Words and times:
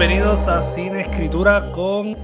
Bienvenidos 0.00 0.48
a 0.48 0.62
Cine 0.62 1.02
Escritura 1.02 1.70
con 1.72 2.16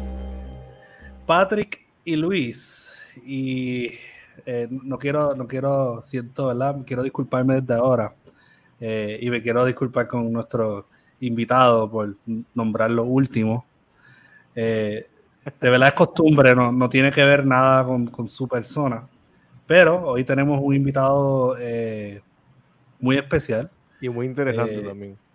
Patrick 1.26 1.86
y 2.06 2.16
Luis. 2.16 3.06
Y 3.22 3.90
eh, 4.46 4.66
no 4.70 4.96
quiero, 4.98 5.34
no 5.34 5.46
quiero, 5.46 6.00
siento, 6.02 6.46
¿verdad? 6.46 6.78
Quiero 6.86 7.02
disculparme 7.02 7.60
desde 7.60 7.74
ahora. 7.74 8.14
Eh, 8.80 9.18
y 9.20 9.28
me 9.28 9.42
quiero 9.42 9.62
disculpar 9.66 10.08
con 10.08 10.32
nuestro 10.32 10.86
invitado 11.20 11.90
por 11.90 12.16
nombrarlo 12.54 13.04
último. 13.04 13.66
Eh, 14.54 15.06
de 15.60 15.70
verdad 15.70 15.88
es 15.88 15.94
costumbre, 15.94 16.56
no, 16.56 16.72
no 16.72 16.88
tiene 16.88 17.12
que 17.12 17.24
ver 17.26 17.44
nada 17.44 17.84
con, 17.84 18.06
con, 18.06 18.26
su 18.26 18.48
persona. 18.48 19.06
Pero 19.66 20.02
hoy 20.02 20.24
tenemos 20.24 20.58
un 20.62 20.74
invitado 20.74 21.54
muy 23.00 23.18
especial. 23.18 23.70
Y 24.00 24.08
muy 24.08 24.24
interesante 24.24 24.80
también 24.80 25.25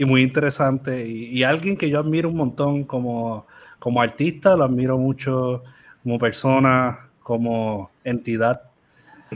y 0.00 0.06
muy 0.06 0.22
interesante 0.22 1.06
y, 1.06 1.42
alguien 1.42 1.76
que 1.76 1.90
yo 1.90 2.00
admiro 2.00 2.30
un 2.30 2.36
montón 2.36 2.84
como, 2.84 3.46
como 3.78 4.00
artista, 4.00 4.56
lo 4.56 4.64
admiro 4.64 4.96
mucho 4.96 5.62
como 6.02 6.18
persona, 6.18 7.00
como 7.22 7.90
entidad. 8.02 8.62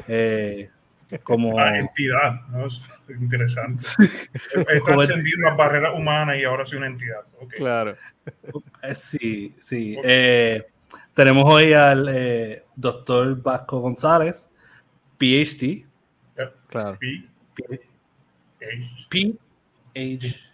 Eh, 0.08 0.70
como 1.22 1.58
ah, 1.58 1.76
entidad, 1.76 2.40
¿no? 2.48 2.64
Es 2.64 2.80
interesante. 3.20 3.84
Las 4.56 5.54
barreras 5.54 5.92
humanas 5.94 6.38
y 6.38 6.44
ahora 6.44 6.64
soy 6.64 6.78
una 6.78 6.86
entidad. 6.86 7.20
Claro. 7.50 7.98
Eh, 8.82 8.94
sí, 8.94 9.54
sí. 9.60 9.98
Eh, 10.02 10.64
tenemos 11.12 11.44
hoy 11.44 11.74
al 11.74 12.62
doctor 12.74 13.38
Vasco 13.42 13.80
González, 13.80 14.50
PhD. 15.18 15.84
Claro. 16.68 16.98
P, 16.98 17.28
P, 19.10 19.34
H. 19.94 20.53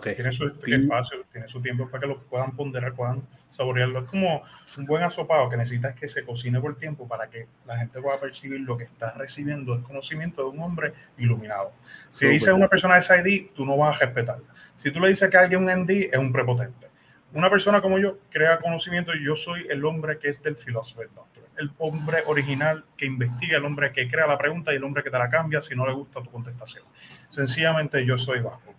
Tiene 0.00 0.32
su 0.32 0.46
espacio, 0.46 1.24
tiene 1.32 1.48
su 1.48 1.60
tiempo 1.60 1.88
para 1.88 2.02
que 2.02 2.06
lo 2.06 2.20
puedan 2.22 2.52
ponderar, 2.52 2.94
puedan 2.94 3.22
saborearlo. 3.46 4.00
Es 4.00 4.04
como 4.06 4.42
un 4.76 4.86
buen 4.86 5.02
asopado 5.02 5.48
que 5.48 5.56
necesitas 5.56 5.94
que 5.94 6.08
se 6.08 6.24
cocine 6.24 6.60
por 6.60 6.76
tiempo 6.76 7.06
para 7.06 7.28
que 7.28 7.46
la 7.66 7.78
gente 7.78 8.00
pueda 8.00 8.18
percibir 8.20 8.60
lo 8.60 8.76
que 8.76 8.84
está 8.84 9.12
recibiendo 9.12 9.74
es 9.74 9.82
conocimiento 9.82 10.42
de 10.42 10.48
un 10.48 10.62
hombre 10.62 10.92
iluminado. 11.16 11.72
Si 12.08 12.26
dices 12.26 12.52
una 12.52 12.68
persona 12.68 12.96
de 12.96 13.02
SID, 13.02 13.50
tú 13.54 13.64
no 13.64 13.76
vas 13.76 13.96
a 13.96 14.04
respetarla. 14.06 14.46
Si 14.74 14.90
tú 14.90 15.00
le 15.00 15.08
dices 15.08 15.28
que 15.28 15.36
alguien 15.36 15.62
un 15.62 15.82
MD, 15.82 16.10
es 16.12 16.18
un 16.18 16.32
prepotente. 16.32 16.88
Una 17.32 17.50
persona 17.50 17.80
como 17.80 17.98
yo 17.98 18.18
crea 18.30 18.58
conocimiento 18.58 19.14
y 19.14 19.24
yo 19.24 19.36
soy 19.36 19.66
el 19.68 19.84
hombre 19.84 20.18
que 20.18 20.28
es 20.28 20.42
del 20.42 20.56
philosopher 20.56 21.08
doctor. 21.14 21.44
El 21.56 21.70
hombre 21.78 22.22
original 22.26 22.84
que 22.96 23.04
investiga, 23.04 23.58
el 23.58 23.64
hombre 23.64 23.92
que 23.92 24.08
crea 24.08 24.26
la 24.26 24.38
pregunta 24.38 24.72
y 24.72 24.76
el 24.76 24.84
hombre 24.84 25.02
que 25.02 25.10
te 25.10 25.18
la 25.18 25.28
cambia 25.28 25.60
si 25.60 25.74
no 25.74 25.86
le 25.86 25.92
gusta 25.92 26.22
tu 26.22 26.30
contestación. 26.30 26.84
Sencillamente 27.28 28.04
yo 28.06 28.16
soy 28.16 28.40
Vasco, 28.40 28.72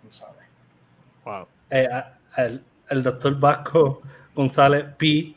Eh, 1.69 1.87
el, 2.89 3.03
doctor 3.03 3.39
Vasco 3.39 4.01
González 4.33 4.85
PhD, 4.97 5.35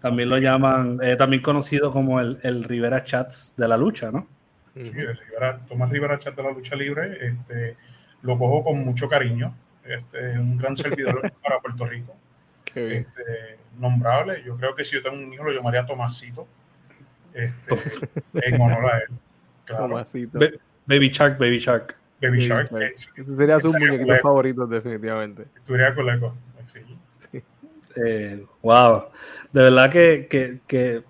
también 0.00 0.28
lo 0.28 0.38
llaman, 0.38 0.98
eh, 1.02 1.16
también 1.16 1.42
conocido 1.42 1.92
como 1.92 2.20
el, 2.20 2.38
el, 2.42 2.64
Rivera 2.64 3.04
Chats 3.04 3.54
de 3.56 3.68
la 3.68 3.76
lucha, 3.76 4.10
¿no? 4.10 4.26
Sí, 4.74 4.82
Rivera, 4.82 5.60
Tomás 5.68 5.90
Rivera 5.90 6.18
Chats 6.18 6.36
de 6.36 6.42
la 6.42 6.50
lucha 6.50 6.74
libre, 6.76 7.26
este, 7.26 7.76
lo 8.22 8.38
cojo 8.38 8.64
con 8.64 8.78
mucho 8.84 9.08
cariño, 9.08 9.54
este, 9.84 10.38
un 10.38 10.56
gran 10.58 10.76
servidor 10.76 11.32
para 11.42 11.60
Puerto 11.60 11.86
Rico. 11.86 12.14
Este, 12.74 13.58
nombrable, 13.78 14.42
yo 14.44 14.54
creo 14.56 14.74
que 14.74 14.84
si 14.84 14.96
yo 14.96 15.02
tengo 15.02 15.16
un 15.16 15.32
hijo 15.32 15.44
lo 15.44 15.52
llamaría 15.52 15.86
Tomasito, 15.86 16.46
este, 17.32 17.76
en 18.34 18.60
honor 18.60 18.92
a 18.92 18.98
él. 18.98 19.08
Tomasito. 19.66 20.38
Baby 20.86 21.08
Shark, 21.08 21.38
Baby 21.38 21.58
Shark. 21.58 21.96
Baby 22.20 22.40
Shark. 22.40 22.70
Ese 22.72 23.36
sería 23.36 23.60
su 23.60 23.72
muñequito 23.72 24.16
favorito, 24.22 24.66
definitivamente. 24.66 25.46
Estuviera 25.56 25.94
con 25.94 26.06
la 26.06 26.32
sí. 26.66 26.80
Eh, 27.96 28.44
wow. 28.62 29.04
De 29.52 29.62
verdad 29.62 29.90
que, 29.90 30.26
que, 30.28 30.60
que 30.66 31.02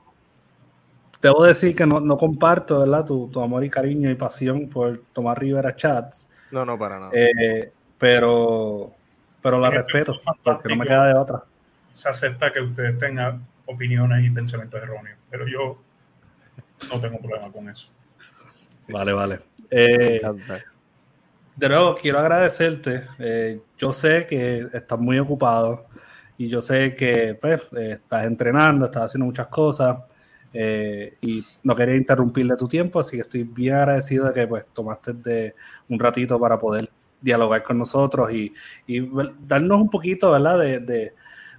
debo 1.21 1.45
decir 1.45 1.75
que 1.75 1.85
no, 1.85 1.99
no 1.99 2.17
comparto 2.17 2.81
¿verdad? 2.81 3.05
Tu, 3.05 3.29
tu, 3.29 3.41
amor 3.41 3.65
y 3.65 3.71
cariño 3.71 4.11
y 4.11 4.15
pasión 4.15 4.69
por 4.69 5.03
Tomás 5.13 5.37
Rivera 5.39 5.75
Chats. 5.75 6.29
No, 6.51 6.65
no, 6.65 6.79
para 6.79 7.01
nada. 7.01 7.11
Eh, 7.13 7.73
pero, 7.99 8.93
pero 9.43 9.59
la 9.59 9.71
respeto, 9.71 10.17
porque 10.45 10.69
no 10.69 10.77
me 10.77 10.87
queda 10.87 11.07
de 11.07 11.15
otra. 11.15 11.43
Se 11.93 12.09
acepta 12.09 12.53
que 12.53 12.61
ustedes 12.61 12.99
tengan 12.99 13.45
opiniones 13.65 14.25
y 14.25 14.31
pensamientos 14.31 14.81
erróneos, 14.81 15.19
pero 15.31 15.49
yo 15.49 15.79
no 16.93 17.01
tengo 17.01 17.19
problema 17.19 17.51
con 17.51 17.69
eso. 17.69 17.89
Vale, 18.89 19.13
vale. 19.13 19.41
Eh, 19.71 20.21
de 21.57 21.69
nuevo, 21.69 21.97
quiero 22.01 22.19
agradecerte. 22.19 23.05
Eh, 23.19 23.61
yo 23.79 23.93
sé 23.93 24.27
que 24.27 24.69
estás 24.73 24.99
muy 24.99 25.19
ocupado 25.19 25.87
y 26.37 26.49
yo 26.49 26.61
sé 26.61 26.95
que 26.95 27.37
pues, 27.41 27.63
eh, 27.77 27.93
estás 27.93 28.27
entrenando, 28.27 28.85
estás 28.85 29.05
haciendo 29.05 29.25
muchas 29.25 29.47
cosas 29.47 29.99
eh, 30.53 31.17
y 31.23 31.45
no 31.63 31.75
quería 31.75 31.97
interrumpirle 31.97 32.57
tu 32.57 32.69
tiempo, 32.69 33.01
así 33.01 33.17
que 33.17 33.23
estoy 33.23 33.45
bien 33.45 33.75
agradecido 33.75 34.27
de 34.27 34.33
que 34.33 34.47
pues, 34.47 34.67
tomaste 34.73 35.15
de 35.15 35.55
un 35.89 35.99
ratito 35.99 36.39
para 36.39 36.59
poder 36.59 36.91
dialogar 37.21 37.63
con 37.63 37.79
nosotros 37.79 38.31
y, 38.33 38.53
darnos 39.47 39.81
un 39.81 39.91
poquito 39.91 40.31
¿verdad? 40.31 40.59
De, 40.59 41.13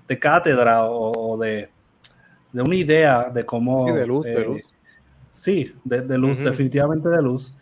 de, 0.07 0.19
cátedra 0.19 0.85
o, 0.85 1.37
de, 1.37 1.69
una 2.53 2.75
idea 2.75 3.29
de 3.29 3.45
cómo... 3.45 3.87
Sí, 3.87 3.93
de 3.93 4.07
luz, 4.07 4.25
de 4.25 4.45
luz. 4.45 4.61
Sí, 5.31 5.75
de, 5.83 6.17
luz, 6.17 6.39
definitivamente 6.39 7.09
de 7.09 7.21
luz. 7.21 7.53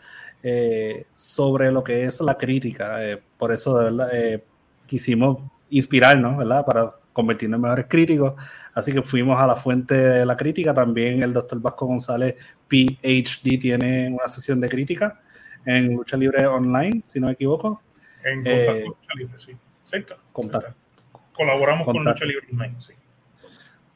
Eh, 0.48 1.08
sobre 1.16 1.72
lo 1.72 1.84
que 1.84 2.04
es 2.04 2.22
la 2.22 2.38
crítica. 2.38 3.04
Eh, 3.04 3.20
por 3.36 3.52
eso, 3.52 3.76
de 3.80 3.86
verdad, 3.86 4.10
eh, 4.14 4.44
quisimos 4.86 5.40
inspirarnos, 5.72 6.38
¿verdad? 6.38 6.64
Para 6.64 6.94
convertirnos 7.12 7.58
en 7.58 7.62
mejores 7.64 7.88
críticos. 7.90 8.36
Así 8.76 8.94
que 8.94 9.02
fuimos 9.02 9.42
a 9.42 9.48
la 9.48 9.56
fuente 9.56 9.96
de 9.96 10.24
la 10.24 10.38
crítica. 10.38 10.72
También 10.72 11.24
el 11.24 11.34
doctor 11.34 11.60
Vasco 11.60 11.88
González, 11.88 12.36
PhD, 12.68 13.58
tiene 13.60 14.10
una 14.10 14.28
sesión 14.28 14.62
de 14.62 14.70
crítica 14.70 15.20
en 15.66 15.96
Lucha 15.96 16.16
Libre 16.16 16.46
Online, 16.46 17.02
si 17.08 17.20
no 17.20 17.26
me 17.26 17.34
equivoco. 17.34 17.82
En 18.24 18.44
Contacto 18.44 18.86
Lucha 18.86 19.14
Libre, 19.16 19.40
sí. 19.40 19.58
Cerca. 19.84 20.16
Colaboramos 21.34 21.86
con 21.86 22.06
Lucha 22.06 22.24
Libre 22.24 22.46
Online, 22.52 22.76
sí 22.78 22.94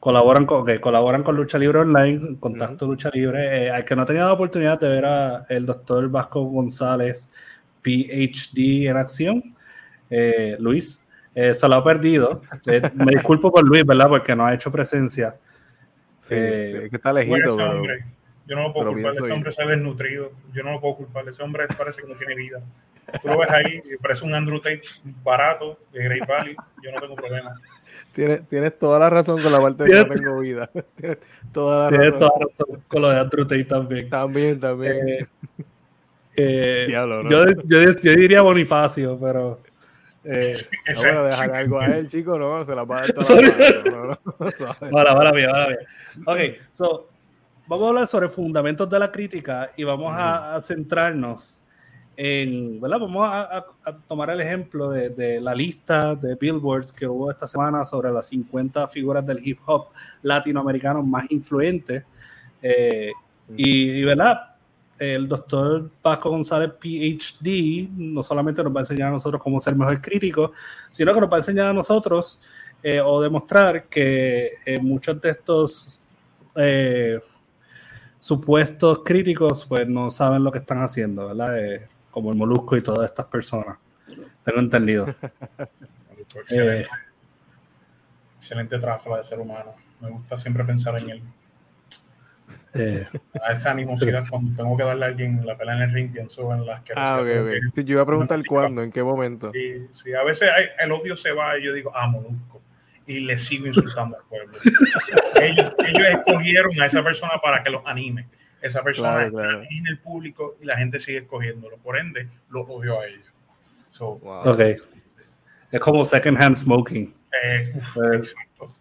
colaboran 0.00 0.46
con, 0.46 0.66
colaboran 0.78 1.22
con 1.22 1.36
Lucha 1.36 1.58
Libre 1.58 1.80
Online, 1.80 2.38
Contacto 2.40 2.86
Lucha 2.86 3.10
Libre. 3.12 3.66
Eh, 3.66 3.70
al 3.70 3.84
que 3.84 3.94
no 3.94 4.02
ha 4.02 4.06
tenido 4.06 4.26
la 4.26 4.32
oportunidad 4.32 4.80
de 4.80 4.88
ver 4.88 5.04
a 5.04 5.44
el 5.48 5.66
doctor 5.66 6.08
Vasco 6.08 6.42
González, 6.42 7.30
PhD 7.82 8.88
en 8.88 8.96
acción, 8.96 9.54
eh, 10.08 10.56
Luis, 10.58 11.06
eh, 11.34 11.54
se 11.54 11.68
lo 11.68 11.76
ha 11.76 11.84
perdido. 11.84 12.40
me 12.94 13.12
disculpo 13.12 13.52
por 13.52 13.64
Luis, 13.64 13.84
¿verdad? 13.84 14.08
Porque 14.08 14.34
no 14.34 14.46
ha 14.46 14.54
hecho 14.54 14.72
presencia. 14.72 15.36
Sí, 16.16 16.34
es 16.34 16.90
que 16.90 16.96
está 16.96 17.12
lejito, 17.12 17.56
pero, 17.56 17.82
Yo 18.46 18.56
no 18.56 18.62
lo 18.62 18.72
puedo 18.72 18.92
culpar, 18.92 19.12
ese 19.12 19.32
hombre 19.32 19.52
se 19.52 19.62
ha 19.62 19.66
desnutrido. 19.66 20.32
Yo 20.52 20.62
no 20.62 20.72
lo 20.72 20.80
puedo 20.80 20.96
culpar, 20.96 21.28
ese 21.28 21.42
hombre 21.42 21.66
parece 21.76 22.02
que 22.02 22.08
no 22.08 22.14
tiene 22.14 22.34
vida. 22.34 22.60
Tú 23.22 23.28
lo 23.28 23.38
ves 23.38 23.50
ahí, 23.50 23.82
parece 24.00 24.24
un 24.24 24.34
Andrew 24.34 24.60
Tate 24.60 24.82
barato 25.22 25.78
de 25.92 26.04
Great 26.04 26.26
Valley. 26.26 26.56
Yo 26.82 26.92
no 26.92 27.00
tengo 27.00 27.14
problema. 27.16 27.52
Tienes, 28.20 28.46
tienes, 28.48 28.78
toda 28.78 28.98
la 28.98 29.08
razón 29.08 29.40
con 29.40 29.50
la 29.50 29.58
parte 29.62 29.84
de 29.84 29.90
que 29.90 29.96
no 29.96 30.14
tengo 30.14 30.40
vida. 30.40 30.70
tienes 31.00 31.18
toda 31.54 31.90
la 31.90 31.96
razón. 31.96 32.18
toda 32.18 32.32
la 32.38 32.44
razón 32.44 32.82
con 32.86 33.00
lo 33.00 33.08
de 33.08 33.18
Andrew 33.18 33.46
también. 33.66 34.10
También, 34.10 34.60
también. 34.60 35.08
Eh, 35.08 35.26
eh, 36.36 36.84
Diablo, 36.86 37.22
¿no? 37.22 37.30
yo, 37.30 37.46
yo, 37.64 37.80
yo, 37.90 38.12
diría 38.12 38.42
Bonifacio, 38.42 39.18
pero. 39.18 39.60
Eh, 40.22 40.54
no 40.86 41.00
voy 41.00 41.08
a 41.08 41.22
dejar 41.22 41.54
algo 41.54 41.80
a 41.80 41.86
él, 41.86 42.08
chico, 42.08 42.38
no, 42.38 42.62
se 42.66 42.74
la 42.74 42.84
va 42.84 42.98
a 42.98 43.00
dar 43.00 43.12
toda 43.14 43.40
la 43.40 44.20
Vale, 44.90 45.14
vale, 45.14 45.32
bien, 45.32 45.50
vale. 45.50 45.78
Ok, 46.26 46.58
so, 46.72 47.08
vamos 47.66 47.86
a 47.86 47.88
hablar 47.88 48.06
sobre 48.06 48.28
fundamentos 48.28 48.90
de 48.90 48.98
la 48.98 49.10
crítica 49.10 49.72
y 49.78 49.84
vamos 49.84 50.12
a, 50.14 50.56
a 50.56 50.60
centrarnos 50.60 51.62
Vamos 52.82 53.30
a, 53.32 53.64
tomar 54.06 54.28
el 54.28 54.42
ejemplo 54.42 54.90
de, 54.90 55.40
la 55.40 55.54
lista 55.54 56.14
de 56.14 56.34
billboards 56.34 56.92
que 56.92 57.06
hubo 57.06 57.30
esta 57.30 57.46
semana 57.46 57.82
sobre 57.82 58.12
las 58.12 58.26
50 58.26 58.88
figuras 58.88 59.24
del 59.24 59.40
hip 59.46 59.58
hop 59.64 59.86
latinoamericano 60.22 61.02
más 61.02 61.30
influentes. 61.30 62.04
Eh, 62.60 63.10
y, 63.56 64.02
¿verdad? 64.04 64.54
El 64.98 65.28
doctor 65.28 65.90
Vasco 66.02 66.28
González, 66.28 66.72
PhD, 66.78 67.88
no 67.96 68.22
solamente 68.22 68.62
nos 68.62 68.74
va 68.74 68.80
a 68.80 68.82
enseñar 68.82 69.08
a 69.08 69.12
nosotros 69.12 69.42
cómo 69.42 69.58
ser 69.58 69.74
mejor 69.74 69.98
críticos, 70.02 70.50
sino 70.90 71.14
que 71.14 71.20
nos 71.22 71.30
va 71.30 71.36
a 71.36 71.38
enseñar 71.38 71.70
a 71.70 71.72
nosotros 71.72 72.42
eh, 72.82 73.00
o 73.00 73.22
demostrar 73.22 73.84
que 73.84 74.58
eh, 74.66 74.78
muchos 74.78 75.18
de 75.22 75.30
estos 75.30 76.02
supuestos 78.18 78.98
críticos 79.02 79.64
pues 79.64 79.88
no 79.88 80.10
saben 80.10 80.44
lo 80.44 80.52
que 80.52 80.58
están 80.58 80.82
haciendo, 80.82 81.28
¿verdad? 81.28 81.88
Como 82.10 82.30
el 82.30 82.36
Molusco 82.36 82.76
y 82.76 82.82
todas 82.82 83.10
estas 83.10 83.26
personas. 83.26 83.78
Tengo 84.44 84.60
entendido. 84.60 85.06
excelente. 86.34 86.82
Eh, 86.82 86.86
excelente 88.36 88.78
de 88.78 89.24
ser 89.24 89.38
humano. 89.38 89.74
Me 90.00 90.10
gusta 90.10 90.38
siempre 90.38 90.64
pensar 90.64 90.98
en 90.98 91.10
él. 91.10 91.22
Eh, 92.72 93.04
a 93.44 93.52
esa 93.52 93.72
animosidad 93.72 94.24
cuando 94.30 94.54
tengo 94.62 94.76
que 94.76 94.84
darle 94.84 95.04
a 95.04 95.08
alguien 95.08 95.44
la 95.44 95.58
pelea 95.58 95.74
en 95.76 95.82
el 95.82 95.92
ring, 95.92 96.12
pienso 96.12 96.52
en 96.54 96.64
las 96.64 96.82
que... 96.82 96.92
Ah, 96.94 97.20
ok, 97.20 97.28
ok. 97.42 97.74
Sí, 97.74 97.84
yo 97.84 97.94
iba 97.94 98.02
a 98.02 98.06
preguntar 98.06 98.40
cuándo, 98.46 98.82
en 98.82 98.92
qué 98.92 99.02
momento. 99.02 99.50
Sí, 99.52 99.88
sí, 99.92 100.14
a 100.14 100.22
veces 100.22 100.50
el 100.78 100.92
odio 100.92 101.16
se 101.16 101.32
va 101.32 101.58
y 101.58 101.64
yo 101.64 101.72
digo, 101.72 101.90
ah, 101.94 102.06
Molusco, 102.06 102.60
y 103.06 103.20
le 103.20 103.36
sigo 103.38 103.66
insultando 103.66 104.16
al 104.16 104.22
pueblo. 104.24 104.56
ellos, 105.42 105.74
ellos, 105.78 106.06
escogieron 106.10 106.80
a 106.80 106.86
esa 106.86 107.02
persona 107.02 107.32
para 107.42 107.62
que 107.64 107.70
los 107.70 107.82
anime. 107.84 108.28
Esa 108.60 108.82
persona 108.82 109.24
está 109.24 109.62
en 109.62 109.86
el 109.88 109.98
público 109.98 110.56
y 110.60 110.66
la 110.66 110.76
gente 110.76 111.00
sigue 111.00 111.18
escogiéndolo. 111.18 111.76
Por 111.78 111.98
ende, 111.98 112.28
lo 112.50 112.62
odio 112.62 113.00
a 113.00 113.06
ellos. 113.06 113.24
So, 113.92 114.20
Ok. 114.22 114.60
Es 115.72 115.80
como 115.80 116.04
second 116.04 116.40
hand 116.40 116.56
smoking. 116.56 117.14
Eh, 117.42 117.72
pues, 117.94 118.14
exacto. 118.14 118.74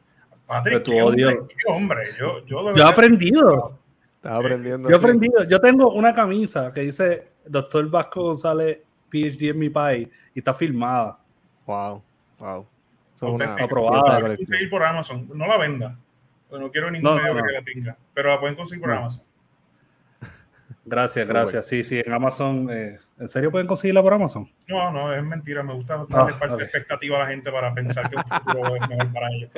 Patrick, 0.48 0.84
tu 0.84 0.98
odio. 1.00 1.48
hombre, 1.68 2.10
yo, 2.20 2.44
yo, 2.46 2.74
yo 2.74 2.84
he 2.84 2.88
aprendido. 2.88 3.78
Estaba 4.16 4.40
aprendiendo. 4.40 4.90
Yo 4.90 4.96
he 4.96 4.98
aprendido. 4.98 5.44
Yo 5.44 5.60
tengo 5.62 5.92
una 5.94 6.14
camisa 6.14 6.74
que 6.74 6.82
dice 6.82 7.28
Doctor 7.46 7.88
Vasco 7.90 8.24
González, 8.24 8.80
PhD 9.10 9.50
en 9.50 9.60
mi 9.60 9.70
país, 9.70 10.10
y 10.34 10.40
está 10.40 10.54
filmada. 10.54 11.20
Wow, 11.68 12.02
wow. 12.40 12.66
Son 13.14 13.34
una 13.34 13.54
aprobada. 13.56 14.20
La 14.20 14.36
conseguir 14.36 14.70
por 14.70 14.84
Amazon. 14.84 15.30
No 15.34 15.46
la 15.46 15.58
venda. 15.58 15.96
No 16.52 16.72
quiero 16.72 16.90
ningún 16.90 17.16
medio 17.16 17.36
que 17.44 17.54
la 17.54 17.62
tenga, 17.62 17.98
pero 18.14 18.30
la 18.30 18.40
pueden 18.40 18.56
conseguir 18.56 18.82
por 18.82 18.92
Amazon. 18.92 19.24
Gracias, 20.89 21.27
gracias. 21.27 21.68
Sí, 21.68 21.83
sí, 21.83 22.01
en 22.03 22.12
Amazon. 22.12 22.68
Eh, 22.71 22.97
¿En 23.19 23.30
serio 23.30 23.51
pueden 23.51 23.68
conseguirla 23.68 24.01
por 24.01 24.12
Amazon? 24.12 24.50
No, 24.68 24.91
no, 24.91 25.13
es 25.13 25.24
mentira. 25.24 25.62
Me 25.62 25.74
gusta 25.74 26.03
darle 26.09 26.33
ah, 26.33 26.38
falta 26.38 26.63
expectativa 26.63 27.18
a 27.18 27.19
la 27.25 27.27
gente 27.27 27.51
para 27.51 27.71
pensar 27.75 28.09
que 28.09 28.15
un 28.15 28.24
futuro 28.24 28.75
es 28.75 28.89
mejor 28.89 29.13
para 29.13 29.27
ellos. 29.31 29.51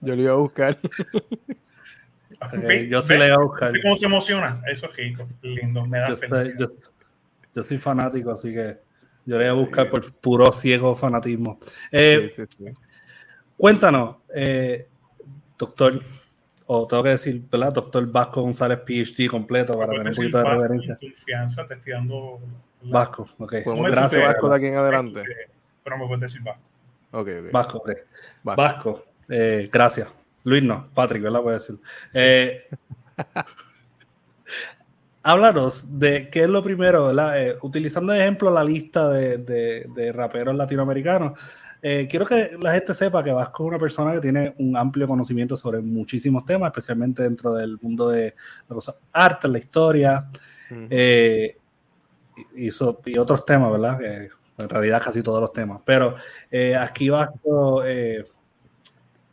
yo 0.00 0.16
le 0.16 0.22
iba 0.22 0.32
a 0.32 0.36
buscar. 0.36 0.78
yo 2.88 3.02
sí 3.02 3.18
le 3.18 3.26
iba 3.26 3.34
a 3.34 3.42
buscar. 3.42 3.72
¿Cómo 3.82 3.96
se 3.98 4.06
emociona? 4.06 4.62
Eso 4.66 4.86
es 4.86 4.96
rico, 4.96 5.28
lindo. 5.42 5.86
Me 5.86 5.98
da 5.98 6.14
yo, 6.14 6.68
yo, 7.54 7.62
soy 7.62 7.76
fanático, 7.76 8.30
así 8.30 8.54
que 8.54 8.78
yo 9.26 9.36
le 9.36 9.50
voy 9.50 9.60
a 9.60 9.66
buscar 9.66 9.90
por 9.90 10.10
puro 10.14 10.50
ciego 10.52 10.96
fanatismo. 10.96 11.60
Eh, 11.92 12.32
sí, 12.34 12.42
sí, 12.56 12.64
cuéntanos, 13.58 14.16
eh, 14.34 14.88
doctor 15.58 16.00
o 16.70 16.86
tengo 16.86 17.02
que 17.02 17.08
decir, 17.08 17.42
¿verdad? 17.50 17.72
Doctor 17.72 18.06
Vasco 18.06 18.42
González, 18.42 18.80
PhD 18.80 19.26
completo 19.26 19.72
para 19.78 19.90
tener 19.90 20.08
un 20.08 20.14
poquito 20.14 20.38
de 20.38 20.44
referencia. 20.44 20.98
Confianza, 21.00 21.66
te 21.66 21.74
estoy 21.74 21.92
dando. 21.94 22.40
Vasco, 22.82 23.26
ok. 23.38 23.54
Gracias, 23.90 24.22
Vasco, 24.22 24.50
de 24.50 24.56
aquí 24.56 24.66
en 24.66 24.76
adelante. 24.76 25.22
Pero 25.82 25.96
me 25.96 26.06
puedes 26.06 26.20
decir 26.20 26.42
Vasco. 26.42 26.62
Ok, 27.12 27.28
Vasco, 27.50 27.78
ok. 27.78 27.90
Vasco, 28.42 29.04
eh, 29.30 29.68
gracias. 29.72 30.08
Luis 30.44 30.62
no, 30.62 30.86
Patrick, 30.92 31.22
¿verdad? 31.22 31.40
Voy 31.40 31.52
a 31.52 31.54
decir. 31.54 31.76
Eh, 32.12 32.68
háblanos 35.22 35.98
de 35.98 36.28
qué 36.28 36.42
es 36.42 36.48
lo 36.50 36.62
primero, 36.62 37.06
¿verdad? 37.06 37.42
Eh, 37.42 37.56
utilizando 37.62 38.12
de 38.12 38.20
ejemplo 38.20 38.50
la 38.50 38.62
lista 38.62 39.08
de, 39.08 39.38
de, 39.38 39.86
de 39.94 40.12
raperos 40.12 40.54
latinoamericanos. 40.54 41.38
Eh, 41.80 42.08
quiero 42.10 42.26
que 42.26 42.56
la 42.60 42.74
gente 42.74 42.92
sepa 42.94 43.22
que 43.22 43.32
Vasco 43.32 43.64
es 43.64 43.68
una 43.68 43.78
persona 43.78 44.12
que 44.12 44.20
tiene 44.20 44.54
un 44.58 44.76
amplio 44.76 45.06
conocimiento 45.06 45.56
sobre 45.56 45.80
muchísimos 45.80 46.44
temas, 46.44 46.68
especialmente 46.68 47.22
dentro 47.22 47.54
del 47.54 47.78
mundo 47.80 48.08
de 48.08 48.34
los 48.68 49.00
arte, 49.12 49.48
la 49.48 49.58
historia 49.58 50.28
eh, 50.70 51.56
y, 52.56 52.68
y, 52.68 53.18
otros 53.18 53.44
temas, 53.44 53.72
¿verdad? 53.72 54.00
en 54.02 54.68
realidad 54.68 55.02
casi 55.02 55.22
todos 55.22 55.40
los 55.40 55.52
temas. 55.52 55.80
Pero 55.84 56.16
eh, 56.50 56.74
aquí 56.74 57.08
Vasco 57.08 57.82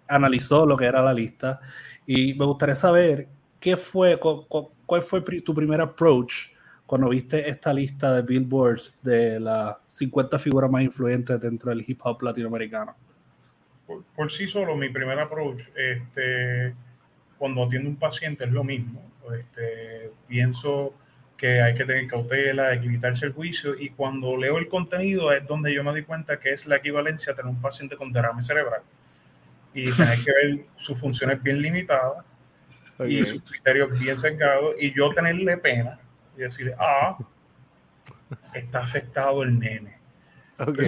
analizó 0.08 0.66
lo 0.66 0.78
que 0.78 0.86
era 0.86 1.02
la 1.02 1.14
lista 1.14 1.60
y 2.06 2.36
me 2.36 2.46
gustaría 2.46 2.76
saber 2.76 3.28
qué 3.60 3.76
fue, 3.76 4.20
cuál 4.20 5.02
fue 5.02 5.22
tu 5.42 5.56
primer 5.56 5.82
approach 5.82 6.55
cuando 6.86 7.10
viste 7.10 7.50
esta 7.50 7.74
lista 7.74 8.14
de 8.14 8.22
billboards 8.22 9.02
de 9.02 9.40
las 9.40 9.78
50 9.86 10.38
figuras 10.38 10.70
más 10.70 10.84
influyentes 10.84 11.40
dentro 11.42 11.72
del 11.72 11.84
hip 11.86 12.00
hop 12.04 12.22
latinoamericano? 12.22 12.96
Por, 14.16 14.32
sí 14.32 14.48
solo, 14.48 14.76
mi 14.76 14.90
primer 14.90 15.20
approach, 15.20 15.64
este, 15.76 16.74
cuando 17.38 17.64
atiendo 17.64 17.90
un 17.90 17.98
paciente 17.98 18.46
es 18.46 18.52
lo 18.52 18.64
mismo. 18.64 19.02
Este, 19.38 20.12
pienso 20.28 20.94
que 21.38 21.62
hay 21.62 21.76
que 21.76 21.86
tener 21.86 22.08
cautela, 22.08 22.70
hay 22.70 22.80
que 22.80 22.86
evitarse 22.86 23.26
el 23.26 23.34
juicio 23.34 23.78
y 23.78 23.90
cuando 23.90 24.38
leo 24.38 24.58
el 24.58 24.68
contenido 24.68 25.32
es 25.32 25.46
donde 25.46 25.74
yo 25.74 25.84
me 25.84 25.92
doy 25.92 26.04
cuenta 26.04 26.40
que 26.40 26.52
es 26.54 26.66
la 26.66 26.78
equivalencia 26.78 27.34
a 27.34 27.36
tener 27.36 27.52
un 27.52 27.62
paciente 27.62 27.98
con 27.98 28.14
derrame 28.14 28.42
cerebral 28.42 28.82
y 29.74 29.92
tener 29.92 30.20
que 30.24 30.32
ver 30.32 30.66
sus 30.78 30.98
funciones 30.98 31.44
bien 31.44 31.62
limitadas 31.62 32.24
y 33.06 33.24
sus 33.26 33.44
criterios 33.44 34.00
bien 34.00 34.18
cercados 34.18 34.76
y 34.80 34.94
yo 34.94 35.14
tenerle 35.14 35.58
pena 35.58 36.00
y 36.38 36.42
decirle, 36.42 36.76
ah, 36.78 37.18
está 38.54 38.80
afectado 38.80 39.44
el 39.44 39.58
nene. 39.58 39.98
Okay. 40.58 40.88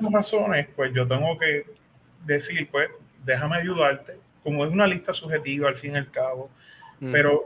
Por 0.00 0.12
razones, 0.12 0.68
pues 0.74 0.92
yo 0.94 1.06
tengo 1.06 1.38
que 1.38 1.66
decir, 2.24 2.68
pues, 2.70 2.88
déjame 3.24 3.56
ayudarte, 3.56 4.16
como 4.42 4.64
es 4.64 4.72
una 4.72 4.86
lista 4.86 5.12
subjetiva 5.12 5.68
al 5.68 5.74
fin 5.74 5.92
y 5.92 5.96
al 5.96 6.10
cabo, 6.10 6.50
pero 7.00 7.44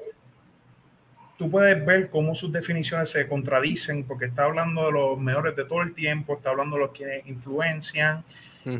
tú 1.36 1.50
puedes 1.50 1.84
ver 1.84 2.08
cómo 2.08 2.34
sus 2.34 2.52
definiciones 2.52 3.10
se 3.10 3.26
contradicen, 3.26 4.04
porque 4.04 4.26
está 4.26 4.44
hablando 4.44 4.86
de 4.86 4.92
los 4.92 5.18
mejores 5.18 5.56
de 5.56 5.64
todo 5.64 5.82
el 5.82 5.92
tiempo, 5.94 6.34
está 6.34 6.50
hablando 6.50 6.76
de 6.76 6.82
los 6.82 6.92
que 6.92 7.22
influencian, 7.26 8.25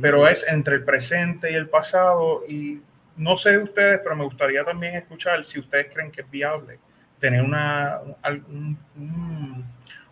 pero 0.00 0.28
es 0.28 0.46
entre 0.46 0.76
el 0.76 0.84
presente 0.84 1.50
y 1.50 1.54
el 1.54 1.68
pasado, 1.68 2.44
y 2.48 2.80
no 3.16 3.36
sé 3.36 3.58
ustedes, 3.58 4.00
pero 4.02 4.14
me 4.14 4.24
gustaría 4.24 4.64
también 4.64 4.94
escuchar 4.94 5.44
si 5.44 5.58
ustedes 5.58 5.92
creen 5.92 6.10
que 6.12 6.20
es 6.20 6.30
viable 6.30 6.78
tener 7.22 7.40
una, 7.40 8.00
un, 8.48 9.64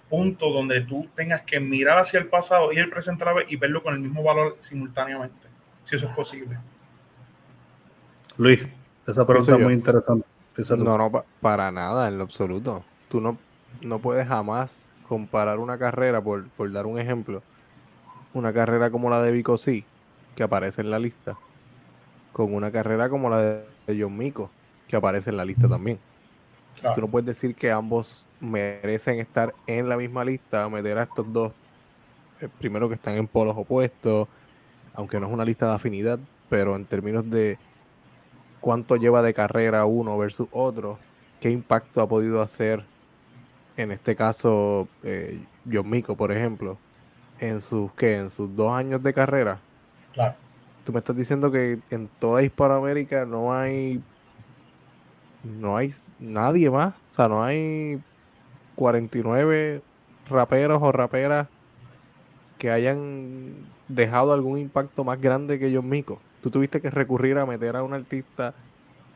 punto 0.08 0.50
donde 0.50 0.80
tú 0.80 1.08
tengas 1.14 1.42
que 1.42 1.58
mirar 1.58 1.98
hacia 1.98 2.20
el 2.20 2.26
pasado 2.26 2.72
y 2.72 2.78
el 2.78 2.88
presente 2.88 3.24
a 3.24 3.26
la 3.26 3.32
vez 3.32 3.46
y 3.48 3.56
verlo 3.56 3.82
con 3.82 3.94
el 3.94 4.00
mismo 4.00 4.22
valor 4.22 4.56
simultáneamente, 4.60 5.46
si 5.84 5.96
eso 5.96 6.06
es 6.06 6.12
posible. 6.14 6.56
Luis, 8.36 8.64
esa 9.06 9.26
pregunta 9.26 9.54
es 9.54 9.60
muy 9.60 9.74
interesante. 9.74 10.24
No, 10.78 10.98
no, 10.98 11.24
para 11.40 11.70
nada, 11.72 12.08
en 12.08 12.18
lo 12.18 12.24
absoluto. 12.24 12.84
Tú 13.08 13.20
no, 13.20 13.38
no 13.82 13.98
puedes 13.98 14.26
jamás 14.26 14.88
comparar 15.08 15.58
una 15.58 15.78
carrera, 15.78 16.20
por, 16.20 16.48
por 16.50 16.70
dar 16.72 16.86
un 16.86 16.98
ejemplo, 16.98 17.42
una 18.34 18.52
carrera 18.52 18.90
como 18.90 19.10
la 19.10 19.20
de 19.20 19.32
Vico 19.32 19.58
sí, 19.58 19.84
que 20.36 20.44
aparece 20.44 20.82
en 20.82 20.90
la 20.90 20.98
lista, 20.98 21.36
con 22.32 22.54
una 22.54 22.70
carrera 22.70 23.08
como 23.08 23.30
la 23.30 23.40
de 23.40 23.64
John 23.88 24.16
Mico, 24.16 24.50
que 24.86 24.96
aparece 24.96 25.30
en 25.30 25.36
la 25.36 25.44
lista 25.44 25.68
también. 25.68 25.98
Tú 26.94 27.00
no 27.00 27.08
puedes 27.08 27.26
decir 27.26 27.54
que 27.54 27.70
ambos 27.70 28.26
merecen 28.40 29.18
estar 29.18 29.54
en 29.66 29.88
la 29.88 29.96
misma 29.96 30.24
lista, 30.24 30.68
meter 30.68 30.98
a 30.98 31.02
estos 31.02 31.30
dos, 31.30 31.52
eh, 32.40 32.48
primero 32.58 32.88
que 32.88 32.94
están 32.94 33.16
en 33.16 33.26
polos 33.26 33.54
opuestos, 33.56 34.28
aunque 34.94 35.20
no 35.20 35.26
es 35.26 35.32
una 35.32 35.44
lista 35.44 35.66
de 35.66 35.74
afinidad, 35.74 36.18
pero 36.48 36.76
en 36.76 36.86
términos 36.86 37.28
de 37.28 37.58
cuánto 38.60 38.96
lleva 38.96 39.22
de 39.22 39.34
carrera 39.34 39.84
uno 39.84 40.16
versus 40.16 40.48
otro, 40.52 40.98
qué 41.40 41.50
impacto 41.50 42.00
ha 42.00 42.08
podido 42.08 42.40
hacer, 42.42 42.84
en 43.76 43.92
este 43.92 44.16
caso, 44.16 44.88
eh, 45.02 45.38
John 45.70 45.88
Mico, 45.88 46.16
por 46.16 46.32
ejemplo, 46.32 46.78
en 47.38 47.60
sus, 47.60 47.92
¿qué? 47.92 48.16
En 48.16 48.30
sus 48.30 48.54
dos 48.54 48.72
años 48.72 49.02
de 49.02 49.12
carrera. 49.12 49.58
Claro. 50.12 50.34
Tú 50.84 50.92
me 50.92 50.98
estás 50.98 51.16
diciendo 51.16 51.50
que 51.50 51.78
en 51.90 52.08
toda 52.18 52.42
Hispanoamérica 52.42 53.24
no 53.24 53.52
hay 53.54 54.02
no 55.44 55.76
hay 55.76 55.92
nadie 56.18 56.70
más. 56.70 56.94
O 57.12 57.14
sea, 57.14 57.28
no 57.28 57.42
hay 57.42 58.00
49 58.76 59.82
raperos 60.28 60.82
o 60.82 60.92
raperas 60.92 61.48
que 62.58 62.70
hayan 62.70 63.54
dejado 63.88 64.32
algún 64.32 64.58
impacto 64.58 65.04
más 65.04 65.20
grande 65.20 65.58
que 65.58 65.66
ellos 65.66 65.84
mismos. 65.84 66.18
Tú 66.42 66.50
tuviste 66.50 66.80
que 66.80 66.90
recurrir 66.90 67.38
a 67.38 67.46
meter 67.46 67.76
a 67.76 67.82
un 67.82 67.94
artista 67.94 68.54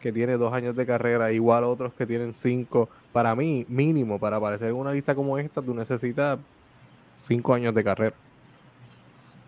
que 0.00 0.12
tiene 0.12 0.36
dos 0.36 0.52
años 0.52 0.76
de 0.76 0.84
carrera, 0.84 1.32
igual 1.32 1.64
otros 1.64 1.94
que 1.94 2.06
tienen 2.06 2.34
cinco. 2.34 2.88
Para 3.12 3.34
mí, 3.34 3.64
mínimo, 3.68 4.18
para 4.18 4.36
aparecer 4.36 4.68
en 4.68 4.76
una 4.76 4.92
lista 4.92 5.14
como 5.14 5.38
esta, 5.38 5.62
tú 5.62 5.72
necesitas 5.72 6.38
cinco 7.14 7.54
años 7.54 7.74
de 7.74 7.84
carrera. 7.84 8.14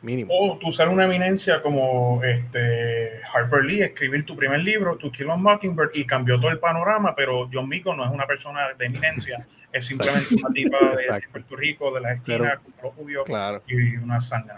Mínimo. 0.02 0.32
O 0.32 0.58
tú 0.58 0.70
ser 0.70 0.88
una 0.88 1.04
eminencia 1.04 1.62
como 1.62 2.22
este 2.22 3.20
Harper 3.32 3.64
Lee, 3.64 3.82
escribir 3.82 4.24
tu 4.24 4.36
primer 4.36 4.60
libro, 4.60 4.96
To 4.96 5.10
Kill 5.10 5.30
a 5.30 5.36
Mockingbird, 5.36 5.90
y 5.94 6.04
cambió 6.04 6.38
todo 6.38 6.50
el 6.50 6.58
panorama, 6.58 7.14
pero 7.14 7.48
John 7.52 7.68
Mico 7.68 7.94
no 7.94 8.04
es 8.04 8.10
una 8.10 8.26
persona 8.26 8.68
de 8.78 8.86
eminencia, 8.86 9.46
es 9.72 9.86
simplemente 9.86 10.34
una 10.34 10.50
tipa 10.50 10.78
de, 10.96 11.22
Puerto 11.30 11.56
Rico, 11.56 11.94
de 11.94 12.00
la 12.00 12.12
esquina, 12.12 12.56
con 12.56 12.72
los 12.82 12.94
judíos 12.94 13.26
y 13.66 13.96
una 13.96 14.20
sangre. 14.20 14.56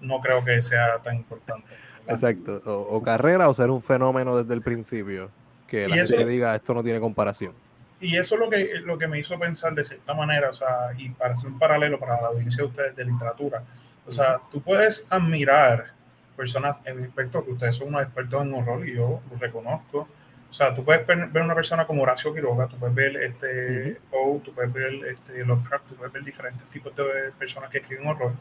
No 0.00 0.20
creo 0.20 0.44
que 0.44 0.62
sea 0.62 0.98
tan 1.02 1.16
importante. 1.16 1.66
Exacto. 2.06 2.62
O, 2.64 3.02
carrera 3.02 3.48
o 3.48 3.54
ser 3.54 3.70
un 3.70 3.82
fenómeno 3.82 4.36
desde 4.36 4.54
el 4.54 4.62
principio. 4.62 5.30
Que 5.66 5.86
la 5.86 5.96
gente 5.96 6.24
diga 6.24 6.54
esto 6.54 6.72
no 6.72 6.82
tiene 6.82 6.98
comparación. 6.98 7.52
Y 8.00 8.16
eso 8.16 8.36
es 8.36 8.40
lo 8.40 8.48
que, 8.48 8.80
lo 8.84 8.96
que 8.96 9.06
me 9.06 9.18
hizo 9.18 9.38
pensar 9.38 9.74
de 9.74 9.84
cierta 9.84 10.14
manera, 10.14 10.50
o 10.50 10.52
sea, 10.52 10.92
y 10.96 11.10
para 11.10 11.34
hacer 11.34 11.50
un 11.50 11.58
paralelo 11.58 11.98
para 11.98 12.20
la 12.22 12.28
audiencia 12.28 12.62
de 12.62 12.68
ustedes 12.68 12.96
de 12.96 13.04
literatura 13.04 13.62
o 14.08 14.10
sea, 14.10 14.40
tú 14.50 14.62
puedes 14.62 15.06
admirar 15.10 15.92
personas 16.36 16.76
en 16.84 16.98
respecto 16.98 17.44
que 17.44 17.50
ustedes 17.50 17.76
son 17.76 17.88
unos 17.88 18.02
expertos 18.02 18.42
en 18.42 18.54
horror 18.54 18.88
y 18.88 18.94
yo 18.94 19.20
lo 19.30 19.38
reconozco, 19.38 20.08
O 20.50 20.52
sea, 20.52 20.74
tú 20.74 20.82
puedes 20.82 21.06
ver 21.06 21.42
una 21.42 21.54
persona 21.54 21.86
como 21.86 22.02
Horacio 22.02 22.32
Quiroga, 22.32 22.66
tú 22.68 22.76
puedes 22.78 22.94
ver 22.94 23.16
este 23.16 23.98
O, 24.10 24.40
tú 24.42 24.54
puedes 24.54 24.72
ver 24.72 24.94
este 25.12 25.44
Lovecraft, 25.44 25.88
tú 25.88 25.94
puedes 25.96 26.12
ver 26.12 26.24
diferentes 26.24 26.66
tipos 26.68 26.96
de 26.96 27.32
personas 27.38 27.70
que 27.70 27.78
escriben 27.78 28.06
horror. 28.06 28.32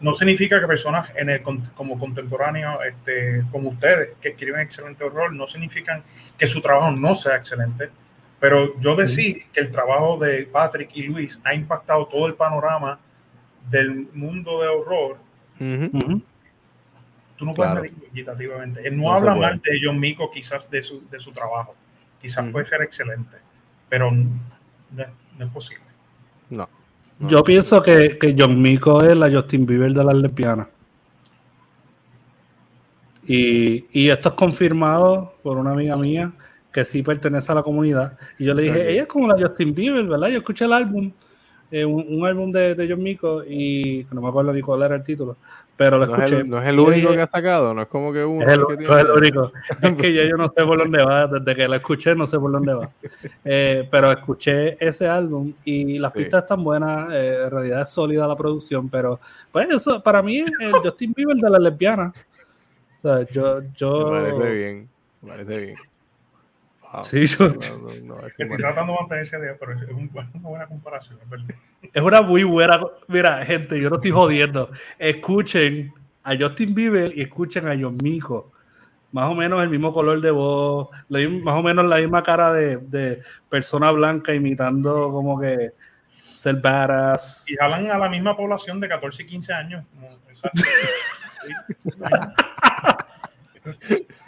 No 0.00 0.12
significa 0.12 0.60
que 0.60 0.66
personas 0.66 1.10
en 1.16 1.30
el, 1.30 1.42
como 1.74 1.98
contemporáneos, 1.98 2.78
este, 2.86 3.42
como 3.50 3.70
ustedes, 3.70 4.10
que 4.20 4.30
escriben 4.30 4.60
excelente 4.60 5.02
horror, 5.02 5.32
no 5.32 5.48
significan 5.48 6.04
que 6.36 6.46
su 6.46 6.60
trabajo 6.60 6.90
no 6.90 7.14
sea 7.14 7.36
excelente. 7.36 7.90
Pero 8.38 8.78
yo 8.78 8.94
decir 8.94 9.46
que 9.52 9.60
el 9.60 9.70
trabajo 9.70 10.18
de 10.18 10.44
Patrick 10.44 10.90
y 10.94 11.02
Luis 11.04 11.40
ha 11.44 11.54
impactado 11.54 12.06
todo 12.06 12.26
el 12.26 12.34
panorama 12.34 12.98
del 13.70 14.08
mundo 14.12 14.60
de 14.60 14.68
horror, 14.68 15.16
tú 17.36 17.44
no 17.44 17.54
puedes 17.54 17.74
medirlo 17.74 18.06
equitativamente. 18.06 18.86
Él 18.86 18.96
no, 18.96 19.12
habla 19.12 19.34
mal 19.34 19.60
de 19.60 19.80
John 19.82 19.98
Mico 19.98 20.30
quizás 20.30 20.70
de 20.70 20.82
su, 20.82 21.02
de 21.08 21.20
su 21.20 21.32
trabajo. 21.32 21.74
Quizás 22.20 22.50
puede 22.50 22.66
ser 22.66 22.82
excelente, 22.82 23.36
pero 23.88 24.10
no, 24.10 24.40
no 25.38 25.44
es 25.44 25.50
posible. 25.52 25.84
No. 26.50 26.68
Yo 27.20 27.44
pienso 27.44 27.82
que, 27.82 28.18
que 28.18 28.34
John 28.36 28.60
Mico 28.60 29.02
es 29.02 29.16
la 29.16 29.30
Justin 29.30 29.66
Bieber 29.66 29.92
de 29.92 30.04
las 30.04 30.16
lesbianas. 30.16 30.68
Y, 33.26 33.84
y, 33.92 34.08
esto 34.08 34.30
es 34.30 34.34
confirmado 34.34 35.34
por 35.42 35.58
una 35.58 35.72
amiga 35.72 35.96
mía 35.96 36.32
que 36.72 36.84
sí 36.84 37.02
pertenece 37.02 37.52
a 37.52 37.56
la 37.56 37.62
comunidad. 37.62 38.18
Y 38.38 38.46
yo 38.46 38.54
le 38.54 38.62
dije, 38.64 38.90
ella 38.90 39.02
es 39.02 39.08
como 39.08 39.28
la 39.28 39.38
Justin 39.38 39.74
Bieber, 39.74 40.04
¿verdad? 40.04 40.28
Yo 40.28 40.38
escuché 40.38 40.64
el 40.64 40.72
álbum, 40.72 41.12
eh, 41.70 41.84
un, 41.84 42.24
álbum 42.26 42.50
de, 42.52 42.74
de 42.74 42.88
John 42.88 43.02
Mico 43.02 43.44
y 43.44 44.06
no 44.12 44.20
me 44.20 44.28
acuerdo 44.28 44.52
ni 44.52 44.60
cuál 44.60 44.82
era 44.82 44.96
el 44.96 45.04
título 45.04 45.36
pero 45.80 45.96
lo 45.96 46.04
escuché. 46.04 46.44
no 46.44 46.60
es 46.60 46.68
el 46.68 46.78
único 46.78 47.10
que 47.12 47.22
ha 47.22 47.26
sacado, 47.26 47.72
no 47.72 47.80
es 47.80 47.88
como 47.88 48.12
que 48.12 48.22
uno. 48.22 48.46
Es 48.46 48.52
el, 48.52 48.60
no 48.60 48.98
es 48.98 49.02
el 49.02 49.10
único. 49.12 49.50
es 49.80 49.94
que 49.94 50.12
ya 50.12 50.24
yo 50.28 50.36
no 50.36 50.50
sé 50.50 50.62
por 50.62 50.76
dónde 50.76 51.02
va, 51.02 51.26
desde 51.26 51.56
que 51.56 51.66
lo 51.66 51.74
escuché 51.74 52.14
no 52.14 52.26
sé 52.26 52.38
por 52.38 52.52
dónde 52.52 52.74
va. 52.74 52.90
Eh, 53.42 53.88
pero 53.90 54.12
escuché 54.12 54.76
ese 54.78 55.08
álbum 55.08 55.54
y 55.64 55.98
las 55.98 56.12
pistas 56.12 56.42
están 56.42 56.62
buenas, 56.62 57.10
eh, 57.10 57.44
en 57.44 57.50
realidad 57.50 57.80
es 57.80 57.88
sólida 57.88 58.28
la 58.28 58.36
producción, 58.36 58.90
pero 58.90 59.20
pues 59.50 59.70
eso 59.70 60.02
para 60.02 60.20
mí 60.20 60.40
es 60.40 60.52
el 60.60 60.72
Justin 60.72 61.14
Bieber 61.16 61.36
de 61.38 61.48
la 61.48 61.58
lesbiana. 61.58 62.12
O 63.02 63.08
sea, 63.08 63.26
yo, 63.30 63.62
yo... 63.74 64.10
Me 64.10 64.20
parece 64.20 64.52
bien, 64.52 64.88
me 65.22 65.28
parece 65.30 65.60
bien. 65.64 65.76
Sí, 67.02 67.24
yo... 67.26 67.46
Estoy 68.26 68.48
tratando 68.58 68.92
de 68.92 68.98
mantenerse 68.98 69.38
de 69.38 69.54
pero 69.54 69.72
es 69.72 69.82
una 69.88 70.48
buena 70.48 70.66
comparación, 70.66 71.18
es 71.92 72.02
una 72.02 72.22
muy 72.22 72.42
buena. 72.44 72.80
Mira, 73.08 73.44
gente, 73.44 73.80
yo 73.80 73.88
no 73.90 73.96
estoy 73.96 74.10
jodiendo. 74.10 74.70
Escuchen 74.98 75.92
a 76.24 76.36
Justin 76.36 76.74
Bieber 76.74 77.16
y 77.16 77.22
escuchen 77.22 77.68
a 77.68 77.76
John 77.80 77.96
Mico. 78.02 78.52
Más 79.12 79.28
o 79.30 79.34
menos 79.34 79.62
el 79.62 79.68
mismo 79.68 79.92
color 79.92 80.20
de 80.20 80.30
voz, 80.30 80.88
más 81.08 81.54
o 81.54 81.62
menos 81.62 81.84
la 81.84 81.96
misma 81.96 82.22
cara 82.22 82.52
de, 82.52 82.76
de 82.76 83.22
persona 83.48 83.90
blanca 83.90 84.32
imitando 84.32 85.10
como 85.10 85.40
que 85.40 85.72
ser 86.32 86.56
badass. 86.56 87.46
Y 87.48 87.56
hablan 87.60 87.90
a 87.90 87.98
la 87.98 88.08
misma 88.08 88.36
población 88.36 88.78
de 88.80 88.88
14 88.88 89.22
y 89.24 89.26
15 89.26 89.52
años. 89.52 89.84
Exacto. 90.28 90.62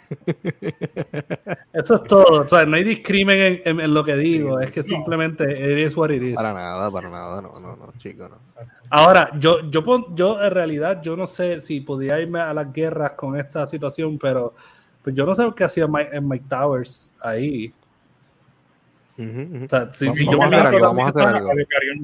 Eso 1.73 1.95
es 1.95 2.03
todo. 2.03 2.41
O 2.41 2.47
sea, 2.47 2.65
no 2.65 2.75
hay 2.75 2.83
discrimen 2.83 3.61
en, 3.63 3.93
lo 3.93 4.03
que 4.03 4.15
digo. 4.15 4.59
Es 4.59 4.71
que 4.71 4.83
simplemente 4.83 5.43
it 5.53 5.97
what 5.97 6.09
it 6.11 6.35
Para 6.35 6.53
nada, 6.53 6.91
para 6.91 7.09
nada. 7.09 7.41
No, 7.41 7.53
no, 7.59 7.75
no, 7.75 7.93
chico, 7.97 8.29
no. 8.29 8.37
Ahora, 8.89 9.31
yo, 9.39 9.69
yo, 9.69 9.83
yo 10.13 10.41
en 10.41 10.51
realidad, 10.51 11.01
yo 11.01 11.15
no 11.15 11.27
sé 11.27 11.61
si 11.61 11.81
podía 11.81 12.19
irme 12.19 12.39
a 12.39 12.53
las 12.53 12.71
guerras 12.71 13.11
con 13.11 13.39
esta 13.39 13.65
situación, 13.67 14.17
pero 14.17 14.53
pues 15.01 15.15
yo 15.15 15.25
no 15.25 15.35
sé 15.35 15.43
qué 15.55 15.63
hacía 15.65 15.87
Mike, 15.87 16.21
Mike 16.21 16.45
Towers 16.47 17.11
ahí 17.19 17.73
vamos, 19.17 21.05
a 21.05 21.09
hacer 21.09 21.35
algo, 21.35 21.51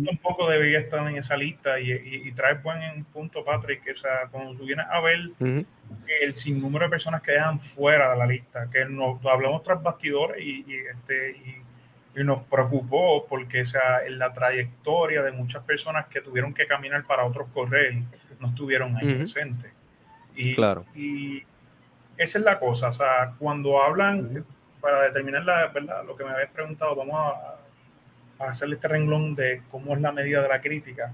tampoco 0.05 0.49
debería 0.49 0.79
estar 0.79 1.07
en 1.07 1.17
esa 1.17 1.35
lista 1.35 1.79
y, 1.79 1.91
y, 1.91 2.31
trae 2.33 2.55
buen 2.55 3.03
punto, 3.05 3.43
Patrick. 3.43 3.81
O 3.93 3.97
sea, 3.97 4.27
cuando 4.31 4.55
tú 4.55 4.65
vienes 4.65 4.85
a 4.89 4.99
ver 5.01 5.31
el 6.21 6.35
sinnúmero 6.35 6.85
de 6.85 6.89
personas 6.89 7.21
que 7.21 7.31
dejan 7.31 7.59
fuera 7.59 8.11
de 8.11 8.17
la 8.17 8.27
lista, 8.27 8.69
que 8.71 8.85
nos 8.85 9.23
hablamos 9.25 9.63
tras 9.63 9.81
bastidores 9.81 10.43
y, 10.43 10.65
este, 10.91 11.31
y, 11.31 11.63
nos 12.23 12.41
preocupó 12.43 13.25
porque 13.29 13.61
o 13.61 13.65
sea, 13.65 14.05
en 14.05 14.19
la 14.19 14.33
trayectoria 14.33 15.21
de 15.23 15.31
muchas 15.31 15.63
personas 15.63 16.07
que 16.07 16.19
tuvieron 16.19 16.53
que 16.53 16.65
caminar 16.65 17.05
para 17.05 17.23
otros 17.23 17.47
correr 17.53 17.95
no 18.41 18.49
estuvieron 18.49 18.97
ahí 18.97 19.13
presentes. 19.13 19.71
Y, 20.35 20.53
claro. 20.53 20.85
y 20.93 21.43
esa 22.17 22.39
es 22.39 22.43
la 22.43 22.59
cosa, 22.59 22.89
o 22.89 22.93
sea, 22.93 23.33
cuando 23.39 23.81
hablan 23.81 24.43
para 24.81 25.03
determinar 25.03 25.43
la, 25.43 25.67
¿verdad? 25.67 26.03
lo 26.05 26.15
que 26.15 26.23
me 26.23 26.31
habéis 26.31 26.49
preguntado, 26.49 26.95
vamos 26.95 27.15
a, 27.15 28.43
a, 28.43 28.49
hacerle 28.49 28.75
este 28.75 28.87
renglón 28.87 29.35
de 29.35 29.61
cómo 29.69 29.93
es 29.93 30.01
la 30.01 30.11
medida 30.11 30.41
de 30.41 30.47
la 30.47 30.61
crítica. 30.61 31.13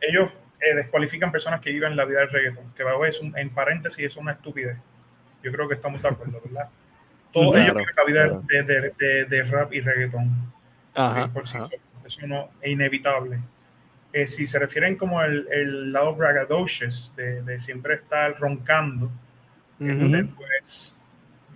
Ellos 0.00 0.30
eh, 0.60 0.74
descualifican 0.74 1.30
personas 1.30 1.60
que 1.60 1.70
viven 1.70 1.96
la 1.96 2.04
vida 2.04 2.20
del 2.20 2.30
reggaetón, 2.30 2.72
que 2.74 2.84
es 3.08 3.20
un, 3.20 3.36
en 3.36 3.50
paréntesis 3.50 4.06
es 4.06 4.16
una 4.16 4.32
estupidez. 4.32 4.78
Yo 5.42 5.50
creo 5.52 5.68
que 5.68 5.74
estamos 5.74 6.00
de 6.00 6.08
acuerdo, 6.08 6.40
¿verdad? 6.44 6.68
Todos 7.32 7.56
ellos 7.56 7.74
viven 7.74 7.94
la 7.96 8.04
vida 8.04 8.40
de, 8.46 8.92
de, 8.96 9.24
de, 9.24 9.42
rap 9.44 9.72
y 9.72 9.80
reggaetón. 9.80 10.52
Eso 12.04 12.26
no 12.26 12.50
es 12.60 12.70
inevitable. 12.70 13.38
Eh, 14.12 14.26
si 14.26 14.46
se 14.46 14.58
refieren 14.58 14.96
como 14.96 15.22
el, 15.22 15.48
el 15.50 15.92
lado 15.92 16.14
braggadocious 16.14 17.14
de, 17.16 17.58
siempre 17.58 17.94
estar 17.94 18.38
roncando, 18.38 19.10
pues, 19.78 20.94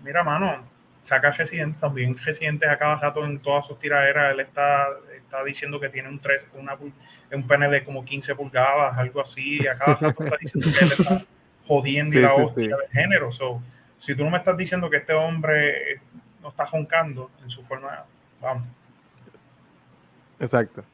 mira, 0.03 0.25
mano, 0.25 0.65
saca 1.07 1.31
Residente 1.31 1.79
también. 1.81 2.17
Residente 2.19 2.69
a 2.69 2.77
cada 2.77 2.97
rato 2.97 3.25
en 3.25 3.39
todas 3.39 3.67
sus 3.67 3.79
tiraderas, 3.79 4.33
él 4.33 4.41
está, 4.41 4.89
está 5.17 5.45
diciendo 5.45 5.79
que 5.79 5.89
tiene 5.89 6.09
un, 6.09 6.19
tres, 6.19 6.43
una, 6.55 6.77
un 7.33 7.47
pene 7.47 7.69
de 7.69 7.85
como 7.85 8.05
15 8.05 8.35
pulgadas, 8.35 8.99
algo 8.99 9.21
así. 9.21 9.67
A 9.69 9.79
cada 9.79 9.95
rato 9.95 10.25
está 10.25 10.37
diciendo 10.41 10.69
que 10.79 10.85
él 10.85 10.91
está 10.99 11.25
jodiendo 11.67 12.19
y 12.19 12.23
la 12.23 12.35
hostia 12.35 12.77
de 12.77 12.89
género. 12.93 13.31
si 13.99 14.15
tú 14.17 14.25
no 14.25 14.31
me 14.31 14.39
estás 14.39 14.57
diciendo 14.57 14.91
que 14.91 14.97
este 14.97 15.13
hombre 15.13 16.01
no 16.43 16.49
está 16.49 16.67
joncando 16.67 17.31
en 17.41 17.51
su 17.51 17.63
forma, 17.63 18.05
vamos. 18.41 18.67
Exacto. 20.41 20.85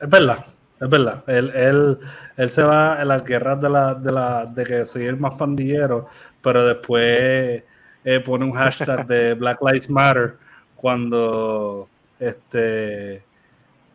Es 0.00 0.08
verdad, 0.08 0.46
es 0.80 0.88
verdad. 0.88 1.24
Él, 1.26 1.50
él, 1.52 1.98
él 2.36 2.50
se 2.50 2.62
va 2.62 3.02
en 3.02 3.08
las 3.08 3.24
guerras 3.24 3.60
de, 3.60 3.68
la, 3.68 3.94
de, 3.94 4.12
la, 4.12 4.46
de 4.46 4.64
que 4.64 4.86
soy 4.86 5.06
el 5.06 5.16
más 5.16 5.34
pandillero, 5.34 6.08
pero 6.40 6.64
después 6.64 7.64
eh, 8.06 8.20
pone 8.20 8.44
un 8.44 8.52
hashtag 8.52 9.04
de 9.08 9.34
Black 9.34 9.58
Lives 9.60 9.90
Matter 9.90 10.36
cuando 10.76 11.88
este, 12.20 13.24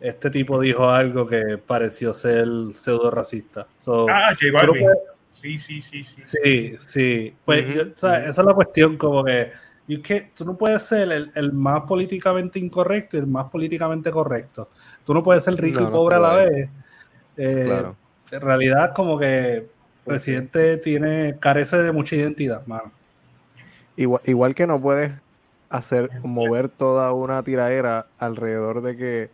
este 0.01 0.29
tipo 0.29 0.59
dijo 0.59 0.89
algo 0.89 1.25
que 1.25 1.57
pareció 1.57 2.13
ser 2.13 2.45
pseudo 2.73 3.09
racista. 3.09 3.67
ah, 4.09 4.35
J 4.37 4.51
Balvin. 4.51 4.89
sí, 5.31 5.57
sí, 5.57 5.79
sí, 5.79 6.03
sí. 6.03 6.21
Sí, 6.21 6.75
sí. 6.77 7.33
Pues, 7.45 7.65
esa 7.95 8.25
es 8.27 8.37
la 8.37 8.53
cuestión, 8.53 8.97
como 8.97 9.23
que, 9.23 9.53
y 9.87 10.01
que 10.01 10.31
tú 10.35 10.43
no 10.43 10.57
puedes 10.57 10.83
ser 10.83 11.09
el, 11.33 11.53
más 11.53 11.83
políticamente 11.83 12.59
incorrecto 12.59 13.15
y 13.15 13.21
el 13.21 13.27
más 13.27 13.49
políticamente 13.49 14.11
correcto. 14.11 14.71
Tú 15.05 15.13
no 15.13 15.23
puedes 15.23 15.45
ser 15.45 15.55
rico 15.55 15.83
y 15.83 15.85
pobre 15.85 16.17
a 16.17 16.19
la 16.19 16.35
vez. 16.35 16.69
Eh, 17.37 17.63
claro. 17.65 17.95
En 18.29 18.41
realidad, 18.41 18.91
como 18.93 19.17
que 19.17 19.55
el 19.55 19.69
presidente 20.03 20.75
tiene, 20.79 21.37
carece 21.39 21.77
de 21.77 21.93
mucha 21.93 22.17
identidad, 22.17 22.67
mano. 22.67 22.91
Igual, 24.01 24.55
que 24.55 24.65
no 24.65 24.81
puedes 24.81 25.13
hacer 25.69 26.09
mover 26.23 26.69
toda 26.69 27.13
una 27.13 27.43
tiraera 27.43 28.07
alrededor 28.17 28.81
de 28.81 28.97
que 28.97 29.29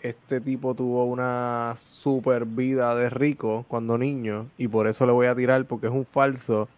este 0.00 0.40
tipo 0.40 0.74
tuvo 0.74 1.04
una 1.04 1.74
super 1.78 2.46
vida 2.46 2.94
de 2.94 3.10
rico 3.10 3.66
cuando 3.68 3.98
niño 3.98 4.46
y 4.56 4.68
por 4.68 4.86
eso 4.86 5.04
le 5.04 5.12
voy 5.12 5.26
a 5.26 5.34
tirar 5.34 5.66
porque 5.66 5.88
es 5.88 5.92
un 5.92 6.06
falso 6.06 6.68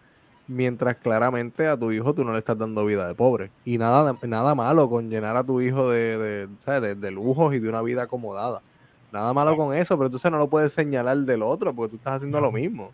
mientras 0.47 0.97
claramente 0.97 1.67
a 1.67 1.77
tu 1.77 1.93
hijo 1.93 2.13
tú 2.13 2.25
no 2.25 2.33
le 2.33 2.39
estás 2.39 2.57
dando 2.57 2.85
vida 2.85 3.07
de 3.07 3.15
pobre. 3.15 3.49
Y 3.63 3.77
nada 3.77 4.17
nada 4.23 4.53
malo 4.53 4.89
con 4.89 5.09
llenar 5.09 5.37
a 5.37 5.45
tu 5.45 5.61
hijo 5.61 5.89
de, 5.89 6.17
de, 6.17 6.47
¿sabes? 6.59 6.99
de, 6.99 7.11
lujos 7.11 7.53
y 7.55 7.59
de 7.59 7.69
una 7.69 7.81
vida 7.81 8.03
acomodada. 8.03 8.61
Nada 9.13 9.31
malo 9.31 9.55
con 9.55 9.73
eso 9.73 9.95
pero 9.95 10.07
entonces 10.07 10.29
no 10.29 10.37
lo 10.37 10.49
puedes 10.49 10.73
señalar 10.73 11.17
del 11.19 11.43
otro 11.43 11.73
porque 11.73 11.91
tú 11.91 11.95
estás 11.95 12.15
haciendo 12.15 12.41
lo 12.41 12.51
mismo 12.51 12.91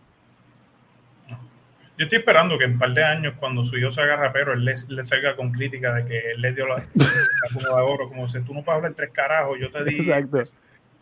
yo 1.98 2.04
estoy 2.04 2.20
esperando 2.20 2.56
que 2.56 2.64
en 2.64 2.74
un 2.74 2.78
par 2.78 2.94
de 2.94 3.02
años, 3.02 3.34
cuando 3.40 3.64
su 3.64 3.76
hijo 3.76 3.90
se 3.90 4.00
haga 4.00 4.14
rapero, 4.14 4.52
él 4.52 4.64
le, 4.64 5.04
salga 5.04 5.34
con 5.34 5.50
crítica 5.50 5.92
de 5.94 6.04
que 6.04 6.30
él 6.30 6.40
le 6.40 6.52
dio 6.52 6.68
la, 6.68 6.76
la 6.94 7.60
de 7.60 7.82
oro, 7.82 8.08
como 8.08 8.28
si 8.28 8.40
tú 8.42 8.54
no 8.54 8.62
puedes 8.62 8.76
hablar 8.76 8.94
tres 8.94 9.10
carajos, 9.10 9.58
yo 9.60 9.68
te 9.72 9.82
digo. 9.82 10.04
Exacto. 10.04 10.44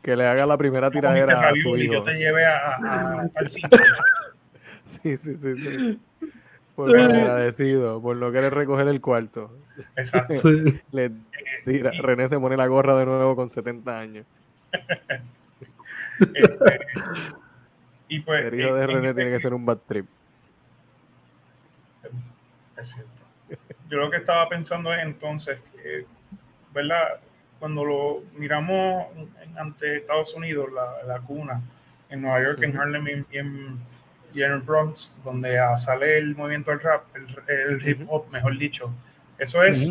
Que 0.02 0.16
le 0.16 0.26
haga 0.26 0.46
la 0.46 0.56
primera 0.56 0.90
tiradera 0.90 1.48
a 1.48 1.50
su 1.50 1.76
hijo. 1.76 1.76
Y 1.76 1.92
yo 1.92 2.02
te 2.02 2.14
llevé 2.14 2.46
a, 2.46 3.28
al 3.34 3.50
sitio. 3.50 3.68
sí, 4.86 5.18
sí, 5.18 5.36
sí, 5.36 5.58
sí. 5.58 6.00
Por 6.74 6.90
lo 6.90 7.02
agradecido, 7.02 8.00
por 8.00 8.16
no 8.16 8.32
querer 8.32 8.54
recoger 8.54 8.88
el 8.88 9.02
cuarto. 9.02 9.54
Exacto. 9.96 10.34
Le 10.92 11.12
tira, 11.66 11.90
René 11.90 12.28
se 12.28 12.40
pone 12.40 12.56
la 12.56 12.68
gorra 12.68 12.96
de 12.96 13.04
nuevo 13.04 13.36
con 13.36 13.50
70 13.50 13.98
años. 13.98 14.24
Este, 16.20 16.80
y 18.08 18.20
pues, 18.20 18.46
el 18.46 18.60
hijo 18.60 18.74
de 18.74 18.86
René 18.86 19.12
tiene 19.12 19.30
que 19.30 19.40
ser 19.40 19.52
un 19.52 19.66
bad 19.66 19.78
trip 19.86 20.06
es 22.76 22.90
cierto. 22.90 23.22
yo 23.88 23.98
lo 23.98 24.10
que 24.10 24.18
estaba 24.18 24.48
pensando 24.48 24.92
es 24.92 25.02
entonces, 25.02 25.58
¿verdad? 26.72 27.20
Cuando 27.58 27.84
lo 27.84 28.22
miramos 28.34 29.06
ante 29.56 29.98
Estados 29.98 30.34
Unidos, 30.34 30.68
la, 31.06 31.20
cuna, 31.20 31.62
en 32.10 32.22
Nueva 32.22 32.42
York, 32.42 32.62
en 32.62 32.76
Harlem 32.76 33.08
y 33.08 33.38
en, 33.38 33.78
y 34.34 34.42
en, 34.42 34.52
el 34.52 34.60
Bronx, 34.60 35.14
donde 35.24 35.58
sale 35.78 36.18
el 36.18 36.36
movimiento 36.36 36.70
del 36.70 36.80
rap, 36.80 37.04
el, 37.48 37.88
hip 37.88 38.02
hop, 38.08 38.30
mejor 38.30 38.58
dicho, 38.58 38.92
eso 39.38 39.62
es 39.62 39.90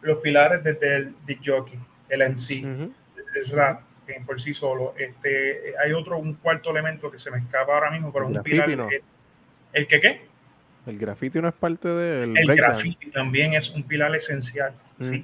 los 0.00 0.18
pilares 0.18 0.64
desde 0.64 0.96
el 0.96 1.14
Dick 1.24 1.40
Jockey, 1.44 1.78
el 2.08 2.22
MC, 2.32 2.64
el 3.34 3.48
rap 3.52 3.82
por 4.26 4.40
sí 4.40 4.54
solo. 4.54 4.94
Este, 4.98 5.74
hay 5.82 5.92
otro, 5.92 6.18
un 6.18 6.34
cuarto 6.34 6.70
elemento 6.70 7.10
que 7.10 7.18
se 7.18 7.30
me 7.30 7.38
escapa 7.38 7.74
ahora 7.74 7.90
mismo, 7.90 8.12
pero 8.12 8.26
un 8.26 8.42
pilar. 8.42 8.68
¿El 9.72 9.86
que 9.86 10.00
qué? 10.00 10.31
El 10.86 10.98
grafiti 10.98 11.40
no 11.40 11.48
es 11.48 11.54
parte 11.54 11.88
del. 11.88 12.36
El 12.36 12.56
grafiti 12.56 13.10
también 13.10 13.54
es 13.54 13.70
un 13.70 13.82
pilar 13.82 14.14
esencial. 14.14 14.74
Sí, 15.00 15.22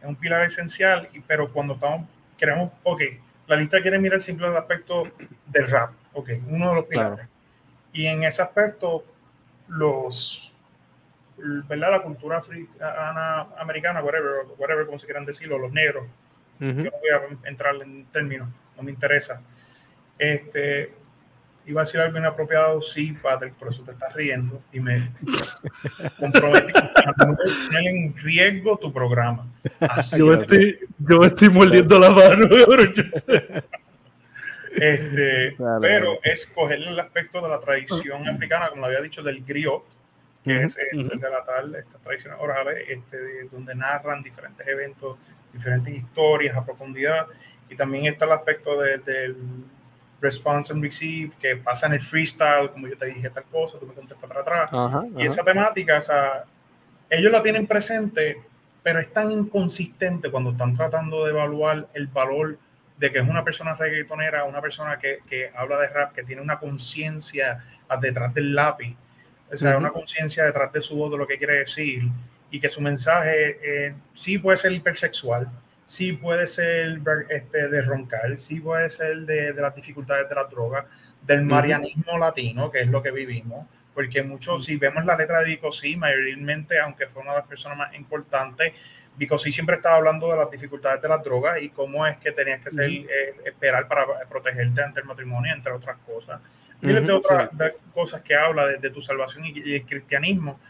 es 0.00 0.08
un 0.08 0.16
pilar 0.16 0.44
esencial, 0.44 1.08
pero 1.26 1.52
cuando 1.52 1.74
estamos, 1.74 2.08
queremos, 2.36 2.72
ok, 2.82 3.02
la 3.46 3.56
lista 3.56 3.80
quiere 3.82 3.98
mirar 3.98 4.22
siempre 4.22 4.46
el 4.46 4.56
aspecto 4.56 5.04
del 5.46 5.68
rap, 5.68 5.92
ok, 6.12 6.30
uno 6.48 6.70
de 6.70 6.74
los 6.74 6.84
pilares. 6.86 7.26
Y 7.92 8.06
en 8.06 8.22
ese 8.22 8.42
aspecto, 8.42 9.04
los, 9.68 10.54
¿verdad? 11.36 11.90
La 11.90 12.02
cultura 12.02 12.38
africana, 12.38 13.48
americana, 13.58 14.02
whatever, 14.02 14.46
whatever, 14.58 14.86
como 14.86 14.98
se 14.98 15.06
quieran 15.06 15.24
decirlo, 15.24 15.58
los 15.58 15.72
negros, 15.72 16.06
yo 16.60 16.72
no 16.72 16.90
voy 16.90 17.10
a 17.10 17.48
entrar 17.48 17.74
en 17.76 18.04
términos, 18.06 18.48
no 18.76 18.82
me 18.82 18.90
interesa. 18.90 19.40
Este, 20.18 20.92
iba 21.66 21.82
a 21.82 21.84
decir 21.84 22.00
algo 22.00 22.18
inapropiado, 22.18 22.82
sí, 22.82 23.12
Patrick, 23.12 23.54
por 23.54 23.68
eso 23.68 23.82
te 23.82 23.92
estás 23.92 24.12
riendo 24.14 24.62
y 24.72 24.80
me 24.80 25.10
comprometí 26.18 26.72
a 26.76 27.12
poner 27.12 27.86
en 27.86 28.16
riesgo 28.16 28.78
tu 28.78 28.92
programa. 28.92 29.46
yo, 30.16 30.34
estoy, 30.34 30.78
yo 30.98 31.24
estoy 31.24 31.48
mordiendo 31.48 31.98
la 31.98 32.10
mano. 32.10 32.48
este, 34.72 35.56
pero 35.80 36.18
es 36.22 36.46
coger 36.46 36.82
el 36.82 36.98
aspecto 36.98 37.40
de 37.40 37.48
la 37.48 37.60
tradición 37.60 38.28
africana, 38.28 38.70
como 38.70 38.86
había 38.86 39.00
dicho, 39.00 39.22
del 39.22 39.44
griot, 39.44 39.84
que 40.42 40.62
es 40.62 40.78
el, 40.92 41.08
de 41.08 41.30
la 41.30 41.44
tal, 41.44 41.74
estas 41.74 42.00
tradiciones 42.00 42.38
orales, 42.40 42.84
este, 42.88 43.44
donde 43.52 43.74
narran 43.74 44.22
diferentes 44.22 44.66
eventos, 44.66 45.18
diferentes 45.52 45.94
historias 45.94 46.56
a 46.56 46.64
profundidad, 46.64 47.26
y 47.68 47.76
también 47.76 48.06
está 48.06 48.24
el 48.24 48.32
aspecto 48.32 48.80
del 48.80 49.02
response 50.20 50.72
and 50.72 50.82
receive, 50.82 51.32
que 51.40 51.56
pasa 51.56 51.86
en 51.86 51.94
el 51.94 52.00
freestyle, 52.00 52.70
como 52.70 52.88
yo 52.88 52.96
te 52.96 53.06
dije 53.06 53.30
tal 53.30 53.44
cosa, 53.44 53.78
tú 53.78 53.86
me 53.86 53.94
contestas 53.94 54.28
para 54.28 54.40
atrás. 54.40 54.70
Y 55.16 55.26
esa 55.26 55.42
temática, 55.42 55.98
o 55.98 56.02
sea, 56.02 56.44
ellos 57.08 57.32
la 57.32 57.42
tienen 57.42 57.66
presente, 57.66 58.40
pero 58.82 58.98
es 58.98 59.12
tan 59.12 59.30
inconsistente 59.30 60.30
cuando 60.30 60.50
están 60.50 60.76
tratando 60.76 61.24
de 61.24 61.30
evaluar 61.30 61.88
el 61.94 62.06
valor 62.06 62.58
de 62.96 63.10
que 63.10 63.18
es 63.18 63.28
una 63.28 63.42
persona 63.42 63.74
reggaetonera, 63.74 64.44
una 64.44 64.60
persona 64.60 64.98
que, 64.98 65.20
que 65.28 65.50
habla 65.56 65.78
de 65.78 65.88
rap, 65.88 66.12
que 66.12 66.22
tiene 66.22 66.42
una 66.42 66.58
conciencia 66.58 67.64
detrás 68.00 68.32
del 68.34 68.54
lápiz, 68.54 68.94
o 69.52 69.56
sea, 69.56 69.76
una 69.78 69.90
conciencia 69.90 70.44
detrás 70.44 70.72
de 70.72 70.80
su 70.80 70.96
voz 70.96 71.10
de 71.10 71.18
lo 71.18 71.26
que 71.26 71.38
quiere 71.38 71.60
decir, 71.60 72.02
y 72.50 72.60
que 72.60 72.68
su 72.68 72.80
mensaje 72.80 73.58
eh, 73.62 73.94
sí 74.14 74.38
puede 74.38 74.58
ser 74.58 74.72
hipersexual, 74.72 75.48
sí 75.90 76.12
puede 76.12 76.46
ser 76.46 77.00
este, 77.30 77.66
de 77.66 77.82
roncar, 77.82 78.38
sí 78.38 78.60
puede 78.60 78.88
ser 78.90 79.22
de, 79.22 79.52
de 79.52 79.60
las 79.60 79.74
dificultades 79.74 80.28
de 80.28 80.36
la 80.36 80.44
droga, 80.44 80.86
del 81.20 81.42
marianismo 81.42 82.16
latino, 82.16 82.70
que 82.70 82.82
es 82.82 82.86
lo 82.86 83.02
que 83.02 83.10
vivimos, 83.10 83.66
porque 83.92 84.22
muchos, 84.22 84.64
si 84.64 84.76
vemos 84.76 85.04
la 85.04 85.16
letra 85.16 85.40
de 85.40 85.46
Vico, 85.46 85.72
sí, 85.72 85.96
mayormente, 85.96 86.78
aunque 86.78 87.08
fue 87.08 87.22
una 87.22 87.32
de 87.32 87.38
las 87.38 87.48
personas 87.48 87.76
más 87.76 87.92
importantes, 87.94 88.72
Vico 89.16 89.36
sí 89.36 89.50
siempre 89.50 89.74
estaba 89.74 89.96
hablando 89.96 90.30
de 90.30 90.36
las 90.36 90.48
dificultades 90.48 91.02
de 91.02 91.08
la 91.08 91.18
droga 91.18 91.58
y 91.58 91.70
cómo 91.70 92.06
es 92.06 92.18
que 92.18 92.30
tenías 92.30 92.62
que 92.64 92.70
ser, 92.70 92.88
eh, 92.88 93.34
esperar 93.44 93.88
para 93.88 94.06
protegerte 94.28 94.84
ante 94.84 95.00
el 95.00 95.06
matrimonio, 95.06 95.52
entre 95.52 95.72
otras 95.72 95.98
cosas. 96.06 96.40
Miles 96.82 97.04
de 97.04 97.12
otras 97.12 97.50
cosas 97.92 98.22
que 98.22 98.36
habla 98.36 98.68
de, 98.68 98.90
tu 98.90 99.00
salvación 99.00 99.44
y, 99.44 99.74
el 99.74 99.84
cristianismo, 99.84 100.60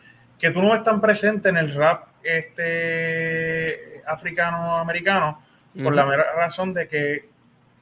que 0.40 0.50
tú 0.50 0.62
no 0.62 0.72
ves 0.72 0.82
tan 0.82 1.00
presente 1.00 1.50
en 1.50 1.58
el 1.58 1.74
rap 1.74 2.08
este 2.22 4.02
africano-americano 4.06 5.42
por 5.82 5.94
la 5.94 6.06
mera 6.06 6.32
razón 6.34 6.74
de 6.74 6.88
que 6.88 7.28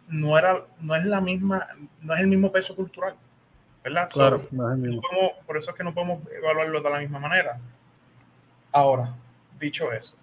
no 0.09 0.37
era, 0.37 0.65
no 0.81 0.97
es 0.97 1.05
la 1.05 1.21
misma, 1.21 1.69
no 2.03 2.15
es 2.15 2.21
el 2.21 2.27
mismo 2.27 2.51
peso 2.51 2.75
cultural, 2.75 3.15
¿verdad? 3.85 4.09
Claro, 4.11 4.47
no 4.51 4.69
es 4.69 4.75
el 4.75 4.81
mismo. 4.81 5.03
por 5.47 5.57
eso 5.57 5.71
es 5.71 5.77
que 5.77 5.85
no 5.85 5.95
podemos 5.95 6.21
evaluarlo 6.33 6.81
de 6.81 6.91
la 6.91 6.99
misma 6.99 7.19
manera. 7.19 7.59
Ahora, 8.73 9.15
dicho 9.59 9.93
eso, 9.93 10.17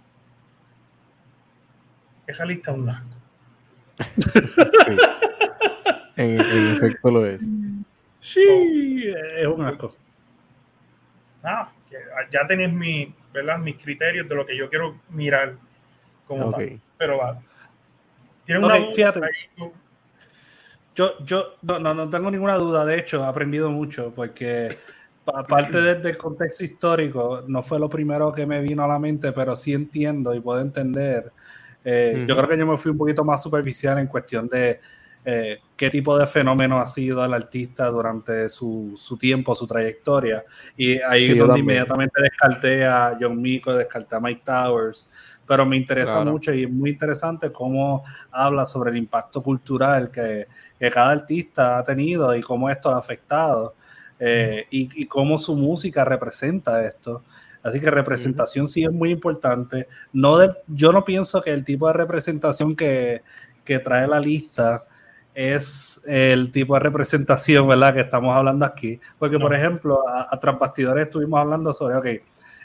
esa 2.28 2.46
lista 2.46 2.72
es 2.72 2.78
un 2.78 2.90
asco. 2.90 3.08
en, 6.18 6.40
efecto 6.40 7.12
lo 7.12 7.26
es. 7.26 7.42
Sí, 8.22 9.04
es 9.06 9.48
un 9.48 9.66
asco. 9.66 9.96
Ah, 11.44 11.70
ya 12.32 12.48
tenéis 12.48 12.74
mi, 12.74 13.14
¿verdad? 13.34 13.58
mis 13.58 13.76
criterios 13.78 14.28
de 14.28 14.36
lo 14.36 14.46
que 14.46 14.58
yo 14.58 14.70
quiero 14.70 15.00
mirar 15.10 15.56
como 16.28 16.52
tal. 16.52 16.80
Pero 16.98 17.18
va. 17.18 17.42
¿Tiene 18.46 18.66
una 18.66 18.76
fíjate. 18.94 19.22
Yo, 20.96 21.20
yo 21.26 21.56
no, 21.62 21.94
no, 21.94 22.10
tengo 22.10 22.32
ninguna 22.32 22.56
duda, 22.56 22.86
de 22.86 23.00
hecho, 23.00 23.22
he 23.22 23.28
aprendido 23.28 23.70
mucho 23.70 24.14
porque 24.16 24.78
aparte 25.26 25.82
del 25.82 26.18
contexto 26.18 26.64
histórico, 26.64 27.44
no 27.48 27.64
fue 27.64 27.80
lo 27.80 27.90
primero 27.90 28.32
que 28.32 28.46
me 28.46 28.62
vino 28.62 28.84
a 28.84 28.88
la 28.88 29.00
mente, 29.00 29.32
pero 29.32 29.56
sí 29.56 29.74
entiendo 29.74 30.34
y 30.34 30.40
puedo 30.40 30.62
entender. 30.62 31.32
Eh, 31.84 32.24
yo 32.28 32.36
creo 32.36 32.48
que 32.48 32.58
yo 32.58 32.66
me 32.66 32.78
fui 32.78 32.92
un 32.92 32.98
poquito 32.98 33.24
más 33.24 33.44
superficial 33.44 34.00
en 34.00 34.08
cuestión 34.08 34.48
de 34.48 34.80
eh, 35.26 35.60
qué 35.76 35.90
tipo 35.90 36.18
de 36.18 36.26
fenómeno 36.26 36.80
ha 36.80 36.88
sido 36.88 37.24
el 37.26 37.34
artista 37.34 37.88
durante 37.88 38.48
su, 38.50 38.94
su 38.98 39.18
tiempo, 39.18 39.56
su 39.56 39.68
trayectoria. 39.68 40.44
Y 40.78 41.00
ahí 41.02 41.32
es 41.32 41.38
donde 41.38 41.60
inmediatamente 41.60 42.22
descarté 42.22 42.86
a 42.86 43.18
John 43.20 43.42
Mico, 43.42 43.74
descarté 43.74 44.16
a 44.16 44.20
Mike 44.20 44.44
Towers, 44.46 45.08
pero 45.46 45.66
me 45.66 45.78
interesa 45.78 46.24
mucho 46.24 46.54
y 46.54 46.64
es 46.64 46.72
muy 46.72 46.92
interesante 46.92 47.52
cómo 47.52 48.04
habla 48.32 48.66
sobre 48.66 48.92
el 48.92 48.98
impacto 48.98 49.44
cultural 49.44 50.10
que, 50.10 50.48
que 50.80 50.90
cada 50.90 51.12
artista 51.12 51.78
ha 51.78 51.84
tenido 51.84 52.36
y 52.36 52.42
cómo 52.42 52.70
esto 52.70 52.90
ha 52.90 52.98
afectado 52.98 53.76
eh, 54.20 54.66
y, 54.72 55.02
y, 55.02 55.06
cómo 55.06 55.38
su 55.38 55.56
música 55.56 56.06
representa 56.06 56.86
esto. 56.86 57.22
Así 57.62 57.80
que 57.80 57.92
representación 57.92 58.68
sí 58.68 58.84
es 58.84 58.92
muy 58.92 59.12
importante. 59.12 59.88
No 60.14 60.38
de, 60.38 60.54
yo 60.68 60.92
no 60.92 61.04
pienso 61.04 61.42
que 61.42 61.52
el 61.52 61.66
tipo 61.66 61.88
de 61.88 61.94
representación 61.94 62.76
que, 62.76 63.24
que 63.66 63.80
trae 63.80 64.08
la 64.08 64.20
lista 64.20 64.86
es 65.36 66.02
el 66.08 66.50
tipo 66.50 66.74
de 66.76 66.80
representación, 66.80 67.68
¿verdad? 67.68 67.94
Que 67.94 68.00
estamos 68.00 68.34
hablando 68.34 68.66
aquí. 68.66 69.00
Porque, 69.20 69.38
por 69.38 69.54
ejemplo, 69.54 70.08
a, 70.08 70.30
a 70.32 71.02
estuvimos 71.02 71.40
hablando 71.40 71.74
sobre, 71.74 71.96
ok, 71.98 72.24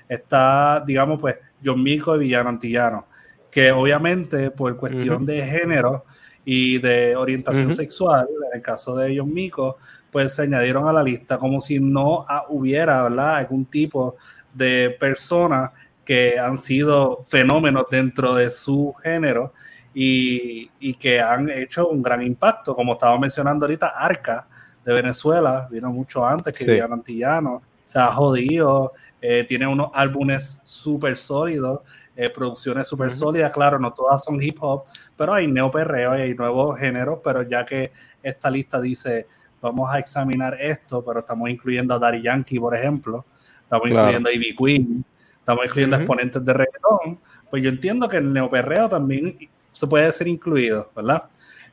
está, 0.08 0.82
digamos, 0.86 1.20
pues, 1.20 1.36
John 1.62 1.82
Mico 1.82 2.14
y 2.14 2.20
Villano 2.20 2.48
Antillano, 2.48 3.06
que 3.50 3.72
obviamente 3.72 4.52
por 4.52 4.76
cuestión 4.76 5.26
de 5.26 5.44
género 5.44 6.04
y 6.44 6.78
de 6.78 7.16
orientación 7.16 7.74
sexual, 7.74 8.28
en 8.50 8.58
el 8.58 8.62
caso 8.62 8.96
de 8.96 9.18
John 9.18 9.34
Mico, 9.34 9.76
pues 10.10 10.34
se 10.34 10.42
añadieron 10.42 10.88
a 10.88 10.92
la 10.92 11.02
lista 11.02 11.38
como 11.38 11.60
si 11.60 11.80
no 11.80 12.24
hubiera, 12.48 13.02
¿verdad? 13.02 13.36
Algún 13.36 13.66
tipo 13.66 14.16
de 14.54 14.96
personas 14.98 15.72
que 16.04 16.38
han 16.38 16.56
sido 16.56 17.24
fenómenos 17.28 17.86
dentro 17.90 18.34
de 18.34 18.50
su 18.50 18.94
género 19.02 19.52
y, 19.94 20.94
que 20.94 21.20
han 21.20 21.50
hecho 21.50 21.88
un 21.88 22.02
gran 22.02 22.22
impacto. 22.22 22.74
Como 22.74 22.92
estaba 22.92 23.18
mencionando 23.18 23.66
ahorita, 23.66 23.88
Arca 23.88 24.46
de 24.84 24.92
Venezuela 24.92 25.68
vino 25.70 25.90
mucho 25.90 26.26
antes 26.26 26.56
que 26.56 26.64
sí. 26.64 26.80
Antillano, 26.80 27.62
se 27.84 27.98
ha 27.98 28.12
jodido, 28.12 28.92
eh, 29.20 29.44
tiene 29.46 29.66
unos 29.66 29.90
álbumes 29.92 30.60
súper 30.62 31.16
sólidos, 31.16 31.80
eh, 32.16 32.30
producciones 32.30 32.86
súper 32.86 33.12
sólidas, 33.12 33.52
claro, 33.52 33.78
no 33.78 33.92
todas 33.92 34.22
son 34.24 34.42
hip 34.42 34.58
hop, 34.60 34.84
pero 35.16 35.34
hay 35.34 35.46
neoperreo 35.46 36.16
y 36.18 36.22
hay 36.22 36.34
nuevos 36.34 36.78
géneros, 36.78 37.20
pero 37.22 37.42
ya 37.42 37.64
que 37.64 37.92
esta 38.22 38.50
lista 38.50 38.80
dice, 38.80 39.26
vamos 39.60 39.90
a 39.92 39.98
examinar 39.98 40.56
esto, 40.60 41.04
pero 41.04 41.20
estamos 41.20 41.50
incluyendo 41.50 41.94
a 41.94 41.98
Daddy 41.98 42.22
Yankee, 42.22 42.58
por 42.58 42.74
ejemplo, 42.74 43.24
estamos 43.62 43.88
incluyendo 43.88 44.28
a 44.28 44.32
Ivy 44.32 44.56
Queen, 44.56 45.04
estamos 45.38 45.64
incluyendo 45.66 45.96
exponentes 45.96 46.44
de 46.44 46.52
reggaetón, 46.52 47.18
pues 47.50 47.62
yo 47.62 47.68
entiendo 47.68 48.08
que 48.08 48.18
el 48.18 48.32
neoperreo 48.32 48.88
también 48.88 49.36
se 49.80 49.86
puede 49.86 50.12
ser 50.12 50.28
incluido, 50.28 50.90
¿verdad? 50.94 51.24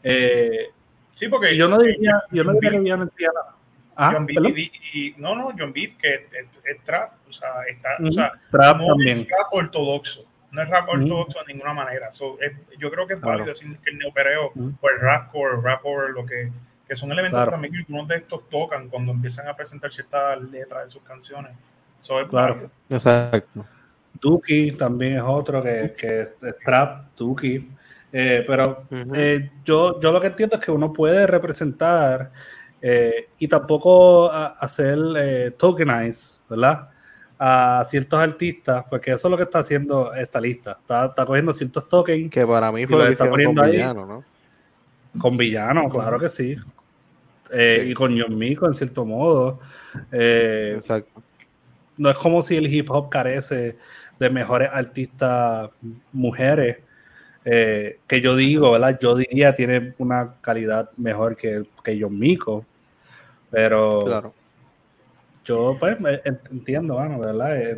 Eh, 0.02 0.70
sí, 1.12 1.28
porque 1.28 1.58
yo 1.58 1.68
no 1.68 1.78
diría, 1.78 2.24
yo 2.32 2.44
no 2.46 2.54
diría 2.54 2.72
que 2.72 2.78
no 2.98 3.04
entiendo 3.04 3.42
Ah, 4.00 4.12
John 4.14 4.28
Beef 4.28 4.58
y, 4.94 5.16
no, 5.18 5.36
no, 5.36 5.52
John 5.58 5.74
Beef 5.74 5.98
que 5.98 6.14
es, 6.14 6.84
trap, 6.84 7.14
o 7.28 7.34
sea, 7.34 7.64
está, 7.68 7.98
o 8.02 8.12
sea 8.12 8.32
trap 8.52 8.78
no 8.78 8.88
también. 8.90 9.22
es 9.22 9.28
rap 9.28 9.52
ortodoxo, 9.52 10.24
no 10.52 10.62
es 10.62 10.70
rap 10.70 10.88
ortodoxo 10.88 11.40
de 11.40 11.54
ninguna 11.54 11.74
manera. 11.74 12.14
So, 12.14 12.40
es, 12.40 12.54
yo 12.78 12.92
creo 12.92 13.08
que 13.08 13.16
es 13.16 13.22
válido 13.22 13.48
decir 13.48 13.76
que 13.80 13.90
el 13.90 13.98
neopereo 13.98 14.54
o 14.56 14.90
el 14.90 15.00
rapcore, 15.02 15.56
el 15.56 15.64
rapcore, 15.64 16.14
lo 16.14 16.28
que, 16.28 16.52
que 16.88 16.96
son 16.96 17.12
elementos 17.12 17.50
también 17.50 17.74
que 17.74 17.80
algunos 17.80 18.08
de 18.08 18.18
estos 18.18 18.48
tocan 18.50 18.88
cuando 18.88 19.12
empiezan 19.12 19.48
a 19.48 19.56
presentar 19.56 19.92
ciertas 19.92 20.42
letras 20.44 20.86
de 20.86 20.92
sus 20.92 21.02
canciones. 21.02 21.54
So, 22.00 22.22
es 22.22 22.28
claro, 22.28 22.54
válido. 22.54 22.72
exacto. 22.90 23.66
Duki 24.22 24.74
también 24.74 25.14
es 25.14 25.24
otro 25.26 25.64
que, 25.64 25.96
que 25.98 26.22
es 26.22 26.36
trap, 26.64 27.16
Duki. 27.18 27.68
Eh, 28.12 28.44
pero 28.48 28.86
eh, 29.14 29.52
yo, 29.66 30.00
yo 30.00 30.12
lo 30.12 30.22
que 30.22 30.28
entiendo 30.28 30.56
es 30.56 30.64
que 30.64 30.72
uno 30.72 30.94
puede 30.94 31.28
representar 31.28 32.32
eh, 32.82 33.30
y 33.38 33.48
tampoco 33.48 34.32
hacer 34.32 35.54
tokenize, 35.58 36.40
¿verdad? 36.50 36.90
A 37.40 37.84
ciertos 37.86 38.20
artistas, 38.20 38.86
porque 38.90 39.12
eso 39.12 39.28
es 39.28 39.32
lo 39.32 39.38
que 39.38 39.44
está 39.44 39.60
haciendo 39.60 40.14
esta 40.14 40.40
lista. 40.40 40.80
Está, 40.82 41.14
cogiendo 41.26 41.54
ciertos 41.54 41.88
tokens. 41.88 42.32
Que 42.32 42.46
para 42.46 42.72
mí 42.72 42.88
fue 42.88 42.98
lo 42.98 43.06
que 43.06 43.12
está 43.12 43.30
poniendo 43.30 43.62
con 43.62 43.72
villano, 43.72 44.06
¿no? 44.06 44.24
Con 45.20 45.38
villano, 45.38 45.90
claro 45.90 46.20
que 46.20 46.30
sí. 46.30 46.56
Y 47.52 47.94
con 47.94 48.20
John 48.20 48.38
Mico, 48.38 48.68
en 48.68 48.74
cierto 48.74 49.06
modo. 49.06 49.60
Exacto. 50.12 51.22
No 51.98 52.10
es 52.10 52.18
como 52.18 52.42
si 52.42 52.56
el 52.56 52.72
hip 52.72 52.90
hop 52.92 53.10
carece 53.10 53.78
de 54.20 54.30
mejores 54.30 54.70
artistas 54.72 55.70
mujeres 56.12 56.78
eh, 57.50 58.00
que 58.06 58.20
yo 58.20 58.36
digo, 58.36 58.74
¿verdad? 58.74 59.00
Yo 59.00 59.16
diría 59.16 59.54
tiene 59.54 59.94
una 60.00 60.34
calidad 60.42 60.90
mejor 60.98 61.38
que, 61.38 61.64
que 61.82 61.98
John 61.98 62.20
Mico, 62.20 62.66
pero 63.50 64.04
claro. 64.04 64.34
yo 65.46 65.78
pues 65.80 65.98
entiendo, 66.52 66.96
bueno, 66.96 67.20
¿verdad? 67.20 67.56
Eh, 67.56 67.78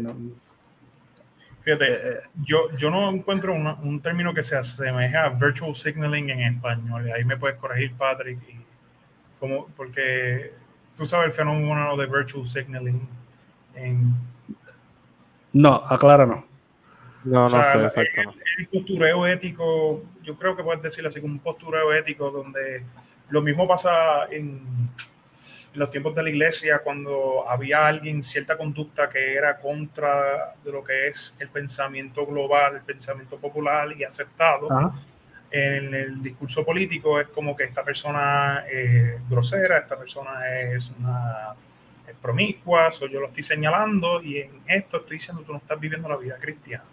Fíjate, 1.62 1.86
eh, 1.86 2.20
yo, 2.44 2.76
yo 2.78 2.90
no 2.90 3.12
encuentro 3.12 3.54
un 3.54 4.02
término 4.02 4.34
que 4.34 4.42
se 4.42 4.56
asemeja 4.56 5.26
a 5.26 5.30
virtual 5.30 5.76
signaling 5.76 6.32
en 6.32 6.56
español. 6.56 7.12
Ahí 7.12 7.24
me 7.24 7.38
puedes 7.38 7.58
corregir, 7.58 7.94
Patrick, 7.94 8.40
como, 9.40 9.68
porque 9.78 10.52
tú 10.98 11.06
sabes 11.06 11.28
el 11.28 11.34
fenómeno 11.34 11.96
de 11.96 12.08
virtual 12.08 12.44
signaling 12.44 13.08
en... 13.76 14.16
No, 15.54 15.76
acláranos. 15.76 16.49
No, 17.24 17.50
no 17.50 17.50
sé, 17.50 17.84
exacto. 17.84 18.34
El, 18.58 18.68
postureo 18.68 19.28
ético, 19.28 20.04
yo 20.24 20.36
creo 20.38 20.56
que 20.56 20.64
puedes 20.64 20.82
decirlo 20.82 21.10
así 21.10 21.20
como 21.20 21.34
un 21.34 21.40
postureo 21.40 21.94
ético 21.94 22.32
donde 22.32 22.84
lo 23.30 23.42
mismo 23.42 23.68
pasa 23.68 24.26
en, 24.32 24.90
los 25.74 25.92
tiempos 25.92 26.16
de 26.16 26.24
la 26.24 26.30
iglesia 26.30 26.80
cuando 26.80 27.46
había 27.48 27.88
alguien, 27.88 28.24
cierta 28.24 28.58
conducta 28.58 29.10
que 29.10 29.36
era 29.36 29.58
contra 29.58 30.56
de 30.64 30.72
lo 30.72 30.84
que 30.84 31.08
es 31.08 31.36
el 31.40 31.50
pensamiento 31.50 32.26
global, 32.26 32.78
el 32.78 32.82
pensamiento 32.82 33.38
popular 33.38 33.90
y 33.98 34.04
aceptado. 34.04 34.68
En 35.52 35.94
el 35.94 36.22
discurso 36.22 36.64
político 36.64 37.20
es 37.20 37.28
como 37.30 37.56
que 37.56 37.64
esta 37.64 37.84
persona 37.84 38.66
es 38.72 39.28
grosera, 39.28 39.80
esta 39.80 39.98
persona 39.98 40.48
es 40.60 40.92
una 41.00 41.56
promiscua, 42.22 42.90
o 42.90 43.08
yo 43.08 43.20
lo 43.20 43.28
estoy 43.28 43.44
señalando 43.44 44.22
y 44.22 44.38
en 44.40 44.62
esto 44.68 44.98
estoy 44.98 45.18
diciendo 45.18 45.44
tú 45.44 45.54
no 45.54 45.60
estás 45.60 45.80
viviendo 45.80 46.10
la 46.10 46.18
vida 46.18 46.38
cristiana. 46.40 46.84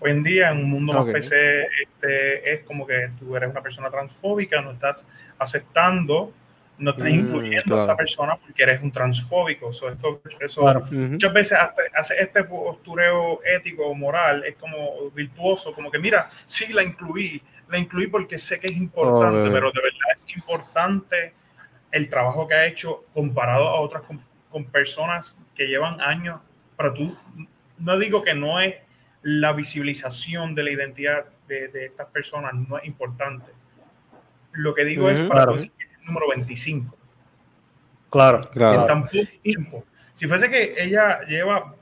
Hoy 0.00 0.12
en 0.12 0.22
día, 0.22 0.50
en 0.50 0.58
un 0.58 0.70
mundo 0.70 0.92
más 0.92 1.12
PC, 1.12 1.62
este, 1.82 2.52
es 2.52 2.62
como 2.62 2.86
que 2.86 3.10
tú 3.18 3.34
eres 3.36 3.50
una 3.50 3.62
persona 3.62 3.90
transfóbica, 3.90 4.60
no 4.62 4.72
estás 4.72 5.06
aceptando, 5.38 6.32
no 6.78 6.90
estás 6.92 7.06
mm, 7.06 7.14
incluyendo 7.14 7.76
a 7.76 7.80
esta 7.80 7.96
persona 7.96 8.36
porque 8.36 8.62
eres 8.62 8.80
un 8.80 8.92
transfóbico. 8.92 9.70
esto, 9.70 10.22
eso, 10.38 10.82
Muchas 10.90 11.32
veces 11.32 11.58
hace, 11.94 12.14
este 12.20 12.44
postureo 12.44 13.40
ético 13.44 13.86
o 13.86 13.94
moral, 13.94 14.44
es 14.44 14.54
como 14.56 15.10
virtuoso, 15.10 15.74
como 15.74 15.90
que 15.90 15.98
mira, 15.98 16.28
sí 16.46 16.72
la 16.72 16.82
incluí, 16.84 17.42
la 17.68 17.78
incluí 17.78 18.06
porque 18.06 18.38
sé 18.38 18.60
que 18.60 18.68
es 18.68 18.76
importante, 18.76 19.50
pero 19.50 19.72
de 19.72 19.82
verdad 19.82 20.16
es 20.16 20.36
importante 20.36 21.32
el 21.90 22.08
trabajo 22.08 22.46
que 22.46 22.54
ha 22.54 22.66
hecho 22.66 23.04
comparado 23.12 23.68
a 23.68 23.80
otras 23.80 24.02
con, 24.04 24.22
con 24.50 24.64
personas 24.66 25.36
que 25.56 25.66
llevan 25.66 26.00
años, 26.00 26.40
pero 26.76 26.94
tú, 26.94 27.16
no 27.78 27.98
digo 27.98 28.22
que 28.22 28.34
no 28.34 28.60
es 28.60 28.76
la 29.28 29.52
visibilización 29.52 30.54
de 30.54 30.62
la 30.62 30.70
identidad 30.70 31.26
de, 31.46 31.70
estas 31.84 32.06
personas 32.06 32.54
no 32.54 32.78
es 32.78 32.86
importante. 32.86 33.52
Lo 34.52 34.74
que 34.74 34.86
digo 34.86 35.10
es 35.10 35.20
para 35.20 35.52
el 35.52 35.70
número 36.02 36.28
25. 36.30 36.96
Claro, 38.08 38.40
claro. 38.40 38.80
En 38.80 38.86
tan 38.86 39.02
poco 39.02 39.18
tiempo. 39.42 39.84
Si 40.12 40.26
fuese 40.26 40.48
que 40.48 40.82
ella 40.82 41.20
lleva 41.28 41.74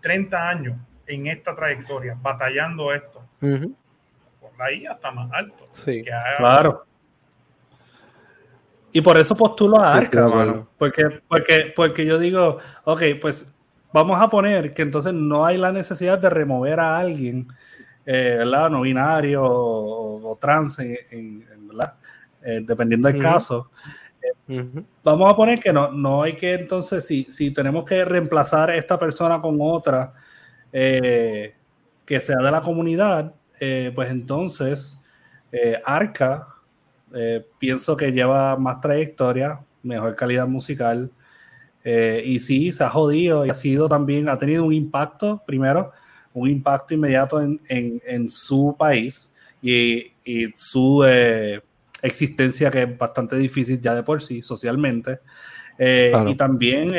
30 0.00 0.48
años 0.48 0.76
en 1.06 1.26
esta 1.26 1.54
trayectoria, 1.54 2.16
batallando 2.20 2.90
esto, 2.94 3.22
por 3.38 4.62
ahí 4.62 4.86
hasta 4.86 5.10
más 5.10 5.30
alto. 5.30 5.66
Sí, 5.72 6.02
claro. 6.38 6.86
Y 8.92 9.02
por 9.02 9.18
eso 9.18 9.36
postulo 9.36 9.78
a 9.78 9.94
Arca, 9.94 10.66
Porque, 10.78 11.20
porque, 11.28 11.72
porque 11.76 12.06
yo 12.06 12.18
digo, 12.18 12.58
ok, 12.84 13.02
pues 13.20 13.54
vamos 13.92 14.20
a 14.20 14.28
poner 14.28 14.74
que 14.74 14.82
entonces 14.82 15.12
no 15.14 15.44
hay 15.44 15.56
la 15.56 15.72
necesidad 15.72 16.18
de 16.18 16.30
remover 16.30 16.80
a 16.80 16.98
alguien, 16.98 17.48
eh, 18.04 18.36
¿verdad? 18.38 18.70
No 18.70 18.82
binario 18.82 19.42
o, 19.44 20.36
trans, 20.40 20.78
¿verdad? 20.78 21.94
Eh, 22.42 22.60
dependiendo 22.64 23.08
del 23.08 23.20
caso. 23.20 23.70
Vamos 25.04 25.32
a 25.32 25.36
poner 25.36 25.58
que 25.60 25.72
no, 25.72 25.90
no 25.92 26.22
hay 26.22 26.34
que 26.34 26.54
entonces, 26.54 27.06
si, 27.06 27.24
si 27.30 27.50
tenemos 27.50 27.84
que 27.84 28.04
reemplazar 28.04 28.70
esta 28.70 28.98
persona 28.98 29.40
con 29.40 29.58
otra 29.60 30.12
eh, 30.72 31.54
que 32.04 32.20
sea 32.20 32.38
de 32.38 32.50
la 32.50 32.60
comunidad, 32.60 33.34
pues 33.94 34.10
entonces 34.10 35.00
Arca, 35.84 36.48
pienso 37.58 37.96
que 37.96 38.12
lleva 38.12 38.56
más 38.56 38.80
trayectoria, 38.80 39.60
mejor 39.82 40.14
calidad 40.14 40.46
musical, 40.46 41.10
eh, 41.90 42.22
y 42.22 42.38
sí, 42.38 42.70
se 42.70 42.84
ha 42.84 42.90
jodido 42.90 43.46
y 43.46 43.48
ha 43.48 43.54
sido 43.54 43.88
también, 43.88 44.28
ha 44.28 44.36
tenido 44.36 44.62
un 44.62 44.74
impacto, 44.74 45.42
primero, 45.46 45.90
un 46.34 46.50
impacto 46.50 46.92
inmediato 46.92 47.40
en, 47.40 47.58
en, 47.66 48.28
su 48.28 48.76
país 48.78 49.32
y, 49.62 50.12
y 50.22 50.48
su 50.48 51.02
eh, 51.06 51.62
existencia 52.02 52.70
que 52.70 52.82
es 52.82 52.98
bastante 52.98 53.36
difícil 53.36 53.80
ya 53.80 53.94
de 53.94 54.02
por 54.02 54.20
sí, 54.20 54.42
socialmente. 54.42 55.20
Eh, 55.78 56.12
y 56.26 56.34
también 56.34 56.92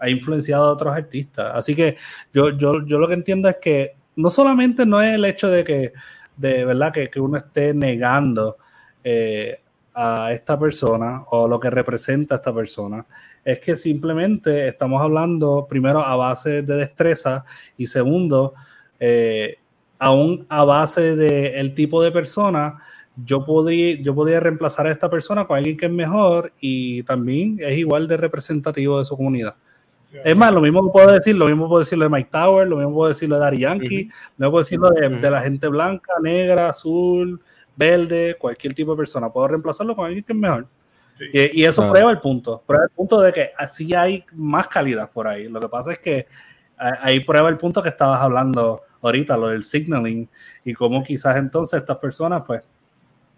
ha 0.00 0.08
influenciado 0.08 0.64
a 0.64 0.72
otros 0.72 0.96
artistas. 0.96 1.52
Así 1.54 1.74
que 1.74 1.98
yo, 2.32 2.56
yo, 2.56 2.86
yo 2.86 2.98
lo 2.98 3.06
que 3.08 3.14
entiendo 3.14 3.50
es 3.50 3.56
que 3.60 3.96
no 4.16 4.30
solamente 4.30 4.86
no 4.86 5.02
es 5.02 5.14
el 5.14 5.26
hecho 5.26 5.48
de 5.48 5.62
que, 5.62 5.92
de 6.38 6.64
verdad, 6.64 6.90
que, 6.90 7.10
que 7.10 7.20
uno 7.20 7.36
esté 7.36 7.74
negando 7.74 8.56
a 9.92 10.32
esta 10.32 10.58
persona 10.58 11.22
o 11.32 11.46
lo 11.46 11.60
que 11.60 11.68
representa 11.68 12.36
a 12.36 12.38
esta 12.38 12.54
persona, 12.54 13.04
es 13.46 13.60
que 13.60 13.76
simplemente 13.76 14.66
estamos 14.66 15.00
hablando 15.00 15.68
primero 15.70 16.00
a 16.00 16.16
base 16.16 16.62
de 16.62 16.74
destreza 16.74 17.44
y 17.76 17.86
segundo, 17.86 18.54
eh, 18.98 19.58
aún 20.00 20.44
a 20.48 20.64
base 20.64 21.14
del 21.14 21.72
tipo 21.72 22.02
de 22.02 22.10
persona, 22.10 22.82
yo 23.24 23.44
podría, 23.46 24.02
yo 24.02 24.16
podría 24.16 24.40
reemplazar 24.40 24.88
a 24.88 24.90
esta 24.90 25.08
persona 25.08 25.46
con 25.46 25.56
alguien 25.56 25.76
que 25.76 25.86
es 25.86 25.92
mejor 25.92 26.52
y 26.58 27.04
también 27.04 27.58
es 27.60 27.78
igual 27.78 28.08
de 28.08 28.16
representativo 28.16 28.98
de 28.98 29.04
su 29.04 29.16
comunidad. 29.16 29.54
Es 30.24 30.36
más, 30.36 30.52
lo 30.52 30.60
mismo 30.60 30.90
puedo 30.90 31.12
decir, 31.12 31.36
lo 31.36 31.46
mismo 31.46 31.68
puedo 31.68 31.78
decirlo 31.78 32.04
de 32.04 32.10
Mike 32.10 32.30
Tower, 32.32 32.66
lo 32.66 32.78
mismo 32.78 32.94
puedo 32.94 33.08
decirlo 33.10 33.36
de 33.36 33.42
Dari 33.42 33.58
Yankee, 33.60 34.10
lo 34.38 34.46
mismo 34.46 34.50
puedo 34.50 34.64
decirlo 34.64 34.90
de, 34.90 35.08
de, 35.08 35.30
la 35.30 35.40
gente 35.40 35.68
blanca, 35.68 36.14
negra, 36.20 36.70
azul, 36.70 37.40
verde, 37.76 38.34
cualquier 38.40 38.74
tipo 38.74 38.90
de 38.90 38.96
persona. 38.96 39.30
Puedo 39.30 39.46
reemplazarlo 39.46 39.94
con 39.94 40.06
alguien 40.06 40.24
que 40.24 40.32
es 40.32 40.38
mejor. 40.38 40.66
Y, 41.32 41.64
eso 41.64 41.88
prueba 41.90 42.10
el 42.10 42.20
punto, 42.20 42.62
prueba 42.66 42.84
el 42.84 42.90
punto 42.90 43.20
de 43.20 43.32
que 43.32 43.50
así 43.56 43.94
hay 43.94 44.24
más 44.32 44.68
calidad 44.68 45.10
por 45.10 45.26
ahí. 45.26 45.48
Lo 45.48 45.60
que 45.60 45.68
pasa 45.68 45.92
es 45.92 45.98
que 45.98 46.26
ahí 46.76 47.20
prueba 47.20 47.48
el 47.48 47.56
punto 47.56 47.82
que 47.82 47.88
estabas 47.88 48.20
hablando 48.20 48.82
ahorita, 49.00 49.36
lo 49.36 49.48
del 49.48 49.64
signaling, 49.64 50.28
y 50.64 50.74
cómo 50.74 51.02
quizás 51.02 51.36
entonces 51.36 51.80
estas 51.80 51.96
personas 51.98 52.42
pues 52.46 52.62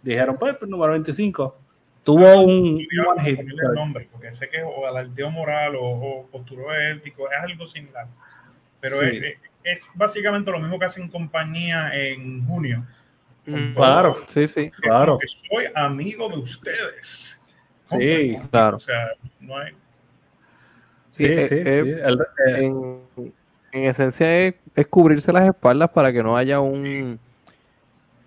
dijeron, 0.03 0.37
pues, 0.39 0.57
pues 0.57 0.71
número 0.71 0.93
25, 0.93 1.57
tuvo 2.03 2.41
un, 2.43 2.79
un 2.79 3.75
nombre, 3.75 4.09
porque 4.11 4.33
sé 4.33 4.49
que 4.49 4.63
o 4.63 4.87
alardeo 4.87 5.31
moral 5.31 5.75
o, 5.79 6.27
postura 6.33 6.91
ético 6.91 7.31
es 7.31 7.39
algo 7.41 7.67
similar. 7.67 8.07
Pero 8.81 9.03
es, 9.03 9.37
es, 9.65 9.89
básicamente 9.95 10.51
lo 10.51 10.61
mismo 10.61 10.79
que 10.79 10.87
hacen 10.87 11.09
compañía 11.09 11.91
en 11.93 12.47
junio. 12.47 12.87
Mm, 13.45 13.75
claro, 13.75 14.23
sí, 14.29 14.47
sí, 14.47 14.71
claro. 14.71 15.19
Que 15.19 15.27
soy 15.27 15.67
amigo 15.75 16.29
de 16.29 16.39
ustedes. 16.39 17.38
Sí, 17.91 18.37
claro. 18.51 18.77
O 18.77 18.81
sea, 18.81 19.13
no 19.41 19.57
hay. 19.57 19.73
Sí, 21.11 21.27
sí, 21.27 21.33
eh, 21.33 21.43
sí. 21.43 21.57
Eh, 21.57 22.65
en, 22.65 23.01
en, 23.73 23.85
esencia 23.85 24.47
es, 24.47 24.55
cubrirse 24.89 25.33
las 25.33 25.49
espaldas 25.49 25.91
para 25.91 26.13
que 26.13 26.23
no 26.23 26.37
haya 26.37 26.61
un, 26.61 27.19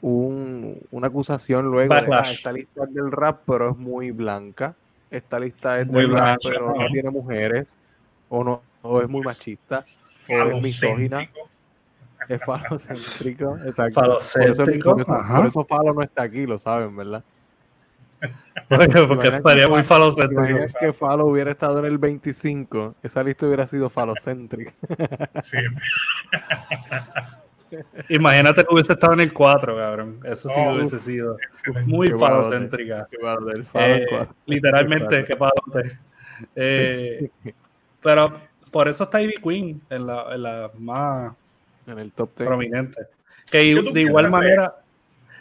un 0.02 0.80
una 0.92 1.08
acusación 1.08 1.66
luego 1.66 1.94
de 1.94 2.16
ah, 2.16 2.22
esta 2.22 2.52
lista 2.52 2.84
es 2.84 2.94
del 2.94 3.12
rap, 3.12 3.42
pero 3.46 3.72
es 3.72 3.78
muy 3.78 4.12
blanca. 4.12 4.76
Esta 5.10 5.40
lista 5.40 5.80
es 5.80 5.92
del 5.92 6.12
rap, 6.12 6.40
pero 6.44 6.74
no 6.76 6.88
tiene 6.92 7.10
mujeres. 7.10 7.78
O 8.30 8.44
no, 8.44 8.62
o 8.82 9.02
es 9.02 9.10
muy 9.10 9.22
machista. 9.22 9.86
O 10.30 10.44
es 10.44 10.62
misógina. 10.62 11.30
Es 12.28 12.42
falocéntrico. 12.44 13.58
Exacto. 13.66 14.00
Falocéntrico. 14.00 14.92
Por 14.92 15.02
eso, 15.02 15.28
por 15.36 15.46
eso 15.46 15.66
Falo 15.66 15.94
no 15.94 16.02
está 16.02 16.24
aquí, 16.24 16.46
lo 16.46 16.58
saben, 16.58 16.96
¿verdad? 16.96 17.24
Porque, 18.70 19.04
porque 19.08 19.28
estaría 19.28 19.68
muy 19.68 19.84
falocéntrico. 19.84 20.60
que 20.80 20.94
Falo 20.94 21.26
hubiera 21.26 21.52
estado 21.52 21.80
en 21.80 21.86
el 21.86 21.98
25, 21.98 22.96
esa 23.04 23.24
lista 23.24 23.46
hubiera 23.46 23.68
sido 23.68 23.90
falocéntrica. 23.90 24.74
Sí. 25.44 25.58
Imagínate 28.10 28.66
que 28.66 28.74
hubiese 28.74 28.94
estado 28.94 29.14
en 29.14 29.22
el 29.22 29.34
4, 29.34 29.78
cabrón. 29.78 30.20
Eso 30.24 30.50
sí 30.50 30.60
hubiese 30.60 31.00
sido 31.00 31.38
muy 31.86 32.10
falocéntrica. 32.10 33.08
Eh, 33.74 34.06
literalmente, 34.46 35.24
qué 35.24 35.36
palote. 35.36 35.98
Eh, 36.56 37.30
pero 38.02 38.42
por 38.72 38.88
eso 38.88 39.04
está 39.04 39.22
Ivy 39.22 39.36
Queen 39.36 39.82
en 39.90 40.08
la, 40.08 40.34
en 40.34 40.44
la 40.44 40.72
más 40.78 41.34
en 41.88 42.00
el 42.00 42.12
top 42.12 42.32
10. 42.38 42.48
prominente. 42.48 43.02
Que 43.50 43.60
de 43.60 44.02
igual 44.02 44.30
manera. 44.30 44.81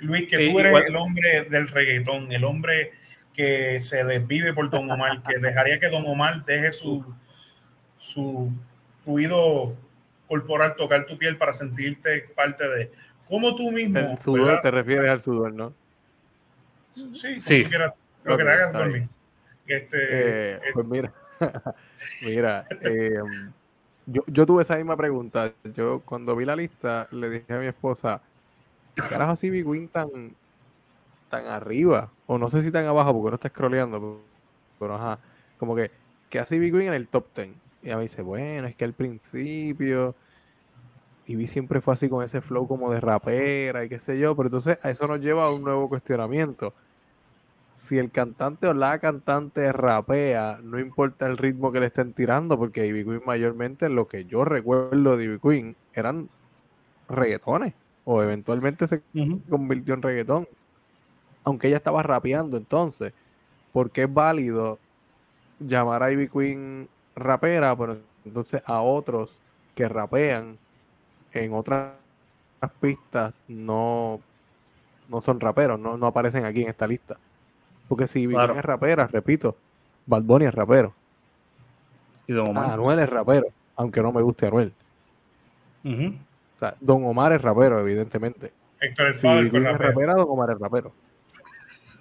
Luis, 0.01 0.29
que, 0.29 0.51
tú 0.51 0.59
eres 0.61 0.87
el 0.87 0.97
hombre 0.97 1.45
del 1.51 1.69
reggaetón, 1.69 2.33
el 2.33 2.45
hombre 2.45 2.93
que 3.35 3.81
se 3.81 4.05
desvive 4.05 4.53
por 4.53 4.71
Don 4.71 4.91
Omar, 4.91 5.23
que 5.23 5.39
dejaría 5.39 5.79
que 5.79 5.89
Don 5.89 6.07
Omar 6.07 6.45
deje 6.45 6.73
su, 6.73 7.05
su 7.97 8.53
fluido 9.05 9.77
corporal 10.29 10.77
tocar 10.77 11.07
tu 11.07 11.19
piel 11.19 11.37
para 11.37 11.53
sentirte 11.53 12.29
parte 12.35 12.69
de. 12.69 12.93
Como 13.29 13.55
tú 13.57 13.71
mismo. 13.71 13.99
El 13.99 14.19
sudor, 14.19 14.61
te 14.61 14.71
refieres 14.71 15.11
al 15.11 15.21
sudor, 15.21 15.53
¿no? 15.53 15.73
Sí, 16.93 17.39
sí. 17.39 17.65
lo 18.25 18.37
que 18.37 18.45
te 18.45 18.51
hagas 18.51 18.73
dormir. 18.73 19.09
Este, 19.67 19.99
eh, 19.99 20.55
eh, 20.55 20.61
pues 20.75 20.87
mira, 20.87 21.13
mira, 22.27 22.67
eh, 22.81 23.21
yo, 24.07 24.23
yo 24.27 24.47
tuve 24.47 24.63
esa 24.63 24.77
misma 24.77 24.97
pregunta. 24.97 25.53
Yo 25.75 26.01
cuando 26.05 26.35
vi 26.35 26.45
la 26.45 26.57
lista 26.57 27.07
le 27.13 27.31
dije 27.31 27.53
a 27.53 27.59
mi 27.59 27.67
esposa, 27.67 28.21
¿qué 28.21 28.30
carajo 28.95 29.33
así 29.33 29.51
mi 29.51 29.63
Queen 29.63 29.89
tan, 29.89 30.35
tan 31.29 31.47
arriba? 31.47 32.11
O 32.27 32.39
no 32.39 32.49
sé 32.49 32.63
si 32.63 32.71
tan 32.71 32.87
abajo 32.87 33.13
porque 33.13 33.31
no 33.31 33.35
está 33.35 33.49
scrolleando, 33.49 34.21
pero, 34.79 34.95
ajá, 34.95 35.19
como 35.59 35.75
que, 35.75 35.91
que 36.29 36.39
así 36.39 36.59
Big 36.59 36.73
Queen 36.73 36.89
en 36.89 36.95
el 36.95 37.09
top 37.09 37.27
10. 37.35 37.51
Y 37.83 37.91
a 37.91 37.97
mí 37.97 38.03
dice, 38.03 38.23
bueno, 38.23 38.69
es 38.69 38.77
que 38.77 38.85
al 38.85 38.93
principio 38.93 40.15
y 41.27 41.37
vi 41.37 41.47
siempre 41.47 41.81
fue 41.81 41.95
así 41.95 42.09
con 42.09 42.25
ese 42.25 42.41
flow 42.41 42.67
como 42.67 42.91
de 42.91 43.01
rapera 43.01 43.85
y 43.85 43.89
qué 43.89 43.99
sé 43.99 44.19
yo, 44.19 44.35
pero 44.35 44.49
entonces 44.49 44.79
a 44.83 44.91
eso 44.91 45.07
nos 45.07 45.21
lleva 45.21 45.45
a 45.47 45.53
un 45.53 45.63
nuevo 45.63 45.89
cuestionamiento 45.89 46.75
si 47.81 47.99
el 47.99 48.11
cantante 48.11 48.67
o 48.67 48.75
la 48.75 48.99
cantante 48.99 49.73
rapea, 49.73 50.59
no 50.63 50.79
importa 50.79 51.27
el 51.27 51.39
ritmo 51.39 51.73
que 51.73 51.81
le 51.81 51.87
estén 51.87 52.13
tirando, 52.13 52.59
porque 52.59 52.87
Ivy 52.87 53.05
Queen 53.05 53.23
mayormente 53.25 53.89
lo 53.89 54.07
que 54.07 54.27
yo 54.27 54.45
recuerdo 54.45 55.17
de 55.17 55.25
Ivy 55.25 55.39
Queen 55.39 55.77
eran 55.95 56.29
reggaetones, 57.09 57.75
o 58.13 58.25
eventualmente 58.25 58.89
se 58.89 59.05
convirtió 59.49 59.95
en 59.95 60.03
reggaetón, 60.03 60.49
aunque 61.45 61.69
ella 61.69 61.77
estaba 61.77 62.03
rapeando 62.03 62.57
entonces, 62.57 63.13
porque 63.73 64.03
es 64.03 64.13
válido 64.13 64.81
llamar 65.61 66.03
a 66.03 66.11
Ivy 66.11 66.27
Queen 66.27 66.89
rapera, 67.15 67.77
pero 67.77 67.99
entonces 68.25 68.65
a 68.67 68.81
otros 68.81 69.41
que 69.77 69.89
rapean 69.89 70.59
en 71.33 71.55
otras 71.55 71.93
pistas 72.81 73.33
no, 73.47 74.19
no 75.09 75.21
son 75.23 75.39
raperos, 75.39 75.79
no, 75.79 75.97
no 75.97 76.07
aparecen 76.09 76.45
aquí 76.45 76.63
en 76.63 76.71
esta 76.71 76.89
lista. 76.89 77.17
Porque 77.87 78.09
si 78.09 78.27
claro. 78.27 78.57
es 78.57 78.65
rapera, 78.65 79.07
repito, 79.07 79.55
Bad 80.07 80.25
Bunny 80.25 80.47
es 80.47 80.55
rapero. 80.55 80.93
Y. 82.27 82.37
Anuel 82.37 82.99
es 82.99 83.09
rapero, 83.09 83.47
aunque 83.77 84.03
no 84.03 84.11
me 84.11 84.21
guste 84.21 84.49
Anuel. 84.49 84.73
O 86.61 86.63
sea, 86.63 86.75
Don 86.79 87.03
Omar 87.05 87.33
es 87.33 87.41
rapero, 87.41 87.81
evidentemente. 87.81 88.53
Héctor 88.81 89.07
el 89.07 89.15
Fader 89.15 89.49
fue 89.49 89.61
rapero. 89.61 89.75
es 89.75 89.89
rapera, 89.89 90.13
Don 90.13 90.27
Omar 90.29 90.51
es 90.51 90.59
rapero. 90.59 90.95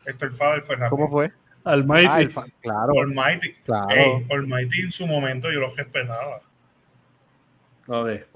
Héctor 0.06 0.28
el 0.28 0.36
Fader 0.36 0.62
fue 0.64 0.76
rapero. 0.76 0.90
¿Cómo 0.90 1.10
fue? 1.10 1.32
Almighty. 1.64 2.34
Ah, 2.36 2.46
claro. 2.62 2.94
Almighty. 3.00 3.54
Claro. 3.64 4.22
Almighty 4.30 4.82
en 4.82 4.92
su 4.92 5.08
momento 5.08 5.50
yo 5.50 5.62
lo 5.62 5.74
respetaba. 5.74 6.42
A 7.88 8.02
ver. 8.02 8.28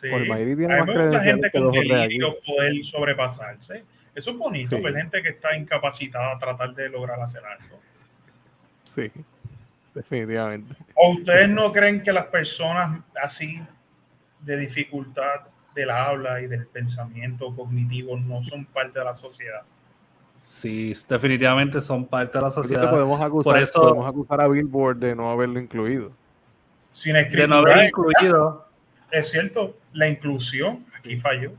sí. 0.00 0.08
Almighty 0.12 0.56
tiene 0.56 0.74
Hay 0.74 0.82
más 0.86 1.22
gente 1.22 1.50
con 1.52 1.70
delirio 1.70 2.36
poder 2.44 2.84
sobrepasarse. 2.84 3.84
Eso 4.12 4.32
es 4.32 4.36
bonito, 4.36 4.82
ver 4.82 4.96
gente 4.96 5.22
que 5.22 5.28
está 5.28 5.56
incapacitada 5.56 6.32
a 6.32 6.38
tratar 6.38 6.74
de 6.74 6.88
lograr 6.88 7.20
hacer 7.20 7.42
algo. 7.44 7.78
Sí, 8.92 9.08
definitivamente. 9.94 10.74
¿O 10.96 11.12
ustedes 11.12 11.48
no 11.48 11.70
creen 11.70 12.02
que 12.02 12.12
las 12.12 12.26
personas 12.26 13.04
así 13.14 13.62
de 14.40 14.56
dificultad 14.56 15.42
del 15.80 15.90
habla 15.90 16.40
y 16.40 16.46
del 16.46 16.66
pensamiento 16.66 17.54
cognitivo 17.54 18.16
no 18.16 18.42
son 18.42 18.64
parte 18.64 18.98
de 18.98 19.04
la 19.04 19.14
sociedad? 19.14 19.62
Sí, 20.36 20.94
definitivamente 21.08 21.80
son 21.80 22.06
parte 22.06 22.38
de 22.38 22.42
la 22.42 22.50
sociedad. 22.50 22.90
Podemos 22.90 23.20
acusar, 23.20 23.52
Por 23.52 23.62
eso, 23.62 23.82
podemos 23.82 24.06
acusar 24.06 24.40
a 24.40 24.48
Billboard 24.48 24.96
de 24.96 25.14
no 25.14 25.30
haberlo 25.30 25.60
incluido. 25.60 26.12
Sin 26.90 27.16
escritura. 27.16 27.42
De 27.42 27.48
no 27.48 27.54
haberlo 27.56 27.84
incluido. 27.84 28.66
Es 29.10 29.30
cierto, 29.30 29.76
la 29.92 30.08
inclusión 30.08 30.86
aquí 30.96 31.16
falló 31.16 31.52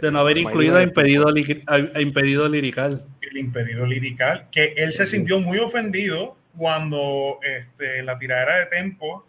de 0.00 0.10
no 0.10 0.20
haber 0.20 0.38
incluido 0.38 0.76
a 0.76 0.82
impedido, 0.82 1.28
a 1.28 2.00
impedido 2.00 2.48
lirical. 2.48 3.04
El 3.20 3.38
impedido 3.38 3.86
lirical, 3.86 4.46
que 4.50 4.74
él 4.76 4.92
se 4.92 5.06
sintió 5.06 5.40
muy 5.40 5.58
ofendido 5.58 6.36
cuando 6.56 7.38
este, 7.42 7.98
en 7.98 8.06
la 8.06 8.18
tiradera 8.18 8.58
de 8.58 8.66
Tempo, 8.66 9.26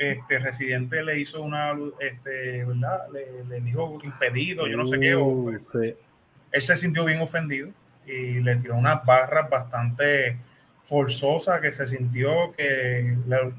este 0.00 0.38
Residente 0.38 1.02
le 1.02 1.20
hizo 1.20 1.42
una, 1.42 1.76
este, 2.00 2.64
¿verdad? 2.64 3.02
Le, 3.12 3.60
dijo 3.60 3.98
impedido, 4.02 4.66
yo 4.66 4.78
no 4.78 4.86
sé 4.86 4.98
qué. 4.98 5.14
Uh, 5.14 5.60
él 6.52 6.62
se 6.62 6.76
sintió 6.76 7.04
bien 7.04 7.20
ofendido 7.20 7.70
y 8.06 8.40
le 8.40 8.56
tiró 8.56 8.76
unas 8.76 9.04
barras 9.04 9.50
bastante 9.50 10.38
forzosas 10.84 11.60
que 11.60 11.70
se 11.70 11.86
sintió 11.86 12.52
que 12.56 13.14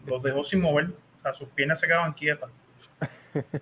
los 0.05 0.23
dejó 0.23 0.43
sin 0.43 0.61
mover, 0.61 0.87
o 0.87 1.21
sea, 1.21 1.33
sus 1.33 1.47
piernas 1.49 1.79
se 1.79 1.87
quedaban 1.87 2.13
quietas. 2.13 2.49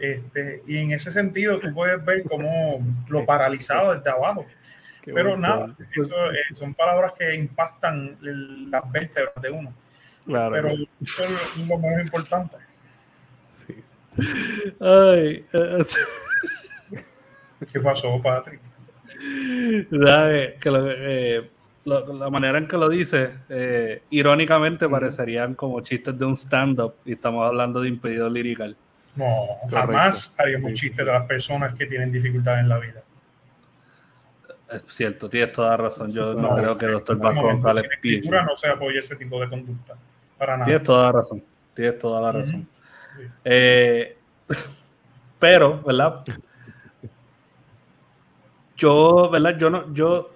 Este, 0.00 0.62
y 0.66 0.78
en 0.78 0.92
ese 0.92 1.10
sentido 1.12 1.60
tú 1.60 1.74
puedes 1.74 2.02
ver 2.02 2.22
cómo 2.24 2.82
lo 3.10 3.26
paralizado 3.26 3.94
desde 3.94 4.08
abajo. 4.08 4.46
Pero 5.04 5.36
nada, 5.36 5.76
eso, 5.94 6.32
eh, 6.32 6.38
son 6.54 6.72
palabras 6.72 7.12
que 7.18 7.34
impactan 7.34 8.16
las 8.70 8.90
vértebras 8.90 9.34
de 9.42 9.50
uno. 9.50 9.74
Claro. 10.30 10.54
Pero 10.54 10.68
eso 11.02 11.24
es 11.24 11.68
lo 11.68 11.76
más 11.78 12.00
importante. 12.00 12.56
Ay, 14.80 15.44
eh, 15.52 15.84
¿Qué 17.72 17.80
pasó, 17.80 18.20
Patrick? 18.22 18.60
que 20.60 21.50
la 21.84 22.30
manera 22.30 22.58
en 22.58 22.68
que 22.68 22.76
lo 22.76 22.88
dice, 22.88 23.30
eh, 23.48 24.02
irónicamente 24.10 24.88
parecerían 24.88 25.54
como 25.54 25.80
chistes 25.80 26.16
de 26.16 26.24
un 26.24 26.36
stand-up 26.36 26.94
y 27.04 27.14
estamos 27.14 27.44
hablando 27.44 27.80
de 27.80 27.88
impedido 27.88 28.30
lirical. 28.30 28.76
No, 29.16 29.48
jamás 29.68 30.32
haríamos 30.38 30.74
chistes 30.74 31.04
de 31.04 31.10
las 31.10 31.26
personas 31.26 31.74
que 31.74 31.86
tienen 31.86 32.12
dificultades 32.12 32.60
en 32.60 32.68
la 32.68 32.78
vida. 32.78 33.02
Es 34.70 34.82
cierto, 34.86 35.28
tienes 35.28 35.52
toda 35.52 35.76
razón. 35.76 36.12
Yo 36.12 36.34
no, 36.34 36.54
creo 36.54 36.78
que 36.78 36.86
el 36.86 36.92
doctor 36.92 37.18
Vasco 37.18 37.42
González 37.42 37.84
no 38.30 38.56
se 38.56 38.68
apoye 38.68 39.00
ese 39.00 39.16
tipo 39.16 39.40
de 39.40 39.48
conducta. 39.48 39.96
Para 40.40 40.56
nada. 40.56 40.64
Tienes 40.64 40.82
toda 40.84 41.04
la 41.04 41.12
razón. 41.12 41.44
Tienes 41.74 41.98
toda 41.98 42.22
la 42.22 42.32
razón. 42.32 42.66
Eh, 43.44 44.16
pero, 45.38 45.82
¿verdad? 45.82 46.24
Yo, 48.74 49.28
¿verdad? 49.28 49.58
Yo 49.58 49.68
no, 49.68 49.92
yo, 49.92 50.30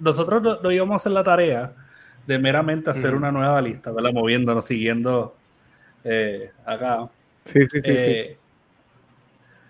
nosotros 0.00 0.62
no, 0.62 0.70
íbamos 0.70 0.94
a 0.94 0.96
hacer 0.96 1.12
la 1.12 1.22
tarea 1.22 1.74
de 2.26 2.38
meramente 2.38 2.88
hacer 2.88 3.14
una 3.14 3.30
nueva 3.30 3.60
lista, 3.60 3.92
¿verdad? 3.92 4.14
Moviéndonos, 4.14 4.64
siguiendo 4.64 5.36
eh, 6.02 6.50
acá. 6.64 7.06
Sí, 7.44 7.60
sí, 7.70 7.80
sí. 7.84 7.90
Eh, 7.90 8.38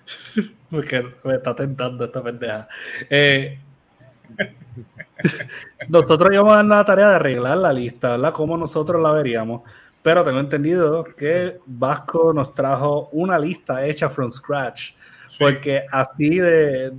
porque 0.70 1.12
me 1.24 1.35
está 1.35 1.57
tentando 1.57 2.05
esta 2.05 2.22
pendeja. 2.22 2.68
Eh, 3.11 3.59
nosotros 5.88 6.33
íbamos 6.33 6.52
a 6.52 6.57
dar 6.57 6.64
la 6.64 6.85
tarea 6.85 7.09
de 7.11 7.14
arreglar 7.16 7.59
la 7.59 7.72
lista, 7.72 8.12
¿verdad? 8.12 8.33
Como 8.33 8.57
nosotros 8.57 9.02
la 9.02 9.12
veríamos. 9.12 9.62
Pero 10.02 10.22
tengo 10.22 10.38
entendido 10.38 11.02
que 11.05 11.59
Vasco 11.66 12.33
nos 12.33 12.55
trajo 12.55 13.09
una 13.12 13.38
lista 13.38 13.85
hecha 13.85 14.09
from 14.09 14.31
scratch. 14.31 14.92
Porque 15.38 15.85
así 15.90 16.38
de, 16.38 16.92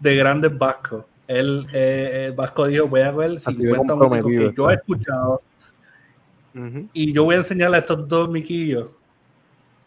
de 0.00 0.16
grandes 0.16 0.56
Vasco. 0.58 1.06
Él, 1.28 1.66
eh, 1.72 2.32
Vasco 2.34 2.66
dijo: 2.66 2.88
Voy 2.88 3.02
a 3.02 3.12
ver 3.12 3.38
50 3.38 3.94
músicos 3.94 4.32
que 4.32 4.52
yo 4.56 4.70
he 4.70 4.74
escuchado. 4.74 5.42
Y 6.92 7.12
yo 7.12 7.24
voy 7.24 7.34
a 7.34 7.38
enseñarle 7.38 7.76
a 7.76 7.80
estos 7.80 8.06
dos 8.08 8.28
miquillos 8.28 8.88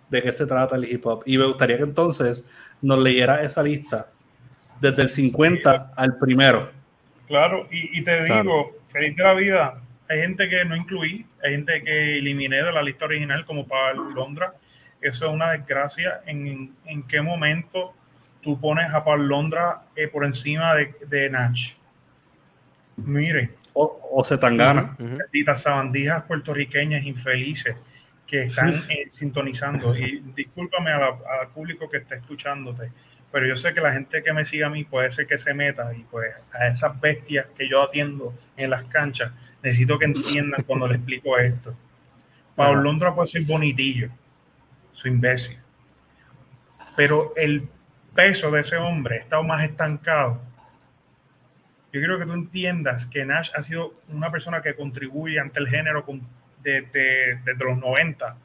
de 0.09 0.21
qué 0.21 0.31
se 0.31 0.45
trata 0.45 0.75
el 0.75 0.89
hip 0.89 1.05
hop. 1.05 1.23
Y 1.25 1.37
me 1.37 1.45
gustaría 1.45 1.77
que 1.77 1.83
entonces 1.83 2.45
nos 2.81 2.99
leyera 2.99 3.41
esa 3.41 3.63
lista 3.63 4.09
desde 4.79 5.01
el 5.01 5.09
50 5.09 5.93
al 5.95 6.17
primero. 6.17 6.76
Claro, 7.27 7.67
y, 7.69 8.01
te 8.01 8.23
digo, 8.23 8.77
feliz 8.87 9.15
de 9.15 9.23
la 9.23 9.33
vida. 9.33 9.81
Hay 10.09 10.21
gente 10.21 10.47
que 10.47 10.63
no 10.63 10.75
incluí, 10.75 11.25
hay 11.43 11.51
gente 11.51 11.83
que 11.83 12.17
eliminé 12.19 12.63
de 12.63 12.71
la 12.71 12.81
lista 12.81 13.05
original, 13.05 13.45
como 13.45 13.67
para 13.67 13.93
Londra. 13.93 14.53
Eso 15.01 15.27
es 15.27 15.33
una 15.33 15.51
desgracia. 15.51 16.21
¿En, 16.25 16.73
en 16.85 17.03
qué 17.03 17.21
momento 17.21 17.93
tú 18.41 18.59
pones 18.59 18.93
a 18.93 19.03
Paul 19.03 19.27
Londra 19.27 19.81
eh, 19.95 20.07
por 20.07 20.23
encima 20.23 20.73
de, 20.75 20.95
de 21.05 21.29
Nach? 21.29 21.57
Miren. 22.95 23.51
O, 23.73 24.09
o 24.11 24.23
Zetangana. 24.23 24.95
Uh 24.99 25.57
sabandijas 25.57 26.23
puertorriqueñas 26.23 27.03
infelices 27.03 27.75
que 28.25 28.43
están 28.43 28.73
eh, 28.89 29.07
sintonizando. 29.11 29.95
Y 29.95 30.23
discúlpame 30.35 30.91
al 30.91 31.47
público 31.53 31.89
que 31.89 31.97
está 31.97 32.15
escuchándote, 32.15 32.91
pero 33.31 33.45
yo 33.45 33.55
sé 33.55 33.73
que 33.73 33.81
la 33.81 33.93
gente 33.93 34.23
que 34.23 34.33
me 34.33 34.45
sigue 34.45 34.63
a 34.63 34.69
mí 34.69 34.83
puede 34.83 35.11
ser 35.11 35.27
que 35.27 35.37
se 35.37 35.53
meta 35.53 35.93
y 35.93 36.03
pues 36.03 36.33
a 36.53 36.67
esas 36.67 36.99
bestias 36.99 37.47
que 37.57 37.67
yo 37.69 37.83
atiendo 37.83 38.33
en 38.55 38.69
las 38.69 38.85
canchas, 38.85 39.31
necesito 39.61 39.99
que 39.99 40.05
entiendan 40.05 40.63
cuando 40.63 40.87
les 40.87 40.97
explico 40.97 41.37
esto. 41.37 41.75
Paul 42.55 42.83
Londra 42.83 43.13
puede 43.13 43.27
ser 43.27 43.43
bonitillo, 43.43 44.09
su 44.93 45.07
imbécil, 45.07 45.57
pero 46.95 47.33
el 47.35 47.67
peso 48.15 48.49
de 48.49 48.61
ese 48.61 48.77
hombre 48.77 49.17
está 49.17 49.41
más 49.43 49.63
estancado. 49.63 50.41
Yo 51.93 52.01
quiero 52.01 52.17
que 52.17 52.25
tú 52.25 52.33
entiendas 52.33 53.05
que 53.05 53.23
Nash 53.25 53.51
ha 53.55 53.61
sido 53.61 53.93
una 54.09 54.31
persona 54.31 54.61
que 54.61 54.75
contribuye 54.75 55.39
ante 55.39 55.59
el 55.59 55.67
género 55.67 56.05
desde, 56.63 57.39
los 57.59 57.77
90 57.77 58.35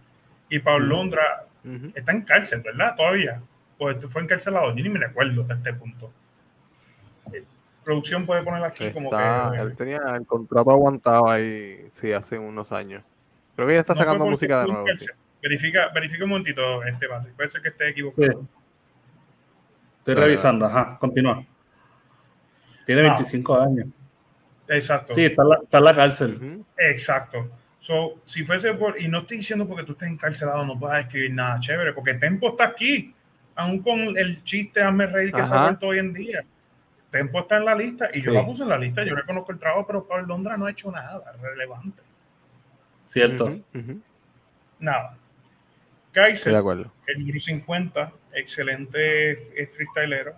y 0.50 0.58
Paul 0.58 0.88
Londra 0.88 1.46
está 1.94 2.12
en 2.12 2.22
cárcel, 2.22 2.60
¿verdad? 2.60 2.94
Todavía. 2.96 3.40
Fue 4.08 4.22
encarcelado, 4.22 4.74
yo 4.74 4.82
ni 4.82 4.88
me 4.88 4.98
recuerdo 4.98 5.46
a 5.48 5.54
este 5.54 5.72
punto. 5.74 6.10
Eh, 7.32 7.44
producción 7.84 8.26
puede 8.26 8.42
poner 8.42 8.64
aquí 8.64 8.90
como 8.92 9.10
que. 9.10 9.60
Él 9.60 9.74
tenía 9.76 10.00
el 10.16 10.26
contrato 10.26 10.70
aguantado 10.70 11.28
ahí, 11.28 11.86
sí, 11.90 12.12
hace 12.12 12.38
unos 12.38 12.72
años. 12.72 13.02
Creo 13.56 13.68
que 13.68 13.74
ya 13.74 13.80
está 13.80 13.94
sacando 13.94 14.26
música 14.26 14.62
de 14.62 14.68
nuevo. 14.68 14.86
Verifica, 15.42 15.88
verifica 15.92 16.24
un 16.24 16.30
momentito, 16.30 16.84
este 16.84 17.08
base. 17.08 17.30
Puede 17.30 17.48
ser 17.48 17.62
que 17.62 17.68
esté 17.68 17.88
equivocado. 17.88 18.46
Estoy 19.98 20.14
revisando, 20.14 20.66
ajá, 20.66 20.96
continúa. 20.98 21.44
Tiene 22.86 23.02
25 23.02 23.54
ah. 23.54 23.64
años. 23.64 23.86
Exacto. 24.68 25.14
Sí, 25.14 25.24
está 25.24 25.42
en 25.42 25.84
la, 25.84 25.94
cárcel. 25.94 26.64
Exacto. 26.76 27.50
So, 27.80 28.20
si 28.24 28.44
fuese 28.44 28.74
por, 28.74 29.00
y 29.00 29.08
no 29.08 29.20
estoy 29.20 29.38
diciendo 29.38 29.66
porque 29.66 29.84
tú 29.84 29.92
estés 29.92 30.08
encarcelado 30.08 30.64
no 30.64 30.78
puedas 30.78 31.04
escribir 31.04 31.34
nada 31.34 31.58
chévere, 31.58 31.92
porque 31.92 32.14
Tempo 32.14 32.50
está 32.50 32.64
aquí, 32.64 33.14
aún 33.54 33.82
con 33.82 33.98
el 34.16 34.42
chiste 34.44 34.82
hazme 34.82 35.06
reír 35.06 35.32
que 35.32 35.44
se 35.44 35.52
ha 35.52 35.62
vuelto 35.62 35.88
hoy 35.88 35.98
en 35.98 36.12
día. 36.12 36.44
Tempo 37.10 37.40
está 37.40 37.58
en 37.58 37.66
la 37.66 37.74
lista 37.74 38.08
y 38.12 38.22
yo 38.22 38.32
la 38.32 38.44
puse 38.44 38.62
en 38.62 38.70
la 38.70 38.78
lista, 38.78 39.04
yo 39.04 39.14
reconozco 39.14 39.52
el 39.52 39.58
trabajo, 39.58 39.86
pero 39.86 40.06
Pablo 40.06 40.28
Londra 40.28 40.56
no 40.56 40.66
ha 40.66 40.70
hecho 40.70 40.90
nada 40.90 41.20
relevante. 41.42 42.02
Cierto. 43.06 43.58
Nada. 44.78 45.16
Kaiser, 46.12 46.54
el 47.06 47.18
número 47.20 47.40
50, 47.40 48.12
excelente 48.34 49.36
freestylero. 49.66 50.34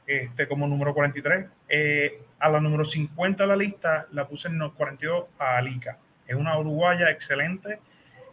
este, 0.06 0.48
como 0.48 0.66
número 0.66 0.94
43, 0.94 1.46
eh, 1.68 2.22
a 2.38 2.48
la 2.48 2.60
número 2.60 2.84
50 2.84 3.42
de 3.42 3.48
la 3.48 3.56
lista 3.56 4.06
la 4.12 4.26
puse 4.26 4.48
en 4.48 4.58
42 4.70 5.24
a 5.38 5.56
Alica. 5.56 5.98
Es 6.26 6.34
una 6.34 6.58
uruguaya 6.58 7.10
excelente. 7.10 7.80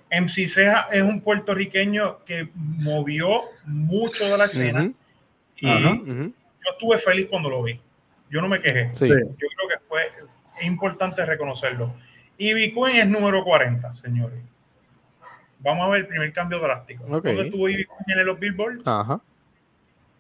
MC 0.10 0.48
Ceja 0.48 0.88
es 0.92 1.02
un 1.02 1.22
puertorriqueño 1.22 2.24
que 2.24 2.50
movió 2.56 3.42
mucho 3.66 4.26
de 4.26 4.38
la 4.38 4.46
escena. 4.46 4.92
Y 5.58 5.68
yo 5.68 6.32
estuve 6.72 6.98
feliz 6.98 7.28
cuando 7.30 7.50
lo 7.50 7.64
vi. 7.64 7.80
Yo 8.30 8.42
no 8.42 8.48
me 8.48 8.60
quejé. 8.60 8.92
Yo 8.94 9.08
creo 9.08 9.68
que 9.70 9.80
fue 9.82 10.12
importante 10.62 11.26
reconocerlo. 11.26 11.94
Y 12.38 12.54
Bitcoin 12.54 12.96
es 12.98 13.08
número 13.08 13.44
40, 13.44 13.94
señores. 13.96 14.40
Vamos 15.60 15.86
a 15.86 15.90
ver 15.90 16.02
el 16.02 16.08
primer 16.08 16.32
cambio 16.34 16.60
drástico. 16.60 17.04
¿Dónde 17.06 17.42
estuvo 17.42 17.66
Bitcoin 17.66 18.20
en 18.20 18.26
los 18.26 18.40
billboards? 18.40 18.88
Ajá. 18.88 19.20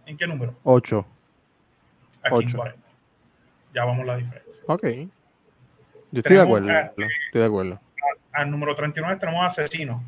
¿En 0.07 0.17
qué 0.17 0.25
número? 0.25 0.55
8. 0.63 1.05
Aquí 2.23 2.33
8. 2.33 2.57
40 2.57 2.87
ya 3.77 3.85
vamos 3.85 4.05
la 4.07 4.17
diferencia. 4.17 4.63
Ok. 4.65 4.83
Yo 6.11 6.19
estoy 6.19 6.35
de 6.35 6.41
acuerdo. 6.41 6.69
estoy 6.69 7.41
de 7.41 7.45
acuerdo. 7.45 7.79
Al 8.31 8.49
número 8.49 8.75
39 8.75 9.17
tenemos 9.19 9.45
Asesino. 9.45 10.03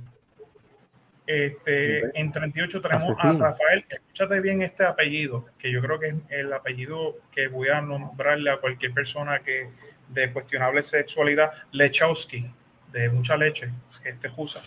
Este, 1.28 2.20
En 2.20 2.32
38 2.32 2.82
tenemos 2.82 3.06
a 3.20 3.34
Rafael. 3.34 3.86
Escúchate 3.88 4.40
bien 4.40 4.64
este 4.64 4.84
apellido, 4.86 5.46
que 5.60 5.72
yo 5.72 5.82
creo 5.82 6.00
que 6.00 6.08
es 6.08 6.16
el 6.30 6.52
apellido 6.52 7.18
que 7.32 7.48
voy 7.48 7.68
a 7.68 7.80
nombrarle 7.82 8.50
a 8.50 8.58
cualquier 8.58 8.92
persona 8.92 9.40
que 9.40 9.70
de 10.08 10.34
cuestionable 10.34 10.82
sexualidad, 10.82 11.52
Lechowski, 11.72 12.50
de 12.92 13.10
mucha 13.10 13.38
leche, 13.38 13.70
este 14.04 14.30
Jusa. 14.30 14.62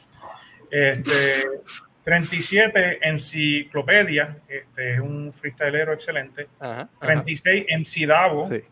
Este, 0.70 1.42
37 2.04 3.08
Enciclopedia, 3.08 4.38
este 4.48 4.94
es 4.94 5.00
un 5.00 5.32
freestylero 5.32 5.92
excelente. 5.92 6.48
36 7.00 7.66
en 7.68 8.08
Davo, 8.08 8.48
sí 8.48 8.62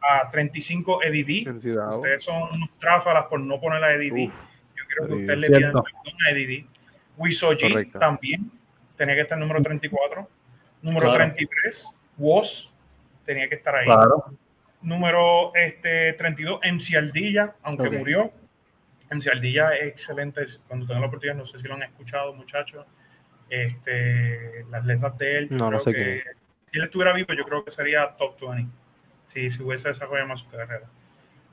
a 0.00 0.30
35 0.30 1.02
EDD. 1.02 1.54
Ustedes 1.96 2.24
son 2.24 2.42
unos 2.42 2.70
tráfalas 2.78 3.24
por 3.24 3.40
no 3.40 3.60
poner 3.60 3.82
a 3.84 3.92
EDD. 3.94 4.28
Yo 4.28 4.84
creo 4.88 5.08
que 5.08 5.14
ustedes 5.14 5.38
le 5.38 5.46
pidan 5.58 5.72
perdón 5.72 6.16
a 6.26 6.30
EDD. 6.30 6.64
Wisoji 7.16 7.86
también 7.86 8.50
tenía 8.96 9.14
que 9.14 9.22
estar 9.22 9.38
número 9.38 9.62
34. 9.62 10.28
Número 10.80 11.12
33, 11.12 11.88
WOS 12.16 12.72
tenía 13.24 13.48
que 13.48 13.56
estar 13.56 13.74
ahí. 13.74 13.88
Número 14.80 15.52
este, 15.56 16.12
32, 16.12 16.60
MC 16.62 16.96
Aldilla, 16.96 17.54
aunque 17.62 17.90
murió. 17.90 18.32
MC 19.10 19.28
Aldilla 19.28 19.74
es 19.76 19.88
excelente. 19.88 20.46
Cuando 20.66 20.86
tengan 20.86 21.02
la 21.02 21.08
oportunidad, 21.08 21.36
no 21.36 21.44
sé 21.44 21.58
si 21.58 21.66
lo 21.66 21.74
han 21.74 21.82
escuchado, 21.82 22.34
muchachos. 22.34 22.86
Este, 23.48 24.64
las 24.70 24.84
letras 24.84 25.16
de 25.18 25.38
él. 25.38 25.48
No, 25.50 25.70
no 25.70 25.80
sé 25.80 25.92
qué. 25.92 26.22
Si 26.70 26.78
él 26.78 26.84
estuviera 26.84 27.14
vivo, 27.14 27.32
yo 27.32 27.44
creo 27.44 27.64
que 27.64 27.70
sería 27.70 28.14
top 28.16 28.38
20 28.40 28.70
si, 29.28 29.50
si 29.50 29.62
hubiese 29.62 29.88
desarrollado 29.88 30.28
más 30.28 30.40
su 30.40 30.48
carrera. 30.48 30.86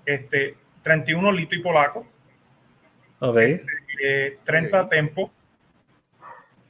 Este, 0.06 0.56
31 0.84 1.32
Lito 1.32 1.56
y 1.56 1.60
Polaco. 1.60 2.08
Ok. 3.20 3.36
30 3.36 3.62
este, 4.45 4.89
Tempo. 4.89 5.32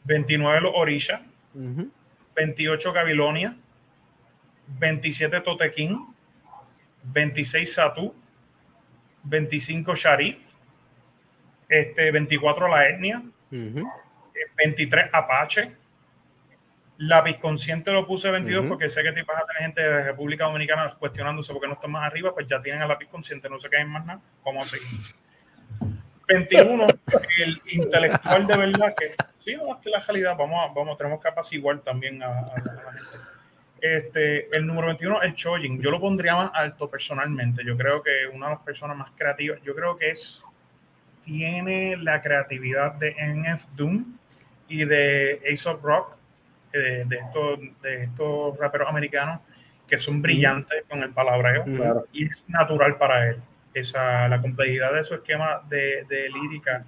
29 0.04 0.62
Los 0.62 0.74
Orisha. 0.76 1.22
28 2.36 2.94
Gabilonia. 2.94 3.58
27 4.80 5.42
Totequín. 5.42 6.08
26 7.04 7.74
Satu. 7.74 8.16
25 9.24 9.96
Sharif. 9.96 10.55
Este, 11.68 12.12
24 12.12 12.68
La 12.68 12.88
Etnia. 12.88 13.22
23 14.58 15.10
Apache 15.14 15.86
la 16.98 17.24
consciente 17.40 17.92
lo 17.92 18.06
puse 18.06 18.32
22 18.32 18.66
porque 18.68 18.90
sé 18.90 19.04
que 19.04 19.12
te 19.12 19.24
vas 19.24 19.42
a 19.42 19.46
tener 19.46 19.64
gente 19.64 19.82
de 19.82 20.04
República 20.04 20.46
Dominicana 20.46 20.96
cuestionándose 20.98 21.52
porque 21.52 21.68
no 21.68 21.74
está 21.74 21.88
más 21.88 22.06
arriba, 22.06 22.34
pues 22.34 22.48
ya 22.48 22.62
tienen 22.62 22.82
a 22.82 22.88
la 22.88 22.98
consciente, 23.12 23.50
no 23.50 23.58
qué 23.58 23.78
hay 23.78 23.86
más 23.86 24.06
nada, 24.06 24.22
vamos 24.44 24.68
a 24.68 24.70
seguir. 24.78 25.00
21, 26.28 26.88
el 27.40 27.62
intelectual 27.72 28.48
de 28.48 28.58
verdad 28.58 28.96
que 28.98 29.16
sí, 29.40 29.56
no, 29.56 29.76
es 29.76 29.82
que 29.82 29.90
la 29.90 30.00
realidad, 30.00 30.36
vamos, 30.38 30.66
a, 30.66 30.74
vamos, 30.74 30.98
tenemos 30.98 31.22
que 31.22 31.28
apaciguar 31.28 31.80
también 31.80 32.24
a, 32.24 32.30
la 32.30 32.94
gente. 32.94 33.18
Este, 33.82 34.56
el 34.56 34.66
número 34.66 34.88
21, 34.88 35.22
el 35.22 35.36
Chojin, 35.36 35.80
yo 35.80 35.92
lo 35.92 36.00
pondría 36.00 36.36
más 36.36 36.52
alto 36.56 36.90
personalmente. 36.90 37.64
Yo 37.64 37.78
creo 37.78 38.02
que 38.02 38.26
una 38.34 38.48
de 38.48 38.56
las 38.56 38.64
personas 38.64 38.98
más 38.98 39.12
creativas, 39.16 39.60
yo 39.64 39.76
creo 39.76 39.98
que 39.98 40.10
es, 40.10 40.44
tiene 41.26 41.98
la 41.98 42.22
creatividad 42.22 42.94
de 42.94 43.16
NF 43.18 43.66
Doom 43.76 44.18
y 44.68 44.86
de 44.86 45.42
Ace 45.52 45.68
of 45.68 45.82
Rock, 45.84 46.16
eh, 46.74 47.04
de, 47.06 47.16
estos, 47.18 47.60
de 47.82 48.04
estos 48.04 48.58
raperos 48.58 48.88
americanos 48.88 49.42
que 49.88 49.98
son 49.98 50.22
brillantes 50.22 50.84
con 50.90 51.04
el 51.04 51.12
palabreo 51.12 51.64
y 52.12 52.26
es 52.26 52.50
natural 52.50 52.98
para 52.98 53.30
él. 53.30 53.38
Esa, 53.74 54.28
la 54.30 54.42
complejidad 54.42 54.94
de 54.94 55.04
su 55.04 55.16
esquema 55.16 55.62
de, 55.68 56.06
de 56.08 56.30
lírica, 56.30 56.86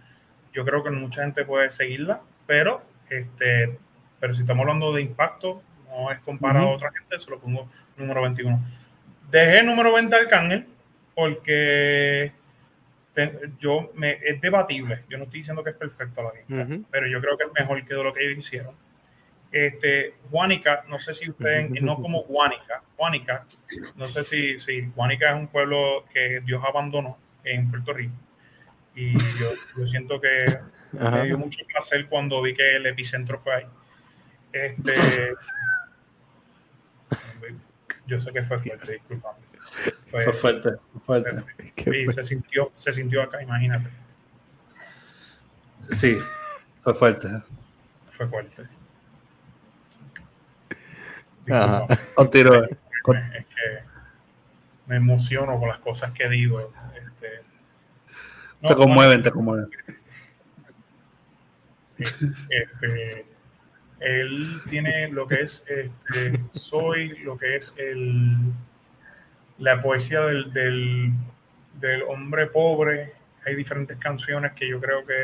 yo 0.54 0.64
creo 0.64 0.84
que 0.84 0.90
mucha 0.90 1.24
gente 1.24 1.44
puede 1.44 1.70
seguirla, 1.70 2.22
pero 2.46 2.82
este, 3.10 3.78
pero 4.20 4.34
si 4.34 4.42
estamos 4.42 4.64
hablando 4.64 4.94
de 4.94 5.02
impacto, 5.02 5.62
no 5.90 6.12
es 6.12 6.20
comparado 6.22 6.70
a 6.70 6.76
otra 6.76 6.92
gente, 6.92 7.20
se 7.20 7.30
lo 7.30 7.40
pongo 7.40 7.70
número 7.98 8.22
21. 8.22 8.60
Dejé 9.32 9.64
número 9.64 9.94
20 9.94 10.16
al 10.16 10.22
Arcángel 10.24 10.68
porque 11.16 12.32
yo 13.60 13.92
me, 13.96 14.18
es 14.24 14.40
debatible. 14.42 15.04
Yo 15.10 15.18
no 15.18 15.26
estoy 15.26 15.40
diciendo 15.40 15.64
que 15.64 15.72
es 15.72 15.76
perfecto 15.76 16.24
la 16.24 16.34
lista, 16.34 16.86
pero 16.92 17.08
yo 17.08 17.20
creo 17.22 17.38
que 17.38 17.46
es 17.46 17.52
mejor 17.54 17.86
que 17.86 17.94
lo 17.94 18.14
que 18.14 18.26
ellos 18.26 18.40
hicieron. 18.40 18.76
Este, 19.52 20.16
Guánica, 20.30 20.84
no 20.88 21.00
sé 21.00 21.14
si 21.14 21.30
ustedes, 21.30 21.70
no 21.82 22.02
como 22.02 22.24
Guánica, 22.24 22.82
Guánica, 22.98 23.46
no 23.96 24.06
sé 24.06 24.24
si, 24.26 24.60
si 24.60 24.82
Guánica 24.88 25.30
es 25.30 25.36
un 25.36 25.48
pueblo 25.48 26.06
que 26.14 26.42
Dios 26.46 26.62
abandonó 26.68 27.18
en 27.44 27.70
Puerto 27.70 27.94
Rico. 27.94 28.14
Y 28.94 29.14
yo, 29.14 29.54
yo 29.78 29.88
siento 29.88 30.20
que 30.20 30.58
me 30.92 31.26
dio 31.26 31.38
mucho 31.38 31.66
placer 31.66 32.08
cuando 32.08 32.42
vi 32.42 32.54
que 32.54 32.76
el 32.76 32.86
epicentro 32.88 33.40
fue 33.40 33.56
ahí. 33.56 33.66
Este, 34.52 35.34
yo 38.08 38.20
sé 38.20 38.34
que 38.34 38.44
fue 38.44 38.60
fuerte, 38.60 38.94
disculpa. 38.94 39.30
Fue, 40.10 40.34
fuerte, 40.34 40.70
fuerte. 41.06 41.44
se 42.14 42.24
sintió, 42.24 42.72
se 42.76 42.92
sintió 42.92 43.22
acá, 43.22 43.42
imagínate. 43.42 43.90
Sí, 45.92 46.18
fue 46.82 46.94
fuerte. 46.96 47.30
Fue 48.12 48.28
fuerte. 48.28 48.68
Continúa. 52.16 52.66
Es 52.66 53.46
que 53.46 53.84
me 54.88 54.98
emociono 54.98 55.60
con 55.60 55.70
las 55.70 55.80
cosas 55.80 56.12
que 56.12 56.28
digo. 56.30 56.74
Este, 56.96 57.42
te 58.68 58.76
conmueven, 58.76 59.24
te 59.24 59.32
conmueven. 59.32 59.70
Este, 61.98 63.26
él 64.00 64.62
tiene 64.70 65.10
lo 65.10 65.28
que 65.28 65.42
es 65.42 65.64
este, 65.68 66.40
Soy, 66.54 67.10
lo 67.20 67.38
que 67.38 67.56
es 67.56 67.74
el, 67.78 68.54
la 69.60 69.82
poesía 69.82 70.22
del, 70.22 70.54
del, 70.54 71.12
del, 71.80 72.04
hombre 72.04 72.48
pobre. 72.48 73.14
Hay 73.46 73.56
diferentes 73.56 73.98
canciones 73.98 74.54
que 74.54 74.68
yo 74.68 74.80
creo 74.80 75.06
que 75.06 75.16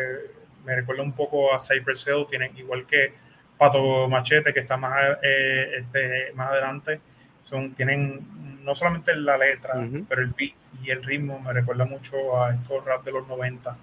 me 0.65 0.75
recuerda 0.75 1.03
un 1.03 1.13
poco 1.13 1.53
a 1.53 1.59
Cypress 1.59 2.05
Hill, 2.07 2.25
tienen 2.29 2.57
igual 2.57 2.85
que 2.85 3.13
Pato 3.57 4.07
Machete, 4.09 4.53
que 4.53 4.61
está 4.61 4.77
más, 4.77 5.17
eh, 5.21 5.79
este, 5.79 6.33
más 6.33 6.51
adelante. 6.51 6.99
Son, 7.43 7.73
tienen 7.75 8.63
no 8.63 8.73
solamente 8.73 9.15
la 9.15 9.37
letra, 9.37 9.75
pero 10.07 10.21
el 10.21 10.29
beat 10.29 10.53
y 10.81 10.89
el 10.89 11.03
ritmo 11.03 11.39
me 11.39 11.53
recuerda 11.53 11.85
mucho 11.85 12.41
a 12.41 12.53
estos 12.53 12.83
rap 12.85 13.03
de 13.03 13.11
los 13.11 13.27
90. 13.27 13.77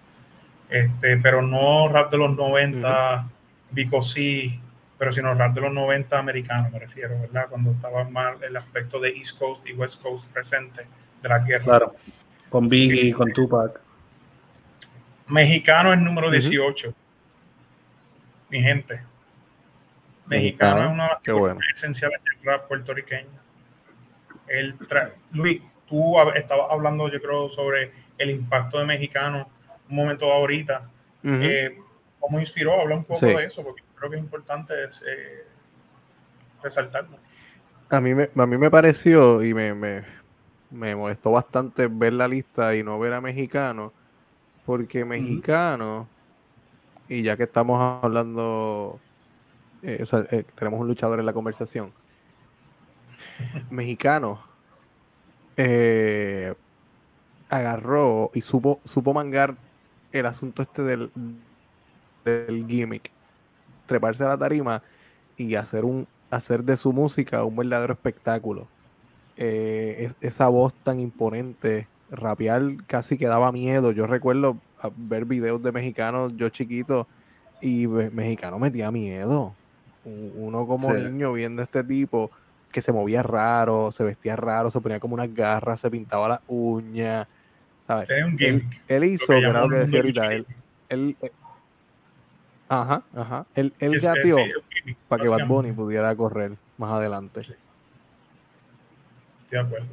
Este, 0.71 1.17
pero 1.19 1.43
no 1.43 1.89
rap 1.89 2.11
de 2.11 2.19
los 2.19 2.37
90, 2.37 3.27
uh 3.27 4.03
sí 4.03 4.61
pero 5.01 5.15
sino 5.15 5.33
rap 5.33 5.55
de 5.55 5.63
los 5.63 5.73
90 5.73 6.19
americanos, 6.19 6.71
me 6.71 6.79
refiero, 6.79 7.19
¿verdad? 7.19 7.47
Cuando 7.49 7.71
estaba 7.71 8.05
más 8.05 8.43
el 8.43 8.55
aspecto 8.55 9.01
de 9.01 9.09
East 9.09 9.39
Coast 9.39 9.67
y 9.67 9.73
West 9.73 10.03
Coast 10.03 10.31
presente 10.31 10.87
de 11.23 11.29
la 11.31 11.39
guerra. 11.39 11.65
Claro, 11.65 11.95
con 12.51 12.69
Biggie, 12.69 13.07
y 13.07 13.13
con 13.13 13.33
Tupac. 13.33 13.81
Mexicano 15.27 15.95
es 15.95 16.01
número 16.01 16.31
18. 16.31 16.93
Mi 18.51 18.61
gente. 18.61 19.01
Mexicano, 20.27 20.83
es 20.83 20.91
una 20.91 21.05
de 21.05 21.09
las 21.09 21.23
cosas 21.23 21.57
esenciales 21.75 22.21
del 22.23 22.45
rap 22.45 22.69
puertorriqueño. 22.69 23.41
El 24.49 24.75
Luis, 25.33 25.63
tú 25.89 26.21
estabas 26.35 26.67
hablando, 26.71 27.09
yo 27.09 27.23
creo, 27.23 27.49
sobre 27.49 27.91
el 28.19 28.29
impacto 28.29 28.79
de 28.79 28.85
mexicano 28.85 29.49
un 29.89 29.97
momento 29.97 30.31
ahorita. 30.31 30.91
Eh, 31.25 31.79
¿Cómo 32.19 32.39
inspiró? 32.39 32.79
Habla 32.83 32.97
un 32.97 33.05
poco 33.05 33.25
de 33.25 33.47
eso, 33.47 33.63
porque 33.63 33.83
creo 34.01 34.11
que 34.11 34.17
es 34.17 34.23
importante 34.23 34.75
eh, 35.07 35.45
resaltarlo. 36.63 37.19
A 37.91 38.01
mí, 38.01 38.15
me, 38.15 38.31
a 38.35 38.47
mí 38.47 38.57
me 38.57 38.71
pareció 38.71 39.45
y 39.45 39.53
me, 39.53 39.75
me, 39.75 40.97
molestó 40.97 41.33
bastante 41.33 41.87
ver 41.87 42.15
la 42.15 42.27
lista 42.27 42.75
y 42.75 42.83
no 42.83 42.99
ver 42.99 43.13
a 43.13 43.21
mexicano, 43.21 43.93
porque 44.65 45.05
mexicano, 45.05 46.09
y 47.09 47.23
ya 47.23 47.37
que 47.37 47.43
estamos 47.43 48.03
hablando, 48.03 48.99
eh, 49.83 50.05
eh, 50.31 50.45
tenemos 50.55 50.81
un 50.81 50.89
luchador 50.89 51.21
en 51.21 51.27
la 51.27 51.33
conversación, 51.35 51.93
mexicano 53.71 54.49
agarró 57.51 58.31
y 58.33 58.41
supo, 58.41 58.81
supo 58.87 59.13
mangar 59.13 59.57
el 60.11 60.25
asunto 60.25 60.63
este 60.63 60.83
del, 60.83 61.11
del 62.25 62.67
gimmick 62.67 63.13
treparse 63.91 64.23
a 64.23 64.29
la 64.29 64.39
tarima 64.39 64.83
y 65.37 65.57
hacer 65.57 65.85
un 65.85 66.07
hacer 66.31 66.63
de 66.63 66.77
su 66.77 66.93
música 66.93 67.43
un 67.43 67.57
verdadero 67.57 67.93
espectáculo. 67.93 68.69
Eh, 69.37 70.13
esa 70.21 70.47
voz 70.49 70.73
tan 70.85 71.01
imponente, 71.01 71.89
rapear 72.11 72.63
casi 72.87 73.19
que 73.19 73.27
daba 73.27 73.51
miedo. 73.51 73.91
Yo 73.91 74.07
recuerdo 74.07 74.59
ver 74.97 75.25
videos 75.25 75.61
de 75.63 75.73
mexicanos, 75.73 76.37
yo 76.37 76.49
chiquito, 76.51 77.09
y 77.61 77.89
mexicano 77.89 78.61
metía 78.61 78.93
miedo. 78.93 79.55
Uno 80.05 80.67
como 80.67 80.95
niño 80.95 81.33
viendo 81.33 81.63
este 81.63 81.83
tipo 81.83 82.31
que 82.71 82.81
se 82.81 82.93
movía 82.93 83.25
raro, 83.25 83.91
se 83.91 84.05
vestía 84.05 84.37
raro, 84.37 84.71
se 84.71 84.81
ponía 84.81 85.01
como 85.01 85.15
unas 85.15 85.35
garras, 85.35 85.81
se 85.81 85.91
pintaba 85.91 86.29
las 86.29 86.41
uñas. 86.47 87.27
¿sabes? 87.89 88.09
Él, 88.87 89.05
hizo, 89.05 89.27
que, 89.27 89.39
era 89.39 89.63
lo 89.63 89.69
que 89.69 89.77
decía 89.77 89.99
ahorita, 89.99 90.33
él, 90.33 90.47
él, 90.89 91.17
Ajá, 92.71 93.03
ajá. 93.17 93.47
Él, 93.57 93.75
él 93.81 93.99
gateó 93.99 94.39
para 95.09 95.21
que 95.21 95.29
Bad 95.29 95.45
Bunny 95.49 95.73
pudiera 95.73 96.15
correr 96.15 96.53
más 96.79 96.93
adelante. 96.93 97.43
De 99.51 99.59
acuerdo. 99.59 99.87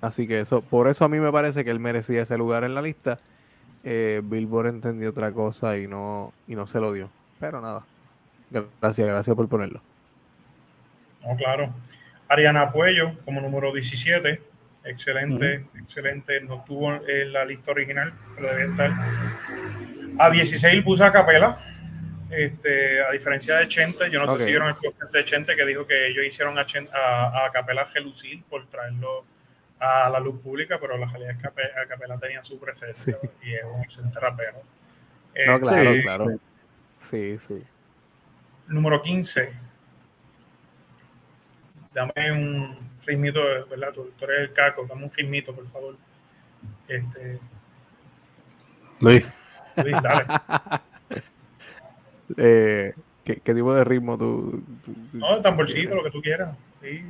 Así 0.00 0.26
que 0.26 0.40
eso, 0.40 0.62
por 0.62 0.88
eso 0.88 1.04
a 1.04 1.10
mí 1.10 1.20
me 1.20 1.30
parece 1.30 1.62
que 1.62 1.70
él 1.70 1.78
merecía 1.78 2.22
ese 2.22 2.38
lugar 2.38 2.64
en 2.64 2.74
la 2.74 2.80
lista. 2.80 3.20
Eh, 3.84 4.22
Billboard 4.24 4.68
entendió 4.68 5.10
otra 5.10 5.30
cosa 5.32 5.76
y 5.76 5.86
no, 5.86 6.32
y 6.48 6.54
no 6.54 6.66
se 6.66 6.80
lo 6.80 6.94
dio. 6.94 7.10
Pero 7.38 7.60
nada. 7.60 7.84
Gracias, 8.50 9.06
gracias 9.06 9.36
por 9.36 9.46
ponerlo. 9.46 9.82
No, 11.26 11.36
claro. 11.36 11.68
Ariana 12.28 12.72
Puello 12.72 13.12
como 13.26 13.42
número 13.42 13.74
17. 13.74 14.40
Excelente, 14.84 15.66
excelente. 15.78 16.40
No 16.40 16.56
estuvo 16.56 16.94
en 16.94 17.30
la 17.30 17.44
lista 17.44 17.72
original, 17.72 18.14
pero 18.34 18.48
debe 18.48 18.70
estar. 18.70 18.90
A 20.18 20.30
16 20.30 20.82
puso 20.82 21.04
a 21.04 21.12
Capela 21.12 21.71
este, 22.32 23.02
a 23.02 23.10
diferencia 23.10 23.56
de 23.56 23.68
Chente, 23.68 24.10
yo 24.10 24.24
no 24.24 24.36
sé 24.36 24.44
si 24.44 24.50
vieron 24.50 24.68
el 24.68 24.76
podcast 24.76 25.12
de 25.12 25.24
Chente 25.24 25.54
que 25.54 25.66
dijo 25.66 25.86
que 25.86 26.08
ellos 26.08 26.24
hicieron 26.24 26.58
a, 26.58 26.62
a, 26.62 27.52
Capela 27.52 27.86
gelucir 27.86 28.42
por 28.44 28.66
traerlo 28.68 29.24
a 29.78 30.08
la 30.08 30.18
luz 30.18 30.40
pública, 30.40 30.78
pero 30.80 30.96
la 30.96 31.06
realidad 31.06 31.32
es 31.32 31.36
que 31.36 31.88
Capela 31.88 32.18
tenía 32.18 32.42
su 32.42 32.58
presencia 32.58 33.18
y 33.42 33.54
es 33.54 33.64
un 33.64 33.82
excelente 33.82 34.18
rapero. 34.18 34.62
No, 35.46 35.60
claro, 35.60 35.90
este, 35.90 36.02
claro. 36.02 36.26
Sí, 36.98 37.38
sí. 37.38 37.62
Número 38.68 39.02
15. 39.02 39.52
Dame 41.92 42.32
un 42.32 42.78
ritmito, 43.04 43.42
¿verdad? 43.68 43.92
Tu, 43.92 44.10
tú 44.12 44.24
eres 44.24 44.48
el 44.48 44.52
caco, 44.54 44.86
dame 44.86 45.04
un 45.04 45.12
ritmito, 45.12 45.54
por 45.54 45.66
favor. 45.66 45.96
Este... 46.88 47.38
Luis. 49.00 49.26
Luis, 49.76 49.96
dale. 50.02 50.26
Eh, 52.36 52.94
¿qué, 53.24 53.54
tipo 53.54 53.74
de 53.74 53.84
ritmo 53.84 54.18
tú? 54.18 54.62
no, 55.12 55.40
tamborcito, 55.40 55.94
lo 55.94 56.04
que 56.04 56.10
tú 56.10 56.20
quieras. 56.20 56.56
Sí. 56.80 57.02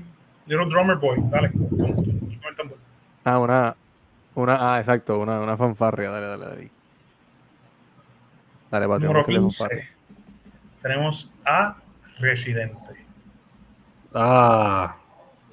Little 0.46 0.66
Drummer 0.66 0.96
Boy, 0.96 1.18
dale. 1.30 1.48
el 1.48 2.56
tambor. 2.56 2.78
Ah, 3.24 3.38
una, 3.38 3.76
una, 4.34 4.74
ah, 4.74 4.80
exacto, 4.80 5.18
una, 5.18 5.40
una 5.40 5.56
fanfarria, 5.56 6.10
dale, 6.10 6.26
dale, 6.26 6.44
dale. 6.46 6.70
Dale, 8.70 8.88
Patio, 8.88 9.08
Número 9.08 9.24
15. 9.24 9.88
Tenemos 10.82 11.30
a 11.44 11.76
Residente. 12.18 12.76
Ah, 14.14 14.96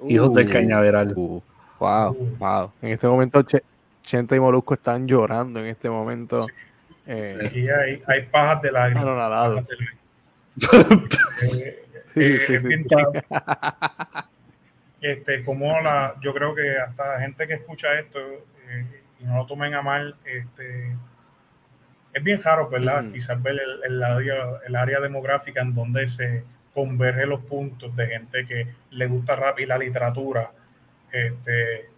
hijos 0.07 0.34
del 0.34 0.47
uh, 0.47 0.51
cañaveral. 0.51 1.13
Uh, 1.15 1.41
wow, 1.80 2.11
uh. 2.11 2.38
wow. 2.39 2.72
En 2.82 2.91
este 2.91 3.07
momento, 3.07 3.45
Chente 4.03 4.36
y 4.36 4.39
Molusco 4.39 4.74
están 4.74 5.07
llorando 5.07 5.59
en 5.59 5.67
este 5.67 5.89
momento. 5.89 6.47
Sí. 6.47 6.53
Eh, 7.12 7.39
aquí 7.43 7.68
hay, 7.68 8.03
hay 8.05 8.22
pajas 8.28 8.62
de 8.62 8.72
lágrimas. 8.72 9.03
Pajas 9.03 9.68
de 9.68 9.76
lágrimas. 9.76 9.99
eh, 11.41 11.76
sí, 12.05 12.22
eh, 12.22 12.39
sí, 12.45 12.60
sí. 12.60 12.86
este, 15.01 15.43
como 15.43 15.82
la, 15.82 16.16
yo 16.22 16.36
creo 16.36 16.53
que 16.53 16.78
hasta 16.78 17.20
gente 17.20 17.47
que 17.47 17.55
escucha 17.55 17.97
esto 17.99 18.20
eh, 18.20 19.01
y 19.20 19.24
no 19.24 19.38
lo 19.38 19.47
tomen 19.47 19.74
a 19.74 19.82
mal, 19.82 20.16
este, 20.24 20.95
es 22.14 22.24
bien 22.24 22.43
raro, 22.43 22.70
¿verdad? 22.70 23.05
Quizás 23.12 23.41
ver 23.41 23.60
el, 23.84 24.03
área, 24.03 24.36
el 24.68 24.76
área 24.76 24.99
demográfica 24.99 25.62
en 25.62 25.74
donde 25.74 26.07
se 26.07 26.43
converge 26.76 27.26
los 27.26 27.41
puntos 27.41 27.95
de 27.95 28.05
gente 28.05 28.45
que 28.45 28.68
le 28.91 29.07
gusta 29.07 29.36
rap 29.36 29.60
y 29.60 29.66
la 29.66 29.80
literatura. 29.80 30.51
Este, 31.12 31.89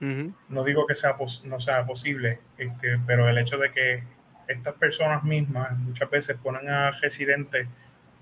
No 0.00 0.64
digo 0.64 0.84
que 0.84 0.96
sea 0.96 1.16
no 1.44 1.60
sea 1.60 1.86
posible, 1.86 2.40
este, 2.56 2.98
pero 3.06 3.28
el 3.28 3.38
hecho 3.38 3.56
de 3.56 3.70
que 3.70 4.17
estas 4.48 4.74
personas 4.74 5.22
mismas 5.22 5.76
muchas 5.78 6.10
veces 6.10 6.36
ponen 6.42 6.68
a 6.68 6.90
residentes 6.90 7.68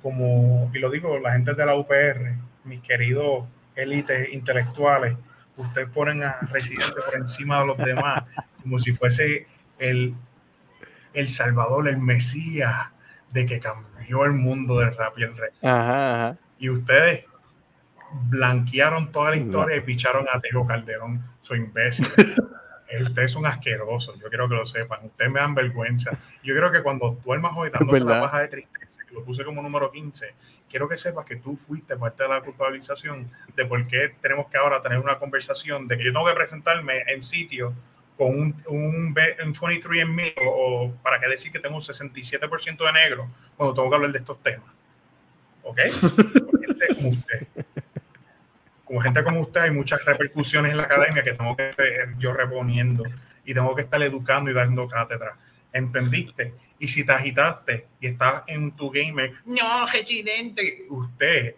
como, 0.02 0.70
y 0.74 0.78
lo 0.78 0.90
digo, 0.90 1.18
la 1.18 1.32
gente 1.32 1.54
de 1.54 1.66
la 1.66 1.74
UPR, 1.76 2.34
mis 2.64 2.80
queridos 2.80 3.44
élites 3.74 4.32
intelectuales, 4.32 5.16
ustedes 5.56 5.88
ponen 5.88 6.22
a 6.22 6.38
residentes 6.52 6.92
por 6.92 7.16
encima 7.16 7.60
de 7.60 7.66
los 7.66 7.78
demás, 7.78 8.24
como 8.62 8.78
si 8.78 8.92
fuese 8.92 9.46
el, 9.78 10.14
el 11.14 11.28
Salvador, 11.28 11.88
el 11.88 11.98
Mesías, 11.98 12.88
de 13.32 13.46
que 13.46 13.60
cambió 13.60 14.24
el 14.24 14.32
mundo 14.32 14.78
del 14.78 14.96
rap 14.96 15.18
y 15.18 15.22
el 15.24 15.36
rey. 15.36 15.50
Y 16.58 16.70
ustedes 16.70 17.24
blanquearon 18.28 19.12
toda 19.12 19.30
la 19.30 19.36
historia 19.36 19.76
y 19.76 19.80
picharon 19.80 20.26
a 20.32 20.40
Tego 20.40 20.66
Calderón, 20.66 21.22
soy 21.40 21.58
imbécil. 21.58 22.06
Eh, 22.88 23.02
ustedes 23.02 23.32
son 23.32 23.46
asquerosos, 23.46 24.18
yo 24.20 24.28
quiero 24.28 24.48
que 24.48 24.54
lo 24.54 24.66
sepan. 24.66 25.06
Ustedes 25.06 25.30
me 25.30 25.40
dan 25.40 25.54
vergüenza. 25.54 26.18
Yo 26.42 26.54
creo 26.54 26.70
que 26.70 26.82
cuando 26.82 27.18
duermas 27.24 27.52
hoy 27.56 27.70
dando 27.70 27.92
la 27.98 28.20
baja 28.20 28.40
de 28.40 28.48
tristeza, 28.48 29.00
que 29.06 29.14
lo 29.14 29.24
puse 29.24 29.44
como 29.44 29.62
número 29.62 29.90
15, 29.90 30.34
quiero 30.70 30.88
que 30.88 30.96
sepas 30.96 31.24
que 31.24 31.36
tú 31.36 31.56
fuiste 31.56 31.96
parte 31.96 32.22
de 32.22 32.28
la 32.28 32.40
culpabilización 32.40 33.30
de 33.54 33.66
por 33.66 33.86
qué 33.86 34.14
tenemos 34.20 34.46
que 34.48 34.58
ahora 34.58 34.80
tener 34.80 34.98
una 34.98 35.18
conversación 35.18 35.88
de 35.88 35.98
que 35.98 36.04
yo 36.04 36.12
tengo 36.12 36.26
que 36.26 36.34
presentarme 36.34 37.02
en 37.08 37.22
sitio 37.22 37.74
con 38.16 38.28
un, 38.28 38.62
un, 38.68 39.14
un 39.14 39.14
23andMe 39.14 40.34
o, 40.46 40.92
para 41.02 41.20
que 41.20 41.28
decir 41.28 41.52
que 41.52 41.58
tengo 41.58 41.76
un 41.76 41.82
67% 41.82 42.86
de 42.86 42.92
negro 42.92 43.28
cuando 43.56 43.74
tengo 43.74 43.90
que 43.90 43.96
hablar 43.96 44.12
de 44.12 44.18
estos 44.18 44.42
temas. 44.42 44.68
¿Ok? 45.62 45.78
gente 46.60 46.94
como 46.94 47.08
usted. 47.10 47.46
Como 48.86 49.02
gente 49.02 49.22
como 49.22 49.40
usted 49.40 49.60
hay 49.60 49.70
muchas 49.70 50.02
repercusiones 50.04 50.72
en 50.72 50.78
la 50.78 50.84
academia 50.84 51.22
que 51.22 51.32
tengo 51.32 51.54
que 51.54 51.74
yo 52.18 52.32
reponiendo 52.32 53.04
y 53.44 53.52
tengo 53.52 53.74
que 53.74 53.82
estar 53.82 54.02
educando 54.02 54.50
y 54.50 54.54
dando 54.54 54.88
cátedra. 54.88 55.36
¿Entendiste? 55.72 56.54
Y 56.78 56.88
si 56.88 57.04
te 57.04 57.12
agitaste 57.12 57.86
y 58.00 58.06
estás 58.06 58.44
en 58.46 58.72
tu 58.72 58.90
gamer, 58.90 59.34
no, 59.44 59.86
residente, 59.92 60.86
usted 60.88 61.56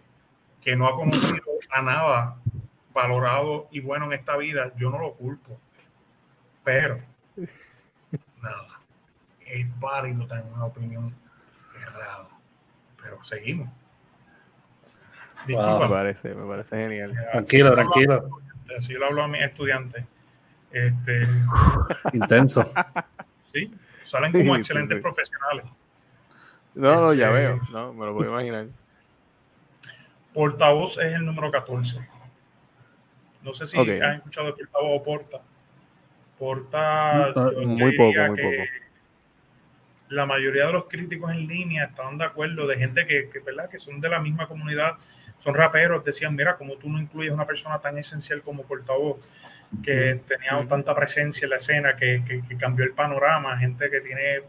que 0.61 0.75
no 0.75 0.87
ha 0.87 0.95
conocido 0.95 1.45
a 1.69 1.81
nada 1.81 2.35
valorado 2.93 3.69
y 3.71 3.79
bueno 3.79 4.05
en 4.07 4.13
esta 4.13 4.35
vida, 4.35 4.73
yo 4.75 4.89
no 4.89 4.99
lo 4.99 5.13
culpo 5.13 5.57
pero, 6.69 7.01
nada, 8.43 8.79
es 9.47 9.79
válido 9.79 10.27
tener 10.27 10.43
una 10.53 10.65
opinión 10.65 11.15
errada. 11.75 12.27
Pero 13.01 13.23
seguimos. 13.23 13.69
Me 15.47 15.89
parece, 15.89 16.35
me 16.35 16.47
parece 16.47 16.75
genial. 16.75 17.13
Tranquilo, 17.31 17.73
tranquilo. 17.73 18.29
Así 18.77 18.93
lo 18.93 19.07
hablo 19.07 19.23
a 19.23 19.27
mis 19.27 19.41
estudiantes. 19.41 20.05
Este, 20.71 21.23
Intenso. 22.13 22.71
Sí, 23.51 23.73
salen 24.01 24.31
como 24.31 24.55
excelentes 24.55 25.01
profesionales. 25.01 25.65
No, 26.75 26.95
no, 26.95 27.13
ya 27.13 27.27
este, 27.27 27.39
veo, 27.39 27.61
no, 27.71 27.93
me 27.93 28.05
lo 28.05 28.15
puedo 28.15 28.29
imaginar. 28.29 28.67
Portavoz 30.33 30.97
es 30.99 31.13
el 31.15 31.25
número 31.25 31.51
14. 31.51 31.99
No 33.41 33.53
sé 33.53 33.65
si 33.65 33.77
han 33.77 34.15
escuchado 34.15 34.49
el 34.49 34.53
portavoz 34.53 34.99
o 34.99 35.03
porta. 35.03 35.41
Porta, 36.37 37.33
muy 37.65 37.97
poco, 37.97 38.19
muy 38.27 38.41
poco. 38.41 38.63
La 40.09 40.25
mayoría 40.25 40.67
de 40.67 40.73
los 40.73 40.85
críticos 40.85 41.31
en 41.31 41.47
línea 41.47 41.85
estaban 41.85 42.17
de 42.17 42.25
acuerdo, 42.25 42.65
de 42.65 42.77
gente 42.77 43.05
que, 43.05 43.29
que, 43.29 43.39
¿verdad? 43.39 43.69
que 43.69 43.79
son 43.79 43.99
de 43.99 44.09
la 44.09 44.19
misma 44.19 44.47
comunidad, 44.47 44.93
son 45.39 45.53
raperos, 45.53 46.03
decían, 46.03 46.35
mira, 46.35 46.55
como 46.57 46.75
tú 46.75 46.89
no 46.89 46.99
incluyes 46.99 47.33
una 47.33 47.45
persona 47.45 47.79
tan 47.79 47.97
esencial 47.97 48.41
como 48.41 48.63
portavoz, 48.63 49.17
que 49.83 50.21
tenía 50.27 50.67
tanta 50.67 50.95
presencia 50.95 51.45
en 51.45 51.49
la 51.51 51.57
escena, 51.57 51.95
que, 51.95 52.23
que, 52.25 52.57
cambió 52.57 52.85
el 52.85 52.91
panorama, 52.91 53.57
gente 53.57 53.89
que 53.89 54.01
tiene 54.01 54.41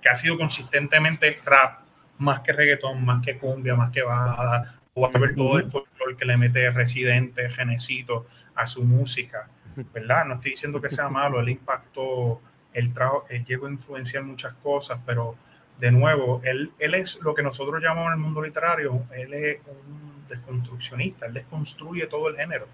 que 0.00 0.08
ha 0.08 0.14
sido 0.14 0.38
consistentemente 0.38 1.38
rap, 1.44 1.80
más 2.18 2.40
que 2.40 2.52
reggaetón, 2.52 3.04
más 3.04 3.24
que 3.24 3.36
cumbia, 3.36 3.74
más 3.74 3.92
que 3.92 4.02
bajada, 4.02 4.80
o 4.94 5.06
a 5.06 5.10
ver 5.18 5.34
todo 5.34 5.58
el 5.58 5.70
folclore 5.70 6.16
que 6.16 6.24
le 6.24 6.36
mete 6.36 6.70
Residente, 6.70 7.50
Genecito 7.50 8.26
a 8.54 8.66
su 8.66 8.82
música. 8.82 9.48
¿verdad? 9.92 10.24
No 10.26 10.34
estoy 10.34 10.52
diciendo 10.52 10.80
que 10.80 10.90
sea 10.90 11.08
malo, 11.08 11.40
él 11.40 11.48
impactó, 11.48 12.40
el 12.72 12.92
trajo, 12.92 13.26
él 13.28 13.44
llegó 13.44 13.66
a 13.66 13.70
influenciar 13.70 14.22
muchas 14.22 14.54
cosas, 14.54 14.98
pero 15.04 15.36
de 15.78 15.92
nuevo, 15.92 16.40
él, 16.44 16.72
él 16.78 16.94
es 16.94 17.18
lo 17.20 17.34
que 17.34 17.42
nosotros 17.42 17.82
llamamos 17.82 18.08
en 18.08 18.12
el 18.14 18.18
mundo 18.18 18.42
literario, 18.42 19.04
él 19.14 19.34
es 19.34 19.58
un 19.66 20.11
desconstruccionista, 20.28 21.26
él 21.26 21.34
desconstruye 21.34 22.06
todo 22.06 22.28
el 22.28 22.36
género 22.36 22.66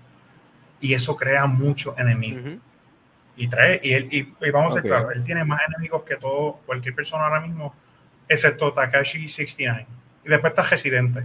y 0.80 0.94
eso 0.94 1.16
crea 1.16 1.46
muchos 1.46 1.98
enemigos. 1.98 2.58
Y 3.36 3.46
trae, 3.48 3.80
y, 3.82 3.92
él, 3.92 4.08
y, 4.10 4.50
vamos 4.50 4.72
a 4.72 4.80
ser 4.80 4.82
claros, 4.82 5.12
él 5.14 5.22
tiene 5.22 5.44
más 5.44 5.60
enemigos 5.68 6.02
que 6.02 6.16
todo, 6.16 6.60
cualquier 6.66 6.94
persona 6.94 7.24
ahora 7.24 7.40
mismo, 7.40 7.74
excepto 8.28 8.72
Takashi 8.72 9.28
69. 9.28 9.86
Y 10.24 10.28
después 10.28 10.50
está 10.50 10.62
Residente. 10.62 11.24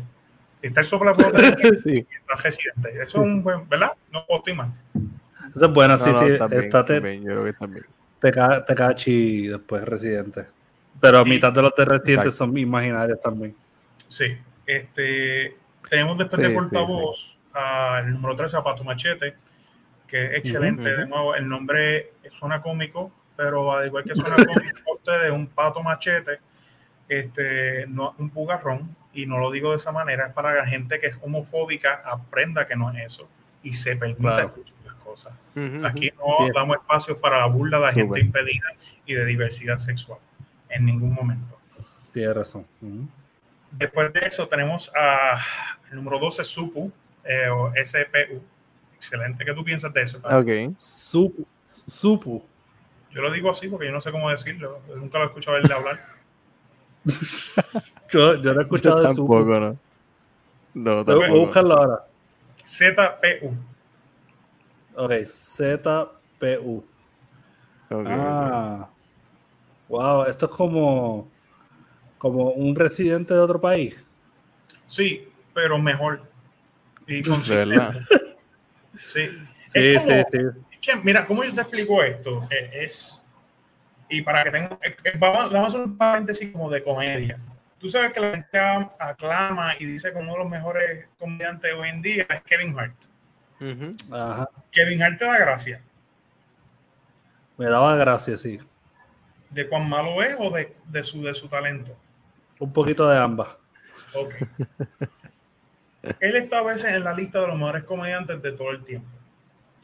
Está 0.61 0.82
el 0.82 0.86
sopla 0.86 1.13
sí. 1.84 1.95
y 1.95 1.99
está 1.99 2.36
Residente. 2.41 2.89
Eso 2.89 3.03
es 3.03 3.15
un 3.15 3.43
buen, 3.43 3.67
¿verdad? 3.67 3.93
No 4.11 4.26
puedo 4.26 4.43
eso 5.55 5.65
es 5.67 5.71
bueno, 5.71 5.97
sí, 5.97 6.11
sí. 6.13 6.26
está 6.26 6.84
te, 6.84 7.01
Tekachi 8.65 9.47
después 9.47 9.84
Residente. 9.84 10.45
Pero 10.99 11.19
a 11.19 11.26
mitad 11.26 11.51
de 11.51 11.61
los 11.61 11.76
de 11.76 11.86
Residente 11.86 12.32
son 12.32 12.57
imaginarios 12.57 13.21
también. 13.21 13.53
Sí. 14.07 14.38
Este, 14.65 15.55
tenemos 15.90 16.18
después 16.18 16.42
de 16.42 16.50
portavoz 16.50 17.38
al 17.54 18.12
número 18.12 18.36
3, 18.36 18.52
Zapato 18.52 18.84
Machete, 18.84 19.36
que 20.08 20.26
es 20.26 20.34
excelente. 20.34 20.96
De 20.96 21.08
nuevo, 21.08 21.36
el 21.36 21.48
nombre 21.48 22.14
suena 22.30 22.62
cómico, 22.62 23.12
pero 23.36 23.74
al 23.74 23.88
igual 23.88 24.04
que 24.04 24.16
suena 24.16 24.36
cómico, 24.46 24.94
de 25.12 25.32
un 25.32 25.48
pato 25.48 25.82
machete, 25.84 26.40
este, 27.10 27.86
no, 27.88 28.16
un 28.18 28.30
pugarrón, 28.30 28.96
y 29.14 29.26
no 29.26 29.38
lo 29.38 29.52
digo 29.52 29.72
de 29.72 29.78
esa 29.78 29.92
manera, 29.92 30.28
es 30.28 30.34
para 30.34 30.54
la 30.54 30.66
gente 30.66 31.00
que 31.00 31.08
es 31.08 31.18
homofóbica, 31.22 32.02
aprenda 32.06 32.66
que 32.68 32.76
no 32.76 32.92
es 32.92 33.14
eso 33.14 33.28
y 33.62 33.74
se 33.74 33.96
permita 33.96 34.44
escuchar 34.44 34.96
cosas. 35.04 35.34
Aquí 35.84 36.12
no 36.18 36.48
damos 36.54 36.78
espacio 36.78 37.20
para 37.20 37.40
la 37.40 37.46
burla 37.48 37.78
de 37.80 37.86
la 37.86 37.92
gente 37.92 38.20
impedida 38.20 38.68
y 39.06 39.14
de 39.14 39.26
diversidad 39.26 39.78
sexual 39.78 40.20
en 40.70 40.86
ningún 40.86 41.14
momento. 41.14 41.58
Tiene 42.14 42.34
razón. 42.34 42.66
Después 43.74 44.13
de 44.13 44.19
eso 44.21 44.47
tenemos 44.47 44.91
a 44.95 45.38
el 45.89 45.95
número 45.97 46.19
12, 46.19 46.43
SUPU, 46.43 46.91
eh, 47.24 47.49
o 47.49 47.71
SPU. 47.84 48.41
Excelente. 48.95 49.43
¿Qué 49.43 49.53
tú 49.53 49.63
piensas 49.63 49.93
de 49.93 50.03
eso? 50.03 50.17
Ok. 50.19 50.76
SUPU. 50.78 51.45
SUPU. 51.63 52.43
Yo 53.11 53.21
lo 53.21 53.32
digo 53.32 53.49
así 53.49 53.67
porque 53.67 53.88
yo 53.88 53.91
no 53.91 54.01
sé 54.01 54.11
cómo 54.11 54.30
decirlo. 54.30 54.80
Nunca 54.95 55.19
lo 55.19 55.26
he 55.26 55.28
escuchado 55.28 55.57
él 55.57 55.71
hablar. 55.71 55.99
yo, 58.11 58.36
yo, 58.41 58.53
no 58.53 58.61
he 58.61 58.63
escuchado 58.63 58.97
de 59.01 59.07
tampoco, 59.07 59.39
SUPU. 59.39 59.49
no. 59.49 59.78
No, 60.74 61.03
Voy 61.03 61.26
a 61.26 61.32
buscarlo 61.32 61.76
ahora. 61.76 62.05
ZPU. 62.65 63.55
Ok, 64.95 65.11
ZPU. 65.26 66.84
ah. 67.91 68.88
Wow, 69.89 70.24
esto 70.24 70.45
es 70.47 70.51
como, 70.51 71.30
como 72.24 72.51
un 72.51 72.74
residente 72.74 73.34
de 73.34 73.39
otro 73.41 73.59
país. 73.59 74.01
Sí, 74.86 75.28
pero 75.53 75.78
mejor. 75.78 76.24
Y 77.05 77.21
con 77.21 77.41
Sí. 78.97 79.30
Sí, 79.59 79.99
sí, 79.99 80.09
sí. 80.32 80.91
mira, 81.03 81.26
¿cómo 81.28 81.43
yo 81.43 81.53
te 81.53 81.59
explico 81.59 82.01
esto? 82.01 82.47
Eh, 82.49 82.86
es. 82.86 83.26
Y 84.07 84.21
para 84.21 84.45
que 84.45 84.51
tenga. 84.51 84.80
Eh, 84.84 84.95
eh, 85.03 85.13
vamos, 85.19 85.53
a 85.53 85.65
hacer 85.65 85.82
un 85.82 85.97
paréntesis 85.97 86.49
como 86.49 86.69
de 86.69 86.82
comedia. 86.82 87.38
Tú 87.78 87.89
sabes 87.89 88.13
que 88.13 88.21
la 88.21 88.32
gente 88.32 88.57
aclama 88.99 89.74
y 89.78 89.86
dice 89.86 90.13
que 90.13 90.17
uno 90.17 90.32
de 90.32 90.39
los 90.39 90.49
mejores 90.49 91.07
comediantes 91.19 91.74
hoy 91.74 91.89
en 91.89 92.01
día 92.01 92.26
es 92.30 92.41
Kevin 92.43 92.80
Hart. 92.80 92.95
Kevin 94.71 95.03
Hart 95.03 95.19
te 95.19 95.26
da 95.26 95.38
gracia. 95.39 95.82
Me 97.57 97.65
daba 97.65 97.97
gracia, 97.97 98.38
sí. 98.38 98.59
¿De 99.49 99.67
cuán 99.67 99.89
malo 99.89 100.24
es 100.24 100.38
o 100.39 100.49
de, 100.49 101.03
su, 101.03 101.21
de 101.21 101.34
su 101.34 101.49
talento? 101.49 101.97
Un 102.64 102.72
poquito 102.72 103.09
de 103.09 103.18
ambas. 103.18 103.49
Ok. 104.14 104.36
Él 106.22 106.36
está 106.38 106.59
a 106.59 106.64
veces 106.64 106.86
en 106.86 107.03
la 107.03 107.14
lista 107.14 107.41
de 107.41 107.47
los 107.47 107.57
mejores 107.57 107.84
comediantes 107.84 108.41
de 108.41 108.53
todo 108.53 108.72
el 108.72 108.86
tiempo. 108.86 109.09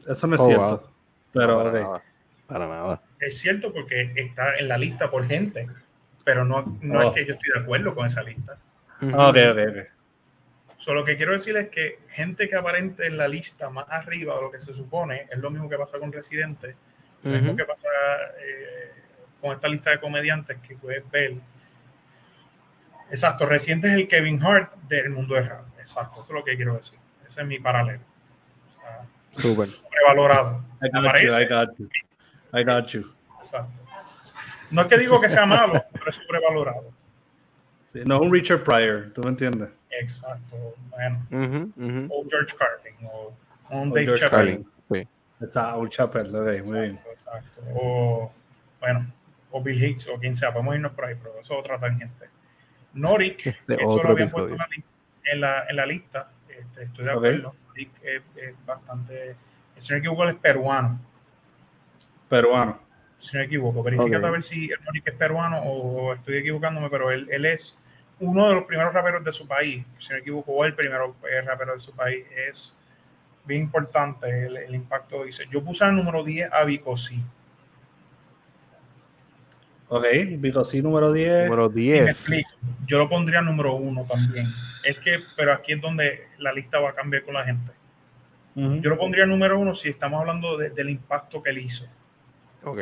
Eso 0.08 0.26
no 0.26 0.36
es 0.36 0.40
oh, 0.40 0.46
cierto. 0.46 0.90
Pero, 1.34 2.00
para, 2.46 2.66
nada. 2.66 3.00
Es 3.20 3.38
cierto 3.38 3.70
porque 3.70 4.12
está 4.16 4.56
en 4.56 4.68
la 4.68 4.78
lista 4.78 5.10
por 5.10 5.26
gente, 5.26 5.68
pero 6.24 6.46
no, 6.46 6.78
no 6.80 7.02
es 7.02 7.08
oh. 7.08 7.12
que 7.12 7.26
yo 7.26 7.34
estoy 7.34 7.52
de 7.52 7.60
acuerdo 7.60 7.94
con 7.94 8.06
esa 8.06 8.22
lista. 8.22 8.56
Ok, 9.02 9.36
ok, 9.50 9.58
ok. 9.68 9.86
Solo 10.78 11.00
lo 11.00 11.04
que 11.04 11.18
quiero 11.18 11.32
decir 11.32 11.54
es 11.58 11.68
que 11.68 11.98
gente 12.08 12.48
que 12.48 12.56
aparente 12.56 13.06
en 13.06 13.18
la 13.18 13.28
lista 13.28 13.68
más 13.68 13.84
arriba 13.90 14.36
de 14.36 14.40
lo 14.40 14.50
que 14.50 14.58
se 14.58 14.72
supone 14.72 15.26
es 15.30 15.38
lo 15.38 15.50
mismo 15.50 15.68
que 15.68 15.76
pasa 15.76 15.98
con 15.98 16.10
Residente, 16.10 16.76
lo 17.24 17.32
mismo 17.32 17.54
que 17.54 17.66
pasa 17.66 17.88
eh, 18.42 18.90
con 19.38 19.52
esta 19.52 19.68
lista 19.68 19.90
de 19.90 20.00
comediantes 20.00 20.56
que 20.66 20.76
puedes 20.76 21.08
ver. 21.10 21.34
Exacto, 23.10 23.46
Residente 23.46 23.88
es 23.88 23.94
el 23.94 24.08
Kevin 24.08 24.42
Hart 24.42 24.74
del 24.88 25.10
mundo 25.10 25.34
de 25.34 25.42
rap. 25.42 25.64
Exacto, 25.78 26.22
eso 26.22 26.32
es 26.32 26.38
lo 26.38 26.44
que 26.44 26.56
quiero 26.56 26.76
decir. 26.76 26.98
Ese 27.26 27.40
es 27.40 27.46
mi 27.46 27.58
paralelo. 27.58 28.00
O 29.36 29.40
Súper. 29.40 29.68
Sobrevalorado. 29.68 30.64
I 30.82 30.88
got 30.88 31.20
you, 31.20 31.28
I 31.28 31.46
got 31.46 31.76
you. 31.78 31.88
I 32.52 32.64
got 32.64 32.86
you. 32.88 33.12
Exacto. 33.40 33.72
No 34.70 34.82
es 34.82 34.86
que 34.86 34.98
digo 34.98 35.20
que 35.20 35.28
sea 35.28 35.46
malo, 35.46 35.84
pero 35.92 36.10
es 36.10 36.16
sobrevalorado. 36.16 36.92
Sí, 37.84 38.00
no 38.04 38.16
es 38.16 38.20
un 38.20 38.32
Richard 38.32 38.62
Pryor, 38.62 39.12
¿tú 39.12 39.22
me 39.22 39.30
entiendes? 39.30 39.68
Exacto. 39.90 40.76
Bueno. 40.90 41.26
Ujú. 41.30 42.08
O 42.10 42.24
George 42.28 42.54
Carlin. 42.56 42.94
O, 43.10 43.34
o 43.68 43.78
un 43.80 43.90
O 43.90 43.94
Dave 43.94 44.06
George 44.06 44.22
Chappelle. 44.22 44.52
Carlin, 44.52 44.70
sí. 44.92 45.08
Está 45.40 45.76
un 45.76 45.88
Chappelle, 45.88 46.28
ok, 46.28 46.66
muy 46.66 46.80
bien. 46.80 47.00
Exacto, 47.10 47.10
exacto. 47.10 47.62
O, 47.74 48.32
bueno, 48.78 49.12
o 49.50 49.62
Bill 49.62 49.82
Hicks 49.82 50.08
o 50.08 50.18
quien 50.18 50.36
sea. 50.36 50.52
Podemos 50.52 50.76
irnos 50.76 50.92
por 50.92 51.06
ahí, 51.06 51.16
pero 51.20 51.40
eso 51.40 51.54
es 51.54 51.60
otra 51.60 51.78
tangente. 51.78 52.28
Norik, 52.94 53.46
Este 53.46 53.74
eso 53.74 54.02
lo 54.02 54.10
habían 54.10 54.30
puesto 54.30 54.56
en 55.24 55.40
la, 55.40 55.66
en 55.68 55.76
la, 55.76 55.86
lista. 55.86 56.30
Este, 56.48 56.84
estoy 56.84 57.04
de 57.04 57.10
acuerdo. 57.10 57.54
Norik 57.68 57.90
es, 58.02 58.22
es 58.36 58.54
bastante. 58.66 59.36
Si 59.76 59.92
no 59.92 59.96
me 59.96 59.98
equivoco, 59.98 60.24
él 60.24 60.30
es 60.30 60.36
peruano. 60.36 61.00
Peruano. 62.28 62.78
Si 63.18 63.36
no 63.36 63.40
me 63.40 63.46
equivoco, 63.46 63.82
verifícate 63.82 64.16
Ok. 64.16 64.24
a 64.24 64.30
ver 64.30 64.42
si 64.42 64.70
el 64.70 64.84
Norik 64.84 65.06
es 65.08 65.14
peruano 65.14 65.58
o 65.60 66.14
estoy 66.14 66.38
equivocándome, 66.38 66.88
pero 66.90 67.10
él, 67.10 67.28
él 67.30 67.44
es 67.44 67.76
uno 68.18 68.48
de 68.48 68.54
los 68.54 68.64
primeros 68.64 68.92
raperos 68.92 69.24
de 69.24 69.32
su 69.32 69.46
país. 69.46 69.84
Si 69.98 70.08
no 70.08 70.14
me 70.14 70.20
equivoco, 70.20 70.52
o 70.52 70.64
el 70.64 70.74
primero 70.74 71.16
eh, 71.30 71.40
rapero 71.42 71.72
de 71.72 71.78
su 71.78 71.92
país. 71.94 72.24
Es 72.48 72.74
bien 73.44 73.62
importante 73.62 74.46
el, 74.46 74.56
el 74.56 74.74
impacto. 74.74 75.24
Dice, 75.24 75.44
yo 75.50 75.62
puse 75.62 75.84
al 75.84 75.96
número 75.96 76.24
10 76.24 76.52
a 76.52 76.64
Vico 76.64 76.96
sí. 76.96 77.22
Ok, 79.92 80.04
Bicosí 80.38 80.80
número 80.82 81.12
10. 81.12 81.44
Número 81.48 81.66
Y 81.66 81.74
me 81.74 81.80
10. 81.82 82.08
explico. 82.10 82.50
Yo 82.86 82.98
lo 82.98 83.08
pondría 83.08 83.42
número 83.42 83.74
uno 83.74 84.04
también. 84.04 84.46
Es 84.84 84.98
que, 85.00 85.18
pero 85.36 85.52
aquí 85.52 85.72
es 85.72 85.80
donde 85.80 86.28
la 86.38 86.52
lista 86.52 86.78
va 86.78 86.90
a 86.90 86.92
cambiar 86.94 87.24
con 87.24 87.34
la 87.34 87.44
gente. 87.44 87.72
Yo 88.54 88.90
lo 88.90 88.98
pondría 88.98 89.26
número 89.26 89.58
uno 89.58 89.74
si 89.74 89.88
estamos 89.88 90.20
hablando 90.20 90.56
de- 90.56 90.70
del 90.70 90.90
impacto 90.90 91.42
que 91.42 91.50
él 91.50 91.58
hizo. 91.58 91.86
Ok. 92.64 92.78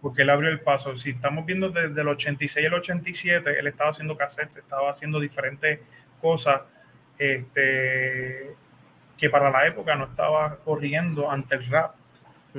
Porque 0.00 0.22
él 0.22 0.30
abrió 0.30 0.48
el 0.50 0.60
paso. 0.60 0.94
Si 0.96 1.10
estamos 1.10 1.44
viendo 1.46 1.70
desde 1.70 2.00
el 2.00 2.08
86 2.08 2.66
al 2.66 2.74
87, 2.74 3.58
él 3.58 3.66
estaba 3.66 3.90
haciendo 3.90 4.16
cassettes, 4.16 4.56
estaba 4.58 4.90
haciendo 4.90 5.20
diferentes 5.20 5.80
cosas 6.20 6.62
este, 7.18 8.54
que 9.16 9.28
para 9.30 9.50
la 9.50 9.66
época 9.66 9.96
no 9.96 10.04
estaba 10.06 10.56
corriendo 10.64 11.30
ante 11.30 11.56
el 11.56 11.66
rap. 11.68 11.94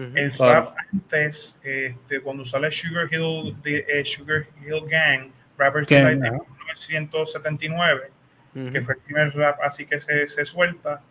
Ujú. 0.07 0.11
El 0.17 0.31
Claro. 0.31 0.65
rap 0.65 0.75
antes, 0.93 1.59
este, 1.63 2.21
cuando 2.21 2.45
sale 2.45 2.71
Sugar 2.71 3.07
Hill, 3.11 3.55
de, 3.61 3.85
eh, 3.87 4.05
Sugar 4.05 4.45
Hill 4.65 4.85
Gang, 4.87 5.31
Rappers 5.57 5.87
Gang, 5.87 6.03
Delight 6.05 6.23
en 6.25 6.35
ajá. 6.35 6.43
1979, 6.57 8.11
Ujú. 8.55 8.71
que 8.71 8.81
fue 8.81 8.93
el 8.93 8.99
primer 9.01 9.35
rap 9.35 9.59
así 9.61 9.85
que 9.85 9.99
se, 9.99 10.27
se 10.27 10.45
suelta, 10.45 11.01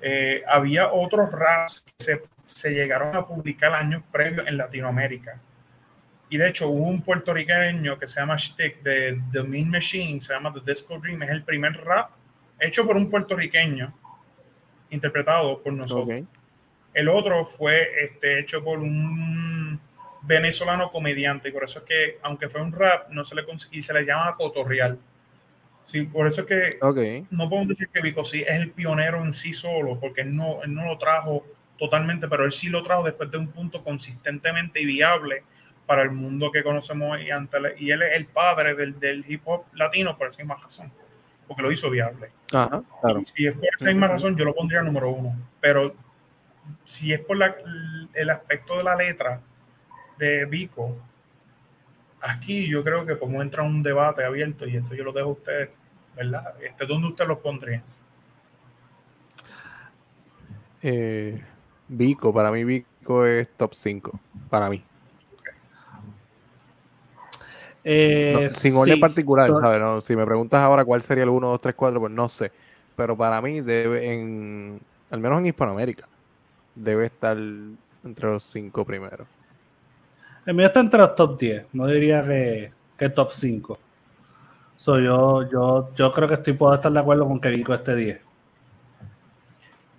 eh, 0.00 0.42
había 0.48 0.92
otros 0.92 1.30
raps 1.32 1.82
que 1.84 1.92
se, 2.04 2.22
se 2.46 2.70
llegaron 2.70 3.14
a 3.16 3.26
publicar 3.26 3.74
años 3.74 4.02
previos 4.10 4.46
en 4.48 4.56
Latinoamérica. 4.56 5.38
Y 6.28 6.38
de 6.38 6.48
hecho 6.48 6.68
hubo 6.68 6.84
un 6.88 7.02
puertorriqueño 7.02 7.98
que 7.98 8.06
se 8.08 8.18
llama 8.18 8.36
Shtick 8.36 8.82
de 8.82 9.20
The 9.32 9.42
Mean 9.44 9.70
Machine, 9.70 10.20
se 10.20 10.32
llama 10.32 10.52
The 10.52 10.60
Disco 10.72 10.98
Dream, 10.98 11.22
es 11.22 11.30
el 11.30 11.44
primer 11.44 11.72
rap 11.84 12.10
hecho 12.58 12.86
por 12.86 12.96
un 12.96 13.10
puertorriqueño, 13.10 13.92
interpretado 14.90 15.62
por 15.62 15.72
nosotros. 15.72 16.20
Ok. 16.22 16.26
El 16.96 17.08
otro 17.08 17.44
fue 17.44 18.04
este, 18.04 18.38
hecho 18.40 18.64
por 18.64 18.78
un 18.78 19.78
venezolano 20.22 20.90
comediante, 20.90 21.50
y 21.50 21.52
por 21.52 21.64
eso 21.64 21.80
es 21.80 21.84
que, 21.84 22.18
aunque 22.22 22.48
fue 22.48 22.62
un 22.62 22.72
rap, 22.72 23.10
no 23.10 23.22
se 23.22 23.34
le 23.34 23.44
y 23.70 23.82
se 23.82 23.92
le 23.92 24.04
llama 24.06 24.34
cotorreal. 24.34 24.98
Sí, 25.84 26.02
por 26.02 26.26
eso 26.26 26.40
es 26.40 26.46
que 26.46 26.78
Ok. 26.80 27.28
no 27.30 27.48
podemos 27.50 27.68
decir 27.68 27.88
que 27.92 28.00
Vico 28.00 28.24
sí 28.24 28.42
es 28.42 28.56
el 28.60 28.70
pionero 28.70 29.22
en 29.22 29.34
sí 29.34 29.52
solo, 29.52 30.00
porque 30.00 30.22
él 30.22 30.34
no, 30.34 30.62
él 30.64 30.74
no 30.74 30.86
lo 30.86 30.96
trajo 30.96 31.46
totalmente, 31.78 32.26
pero 32.28 32.44
él 32.46 32.50
sí 32.52 32.70
lo 32.70 32.82
trajo 32.82 33.04
después 33.04 33.30
de 33.30 33.36
un 33.38 33.48
punto 33.48 33.84
consistentemente 33.84 34.80
y 34.80 34.86
viable 34.86 35.42
para 35.84 36.02
el 36.02 36.10
mundo 36.10 36.50
que 36.50 36.62
conocemos 36.64 37.20
y, 37.20 37.30
ante 37.30 37.60
la- 37.60 37.78
y 37.78 37.90
él 37.90 38.02
es 38.02 38.16
el 38.16 38.24
padre 38.26 38.74
del, 38.74 38.98
del 38.98 39.22
hip 39.28 39.42
hop 39.44 39.64
latino 39.74 40.16
por 40.18 40.28
esa 40.28 40.38
misma 40.42 40.56
razón, 40.56 40.90
porque 41.46 41.62
lo 41.62 41.70
hizo 41.70 41.88
viable. 41.90 42.30
Ajá. 42.52 42.82
Claro. 43.02 43.20
Y 43.20 43.26
si 43.26 43.46
es 43.46 43.54
por 43.54 43.64
esa 43.78 43.84
misma 43.84 44.08
razón, 44.08 44.34
yo 44.36 44.44
lo 44.46 44.54
pondría 44.54 44.82
número 44.82 45.10
uno. 45.10 45.36
Pero 45.60 45.94
si 46.86 47.12
es 47.12 47.20
por 47.20 47.36
la- 47.36 47.56
el 48.14 48.30
aspecto 48.30 48.76
de 48.78 48.84
la 48.84 48.96
letra 48.96 49.40
de 50.18 50.44
Vico, 50.46 50.96
aquí 52.20 52.68
yo 52.68 52.82
creo 52.82 53.04
que 53.06 53.16
podemos 53.16 53.42
entrar 53.42 53.64
a 53.66 53.68
un 53.68 53.82
debate 53.82 54.24
abierto 54.24 54.66
y 54.66 54.76
esto 54.76 54.94
yo 54.94 55.04
lo 55.04 55.12
dejo 55.12 55.28
a 55.28 55.32
ustedes, 55.32 55.70
¿verdad? 56.14 56.54
Este, 56.62 56.86
¿Dónde 56.86 57.08
usted 57.08 57.26
los 57.26 57.38
pondría? 57.38 57.82
Eh, 60.82 61.42
Vico, 61.88 62.32
para 62.32 62.50
mí 62.50 62.64
Vico 62.64 63.26
es 63.26 63.48
top 63.56 63.74
5. 63.74 64.18
Para 64.50 64.68
mí. 64.68 64.82
Eh, 67.88 68.32
No, 68.32 68.50
sin 68.50 68.74
orden 68.74 68.94
sí. 68.96 69.00
particular, 69.00 69.50
¿sabes? 69.60 69.80
No, 69.80 70.00
si 70.00 70.16
me 70.16 70.26
preguntas 70.26 70.60
ahora 70.60 70.84
cuál 70.84 71.02
sería 71.02 71.22
el 71.24 71.30
1, 71.30 71.48
2, 71.48 71.60
3, 71.60 71.74
4, 71.76 72.00
pues 72.00 72.12
no 72.12 72.28
sé. 72.28 72.50
Pero 72.96 73.16
para 73.16 73.40
mí 73.40 73.60
debe, 73.60 74.12
en, 74.12 74.80
al 75.10 75.20
menos 75.20 75.38
en 75.38 75.46
Hispanoamérica, 75.46 76.08
debe 76.76 77.06
estar 77.06 77.36
entre 77.36 78.26
los 78.30 78.44
5 78.44 78.84
primeros. 78.84 79.26
El 80.46 80.54
mío 80.54 80.66
está 80.66 80.78
entre 80.78 81.00
los 81.00 81.14
top 81.16 81.38
10. 81.38 81.66
No 81.72 81.86
diría 81.88 82.22
que, 82.22 82.70
que 82.96 83.08
top 83.08 83.32
5. 83.32 83.78
So, 84.76 85.00
yo, 85.00 85.50
yo, 85.50 85.94
yo 85.96 86.12
creo 86.12 86.28
que 86.28 86.34
estoy 86.34 86.52
puedo 86.52 86.74
estar 86.74 86.92
de 86.92 87.00
acuerdo 87.00 87.26
con 87.26 87.40
que 87.40 87.48
Vico 87.48 87.74
esté 87.74 87.96
10. 87.96 88.20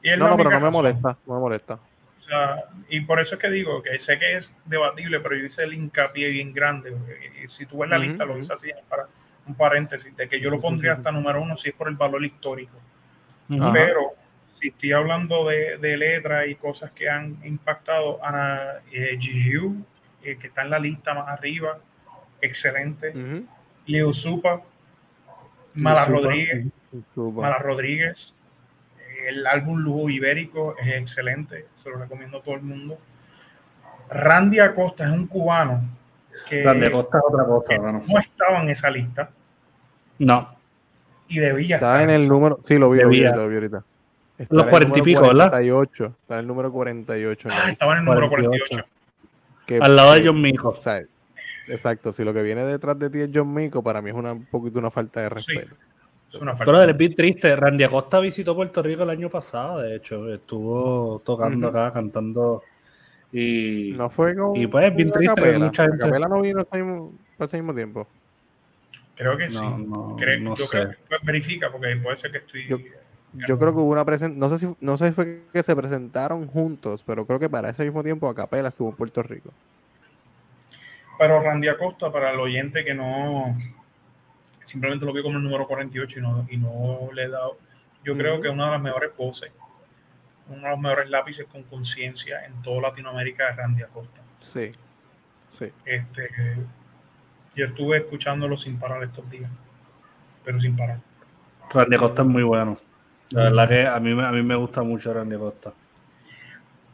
Y 0.03 0.09
es 0.09 0.17
No, 0.17 0.29
no, 0.29 0.37
pero 0.37 0.51
no 0.51 0.61
me 0.61 0.69
molesta, 0.69 1.17
no 1.25 1.33
me 1.33 1.39
molesta. 1.41 1.73
O 1.73 2.23
sea, 2.23 2.63
y 2.89 3.01
por 3.01 3.19
eso 3.19 3.35
es 3.35 3.41
que 3.41 3.49
digo 3.49 3.81
que 3.81 3.97
sé 3.99 4.19
que 4.19 4.37
es 4.37 4.53
debatible, 4.65 5.19
pero 5.19 5.35
yo 5.35 5.45
hice 5.45 5.63
el 5.63 5.73
hincapié 5.73 6.29
bien 6.29 6.53
grande. 6.53 6.91
porque 6.91 7.47
Si 7.49 7.65
tú 7.65 7.79
ves 7.79 7.89
la 7.89 7.97
lista, 7.97 8.25
lo 8.25 8.37
hice 8.37 8.53
así 8.53 8.69
para 8.87 9.07
un 9.47 9.55
paréntesis, 9.55 10.15
de 10.15 10.29
que 10.29 10.39
yo 10.39 10.49
lo 10.49 10.59
pondría 10.59 10.93
hasta 10.93 11.11
número 11.11 11.41
uno 11.41 11.55
si 11.55 11.69
es 11.69 11.75
por 11.75 11.87
el 11.87 11.95
valor 11.95 12.23
histórico. 12.23 12.77
Pero 13.47 14.01
si 14.59 14.69
estoy 14.69 14.91
hablando 14.91 15.47
de, 15.47 15.77
de 15.77 15.97
letras 15.97 16.47
y 16.47 16.55
cosas 16.55 16.91
que 16.91 17.09
han 17.09 17.37
impactado 17.43 18.19
a 18.23 18.79
eh, 18.91 19.17
GU, 19.17 19.75
eh, 20.23 20.37
que 20.37 20.47
está 20.47 20.63
en 20.63 20.69
la 20.71 20.79
lista 20.79 21.13
más 21.13 21.27
arriba, 21.27 21.77
excelente. 22.41 23.13
Leo 23.85 24.11
Supa, 24.13 24.61
Mala 25.75 26.05
Supa, 26.05 26.17
Rodríguez, 26.19 26.65
Supo. 27.13 27.41
Mala 27.41 27.57
Rodríguez. 27.59 28.33
El 29.27 29.45
álbum 29.45 29.77
Lujo 29.79 30.09
Ibérico 30.09 30.75
es 30.77 30.87
excelente, 30.95 31.65
se 31.75 31.89
lo 31.89 31.97
recomiendo 31.97 32.37
a 32.37 32.41
todo 32.41 32.55
el 32.55 32.61
mundo. 32.61 32.97
Randy 34.09 34.59
Acosta 34.59 35.03
es 35.05 35.11
un 35.11 35.27
cubano 35.27 35.81
que 36.47 36.63
Randy 36.63 36.85
Acosta 36.85 37.17
es 37.17 37.23
otra 37.27 37.45
cosa, 37.45 37.67
que 37.73 37.79
no 38.13 38.19
estaba 38.19 38.61
en 38.61 38.69
esa 38.69 38.89
lista 38.89 39.29
No. 40.19 40.49
y 41.27 41.39
debía 41.39 41.75
Está 41.75 41.95
estar. 42.01 42.09
en 42.09 42.15
el 42.21 42.27
número. 42.27 42.59
Sí, 42.65 42.77
lo 42.77 42.89
vi, 42.89 42.99
lo 43.01 43.09
vi 43.09 43.25
ahorita, 43.25 43.83
Los 44.49 44.65
40 44.67 44.99
y 44.99 45.01
pico, 45.01 45.21
¿verdad? 45.21 45.49
48. 45.49 46.05
Está 46.19 46.33
en 46.35 46.39
el 46.41 46.47
número 46.47 46.71
48. 46.71 47.49
en 47.49 47.55
la 47.55 47.65
Ah, 47.65 47.69
estaba 47.71 47.93
en 47.93 47.99
el 47.99 48.05
número 48.05 48.29
48. 48.29 48.65
48. 48.69 48.89
Que- 49.65 49.79
Al 49.79 49.95
lado 49.95 50.13
de 50.13 50.21
que- 50.21 50.27
John 50.27 50.41
Mico. 50.41 50.69
o 50.69 50.75
sea, 50.75 51.01
exacto, 51.67 52.13
si 52.13 52.23
lo 52.23 52.33
que 52.33 52.41
viene 52.43 52.63
detrás 52.63 52.97
de 52.99 53.09
ti 53.09 53.19
es 53.19 53.29
John 53.33 53.53
Mico, 53.53 53.83
para 53.83 54.01
mí 54.01 54.09
es 54.11 54.15
una, 54.15 54.33
un 54.33 54.45
poquito 54.45 54.79
una 54.79 54.91
falta 54.91 55.21
de 55.21 55.29
respeto. 55.29 55.75
Es 56.31 56.39
una 56.41 56.51
falta. 56.55 56.65
Pero 56.65 56.81
es 56.83 56.97
bien 56.97 57.15
triste. 57.15 57.55
Randy 57.55 57.83
Acosta 57.85 58.19
visitó 58.19 58.53
Puerto 58.55 58.83
Rico 58.83 59.03
el 59.03 59.09
año 59.09 59.29
pasado, 59.29 59.79
de 59.79 59.95
hecho. 59.95 60.31
Estuvo 60.33 61.21
tocando 61.25 61.67
acá, 61.69 61.91
cantando. 61.93 62.63
Y 63.31 63.93
No 63.97 64.09
fue 64.09 64.35
con. 64.35 64.55
Y 64.55 64.67
pues, 64.67 64.93
bien 64.95 65.09
con 65.09 65.19
triste 65.19 65.35
que 65.35 65.41
Acapela. 65.41 65.65
mucha 65.65 65.83
gente- 65.83 66.03
Acapela 66.03 66.27
no 66.27 66.41
vino 66.41 66.61
ese 66.61 66.77
mismo, 66.83 67.13
ese 67.39 67.57
mismo 67.57 67.73
tiempo. 67.73 68.07
Creo 69.15 69.35
que 69.37 69.49
sí. 69.49 69.55
no, 69.55 69.77
no, 69.79 70.15
Creo- 70.17 70.39
no 70.39 70.55
yo 70.55 70.65
sé. 70.65 70.77
creo 70.77 70.89
que 70.91 70.97
pues, 71.09 71.21
verifica 71.23 71.69
porque 71.71 71.95
puede 71.95 72.17
ser 72.17 72.31
que 72.31 72.37
estoy. 72.37 72.67
Yo- 72.67 72.77
Yo 73.33 73.59
creo 73.59 73.73
que 73.73 73.79
hubo 73.79 73.91
una 73.91 74.05
presentación, 74.05 74.39
no 74.39 74.49
sé 74.49 74.59
si 74.59 74.75
no 74.79 74.97
sé 74.97 75.09
si 75.09 75.13
fue 75.13 75.43
que 75.51 75.61
se 75.61 75.75
presentaron 75.75 76.47
juntos, 76.47 77.03
pero 77.05 77.25
creo 77.25 77.39
que 77.39 77.49
para 77.49 77.69
ese 77.69 77.83
mismo 77.83 78.03
tiempo 78.03 78.29
Acapela 78.29 78.69
estuvo 78.69 78.89
en 78.89 78.95
Puerto 78.95 79.21
Rico. 79.21 79.51
Pero 81.19 81.41
Randy 81.41 81.67
Acosta, 81.67 82.11
para 82.11 82.31
el 82.31 82.39
oyente 82.39 82.85
que 82.85 82.93
no 82.93 83.55
simplemente 84.65 85.05
lo 85.05 85.13
vio 85.13 85.23
como 85.23 85.37
el 85.37 85.43
número 85.43 85.65
48 85.65 86.19
y 86.19 86.21
no, 86.21 86.47
y 86.49 86.57
no 86.57 87.09
le 87.13 87.23
he 87.23 87.29
dado, 87.29 87.57
yo 88.03 88.15
creo 88.17 88.41
que 88.41 88.49
una 88.49 88.65
de 88.65 88.71
las 88.71 88.81
mejores 88.81 89.15
voces, 89.15 89.51
uno 90.49 90.61
de 90.61 90.69
los 90.69 90.79
mejores 90.79 91.09
lápices 91.09 91.45
con 91.47 91.63
conciencia 91.63 92.45
en 92.45 92.61
toda 92.61 92.81
Latinoamérica 92.81 93.49
es 93.49 93.55
Randy 93.55 93.83
Acosta. 93.83 94.21
Sí. 94.39 94.73
Sí. 95.47 95.71
Este, 95.85 96.29
yo 97.55 97.65
estuve 97.65 97.97
escuchándolo 97.97 98.57
sin 98.57 98.77
parar 98.77 99.03
estos 99.03 99.29
días, 99.29 99.49
pero 100.43 100.59
sin 100.59 100.75
parar. 100.75 100.99
Randy 101.71 101.95
Acosta 101.95 102.21
es 102.21 102.27
muy 102.27 102.43
bueno. 102.43 102.77
La 103.31 103.43
verdad 103.43 103.69
que 103.69 103.87
a 103.87 103.99
mí, 103.99 104.11
a 104.23 104.31
mí 104.31 104.43
me 104.43 104.55
gusta 104.55 104.83
mucho 104.83 105.13
Randy 105.13 105.37
Costa. 105.37 105.73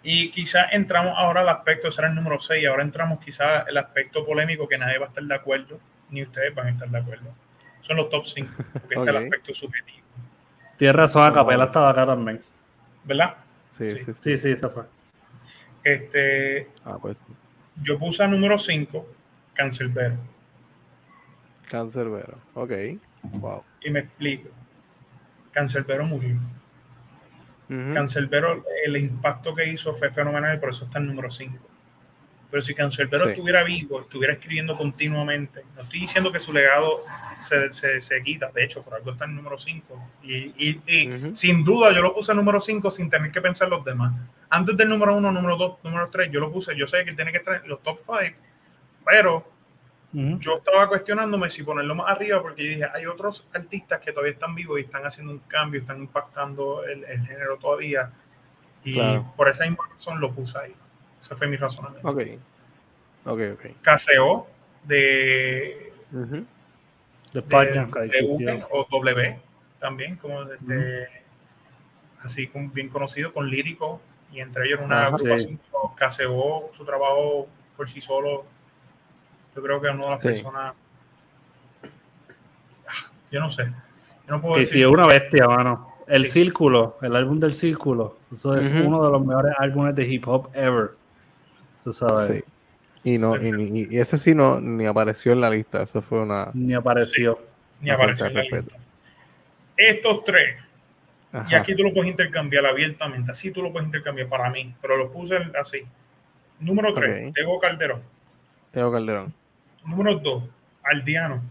Y 0.04 0.32
quizás 0.32 0.68
entramos 0.72 1.14
ahora 1.18 1.42
al 1.42 1.50
aspecto, 1.50 1.90
será 1.90 2.10
el 2.10 2.16
número 2.16 2.38
6, 2.38 2.68
ahora 2.68 2.84
entramos 2.84 3.20
quizás 3.24 3.66
el 3.68 3.78
aspecto 3.78 4.26
polémico 4.26 4.68
que 4.68 4.78
nadie 4.78 4.98
va 4.98 5.06
a 5.06 5.08
estar 5.08 5.24
de 5.24 5.34
acuerdo, 5.34 5.78
ni 6.10 6.24
ustedes 6.24 6.54
van 6.54 6.68
a 6.68 6.70
estar 6.72 6.90
de 6.90 6.98
acuerdo. 6.98 7.34
Son 7.82 7.96
los 7.96 8.10
top 8.10 8.26
5, 8.26 8.52
porque 8.74 8.96
está 8.96 9.12
el 9.12 9.18
aspecto 9.24 9.54
subjetivo. 9.54 10.06
Tienes 10.78 10.96
razón, 10.96 11.24
a 11.24 11.32
Capela 11.32 11.66
estaba 11.66 11.90
acá 11.90 12.06
también. 12.06 12.42
¿Verdad? 13.06 13.36
Sí, 13.70 13.92
sí, 13.92 13.98
sí, 13.98 14.14
sí, 14.22 14.38
sí 14.38 14.52
esa 14.52 14.70
fue. 14.70 14.84
Este, 15.84 16.70
ah, 16.84 16.98
pues. 17.02 17.22
Yo 17.82 17.98
puse 17.98 18.24
a 18.24 18.28
número 18.28 18.58
5, 18.58 19.08
Cancelbero. 19.54 20.18
Cancelbero, 21.70 22.38
ok. 22.54 22.72
Wow. 23.24 23.64
Y 23.82 23.90
me 23.90 24.00
explico. 24.02 24.50
Cancelbero 25.54 26.06
murió. 26.06 26.36
Cancelbero, 27.68 28.64
el 28.86 28.98
impacto 28.98 29.56
que 29.56 29.68
hizo 29.68 29.94
fue 29.94 30.12
fenomenal 30.12 30.58
y 30.58 30.60
por 30.60 30.70
eso 30.70 30.86
está 30.86 31.00
en 31.00 31.08
número 31.08 31.32
5. 31.32 31.58
Pero 32.52 32.62
si 32.62 32.76
Cancelbero 32.76 33.30
estuviera 33.30 33.64
vivo, 33.64 34.02
estuviera 34.02 34.34
escribiendo 34.34 34.78
continuamente, 34.78 35.64
no 35.76 35.82
estoy 35.82 36.02
diciendo 36.02 36.32
que 36.32 36.40
su 36.40 36.54
legado 36.54 37.04
se, 37.40 38.00
se, 38.00 38.22
quita, 38.22 38.52
de 38.52 38.64
hecho, 38.64 38.84
por 38.84 38.94
algo 38.94 39.12
está 39.12 39.26
en 39.26 39.36
número 39.36 39.58
5. 39.58 40.10
Y, 40.22 40.54
y, 40.56 41.32
sin 41.34 41.64
duda 41.64 41.92
yo 41.92 42.04
lo 42.04 42.14
puse 42.14 42.32
en 42.32 42.38
número 42.38 42.60
5 42.60 42.92
sin 42.92 43.10
tener 43.10 43.32
que 43.32 43.42
pensar 43.42 43.70
los 43.70 43.84
demás. 43.84 44.14
Antes 44.52 44.78
del 44.78 44.88
número 44.90 45.18
1, 45.18 45.32
número 45.32 45.58
2, 45.58 45.78
número 45.84 46.10
3, 46.10 46.30
yo 46.32 46.42
lo 46.42 46.52
puse, 46.52 46.76
yo 46.78 46.86
sé 46.86 47.04
que 47.04 47.14
tiene 47.14 47.32
que 47.32 47.40
estar 47.40 47.56
en 47.64 47.68
los 47.68 47.82
top 47.82 47.98
5, 47.98 48.38
pero 49.04 49.53
yo 50.14 50.58
estaba 50.58 50.88
cuestionándome 50.88 51.50
si 51.50 51.64
ponerlo 51.64 51.96
más 51.96 52.12
arriba 52.12 52.42
porque 52.42 52.64
yo 52.64 52.70
dije, 52.70 52.88
hay 52.94 53.08
otros 53.08 53.48
artistas 53.52 54.00
que 54.00 54.12
todavía 54.12 54.34
están 54.34 54.54
vivos 54.54 54.80
y 54.80 54.84
están 54.84 55.04
haciendo 55.06 55.34
un 55.34 55.40
cambio, 55.40 55.82
están 55.82 56.00
impactando 56.00 56.84
el, 56.84 57.04
género 57.26 57.58
todavía. 57.58 58.12
Y 58.84 59.00
por 59.36 59.50
esa 59.50 59.66
razón 59.66 60.20
lo 60.20 60.32
puse 60.32 60.58
ahí. 60.58 60.74
Ese 61.20 61.36
fue 61.36 61.48
mi 61.48 61.58
razonamiento. 61.58 62.08
Ok. 62.08 62.22
Ok, 63.26 63.42
ok. 63.54 63.82
Caseo 63.82 64.48
de... 64.84 65.94
De 66.12 67.40
España. 67.40 67.88
De, 67.88 68.64
o 68.70 68.86
W 68.92 69.40
también, 69.80 70.16
como 70.16 70.46
de, 70.46 71.08
así 72.22 72.50
bien 72.74 72.88
conocido, 72.88 73.34
con 73.34 73.50
lírico, 73.50 74.00
y 74.32 74.40
entre 74.40 74.66
ellos 74.66 74.80
una 74.82 75.08
agrupación 75.08 75.60
Caseo, 75.96 76.70
su 76.72 76.86
trabajo 76.86 77.48
por 77.76 77.90
sí 77.90 78.00
solo 78.00 78.46
yo 79.56 79.62
creo 79.62 79.82
que 79.82 79.88
es 79.88 79.94
una 79.94 80.04
de 80.04 80.10
las 80.12 80.22
personas. 80.22 80.74
Yo 83.32 83.40
no 83.40 83.50
sé. 83.50 83.66
Yo 84.28 84.36
no 84.36 84.42
puedo 84.42 84.64
sí, 84.64 84.82
es 84.82 84.88
una 84.88 85.08
bestia, 85.08 85.48
mano. 85.48 85.94
El 86.08 86.28
Círculo, 86.28 86.98
el 87.02 87.16
álbum 87.16 87.40
del 87.40 87.54
Círculo. 87.54 88.18
Eso 88.32 88.56
es 88.56 88.72
uno 88.72 89.04
de 89.04 89.12
los 89.12 89.26
mejores 89.26 89.54
álbumes 89.58 89.96
de 89.96 90.06
hip 90.06 90.28
hop 90.28 90.50
ever. 90.54 90.92
Tú 91.84 91.94
sabes. 91.94 92.44
Sí. 93.04 93.14
Y, 93.16 93.18
no, 93.18 93.36
y, 93.36 93.98
ese 93.98 94.18
sí 94.18 94.34
no 94.34 94.62
ni 94.62 94.86
apareció 94.86 95.34
en 95.34 95.42
la 95.42 95.50
lista. 95.50 95.84
Eso 95.84 96.02
fue 96.02 96.22
una. 96.22 96.50
Ni 96.54 96.74
apareció. 96.74 97.40
Ni 97.82 97.90
apareció 97.90 98.28
en 98.28 98.34
la 98.34 98.42
lista. 98.44 98.78
Estos 99.76 100.24
tres. 100.24 100.58
Y 101.50 101.56
aquí 101.56 101.76
tú 101.76 101.84
lo 101.84 101.94
puedes 101.94 102.12
intercambiar 102.12 102.66
abiertamente. 102.66 103.32
Así 103.32 103.52
tú 103.52 103.62
lo 103.62 103.72
puedes 103.72 103.88
intercambiar 103.88 104.28
para 104.28 104.50
mí. 104.50 104.74
Pero 104.82 104.98
lo 104.98 105.12
puse 105.12 105.38
así. 105.60 105.84
Número 106.60 106.94
3, 106.94 107.34
Tego 107.34 107.60
Calderón. 107.60 108.02
Tego 108.72 108.92
Calderón. 108.92 109.34
Número 109.86 110.16
2, 110.20 110.44
Aldiano. 110.84 111.42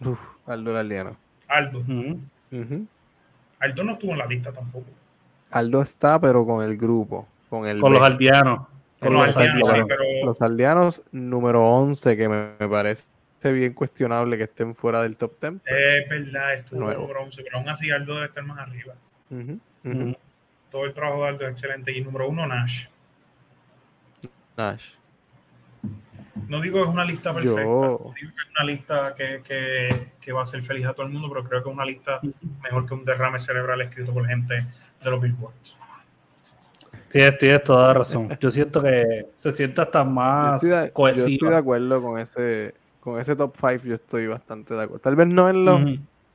Uf, 0.00 0.20
Aldo 0.46 0.76
Aldiano. 0.76 1.16
Aldo. 1.48 1.84
Aldo 3.58 3.84
no 3.84 3.92
estuvo 3.92 4.12
en 4.12 4.18
la 4.18 4.26
lista 4.26 4.52
tampoco. 4.52 4.86
Aldo 5.50 5.82
está, 5.82 6.20
pero 6.20 6.44
con 6.46 6.64
el 6.64 6.76
grupo. 6.76 7.28
Con, 7.48 7.66
el 7.66 7.80
con 7.80 7.92
los 7.92 8.02
aldeanos. 8.02 8.66
Con 8.98 9.14
los, 9.14 9.36
aldeanos. 9.36 9.88
Los 10.24 10.40
aldeanos 10.40 11.02
número 11.12 11.62
11, 11.68 12.16
que 12.16 12.28
me, 12.28 12.68
parece 12.68 13.04
bien 13.44 13.74
cuestionable 13.74 14.38
que 14.38 14.44
estén 14.44 14.74
fuera 14.74 15.02
del 15.02 15.16
top 15.16 15.32
10. 15.40 15.54
Es 15.66 16.08
verdad, 16.08 16.54
estuvo 16.54 16.80
número 16.80 17.22
11, 17.22 17.42
pero 17.42 17.58
aún 17.58 17.68
así 17.68 17.90
Aldo 17.90 18.14
debe 18.14 18.26
estar 18.26 18.44
más 18.44 18.58
arriba. 18.58 18.94
Todo 20.70 20.84
el 20.86 20.94
trabajo 20.94 21.22
de 21.22 21.28
Aldo 21.28 21.44
es 21.44 21.50
excelente. 21.50 21.92
Y 21.92 22.00
número 22.00 22.28
1, 22.28 22.46
Nash. 22.46 22.86
Nash. 24.56 24.94
No 26.48 26.60
digo 26.60 26.78
que 26.78 26.88
es 26.88 26.94
una 26.94 27.04
lista 27.04 27.34
perfecta, 27.34 27.62
no 27.62 27.82
digo 27.82 28.14
que 28.14 28.24
es 28.24 28.50
una 28.56 28.64
lista 28.64 29.14
que, 29.14 29.42
que, 29.42 30.12
que, 30.20 30.32
va 30.32 30.42
a 30.42 30.46
ser 30.46 30.62
feliz 30.62 30.86
a 30.86 30.94
todo 30.94 31.06
el 31.06 31.12
mundo, 31.12 31.28
pero 31.28 31.44
creo 31.44 31.62
que 31.62 31.68
es 31.68 31.74
una 31.74 31.84
lista 31.84 32.20
mejor 32.62 32.86
que 32.86 32.94
un 32.94 33.04
derrame 33.04 33.38
cerebral 33.38 33.80
escrito 33.82 34.12
por 34.12 34.26
gente 34.26 34.66
de 35.02 35.10
los 35.10 35.20
Billboards. 35.20 35.76
Tienes, 37.10 37.36
tienes 37.36 37.62
toda 37.62 37.92
razón. 37.92 38.36
Yo 38.40 38.50
siento 38.50 38.82
que 38.82 39.26
se 39.36 39.52
siente 39.52 39.82
hasta 39.82 40.02
más 40.04 40.62
cohesivo. 40.94 41.26
Yo 41.26 41.34
estoy 41.34 41.48
de 41.50 41.56
acuerdo 41.56 42.02
con 42.02 42.18
ese, 42.18 42.74
con 43.00 43.20
ese 43.20 43.36
top 43.36 43.54
5, 43.54 43.84
yo 43.84 43.94
estoy 43.96 44.26
bastante 44.26 44.72
de 44.72 44.82
acuerdo. 44.84 45.00
Tal 45.00 45.16
vez 45.16 45.26
no 45.26 45.50
en 45.50 45.64
los... 45.66 45.80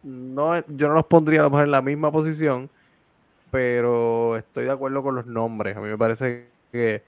no, 0.04 0.60
yo 0.68 0.90
no 0.90 0.94
los 0.94 1.06
pondría 1.06 1.44
a 1.44 1.50
lo 1.50 1.62
en 1.64 1.72
la 1.72 1.82
misma 1.82 2.12
posición, 2.12 2.70
pero 3.50 4.38
estoy 4.38 4.66
de 4.66 4.72
acuerdo 4.72 5.02
con 5.02 5.16
los 5.16 5.26
nombres. 5.26 5.76
A 5.76 5.82
mí 5.82 5.90
me 5.90 5.98
parece 5.98 6.50
que... 6.72 7.04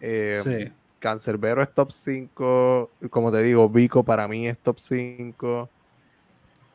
Eh, 0.00 0.40
sí 0.44 0.72
Cancerbero 1.06 1.62
es 1.62 1.72
top 1.72 1.92
5. 1.92 2.90
Como 3.10 3.30
te 3.30 3.40
digo, 3.40 3.68
Vico 3.68 4.02
para 4.02 4.26
mí 4.26 4.48
es 4.48 4.58
top 4.58 4.80
5. 4.80 5.68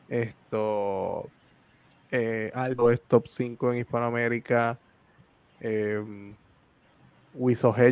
Esto. 0.08 1.28
Eh, 2.10 2.50
Aldo 2.54 2.90
es 2.90 3.02
top 3.02 3.28
5 3.28 3.72
en 3.74 3.80
Hispanoamérica. 3.80 4.78
Eh, 5.60 6.02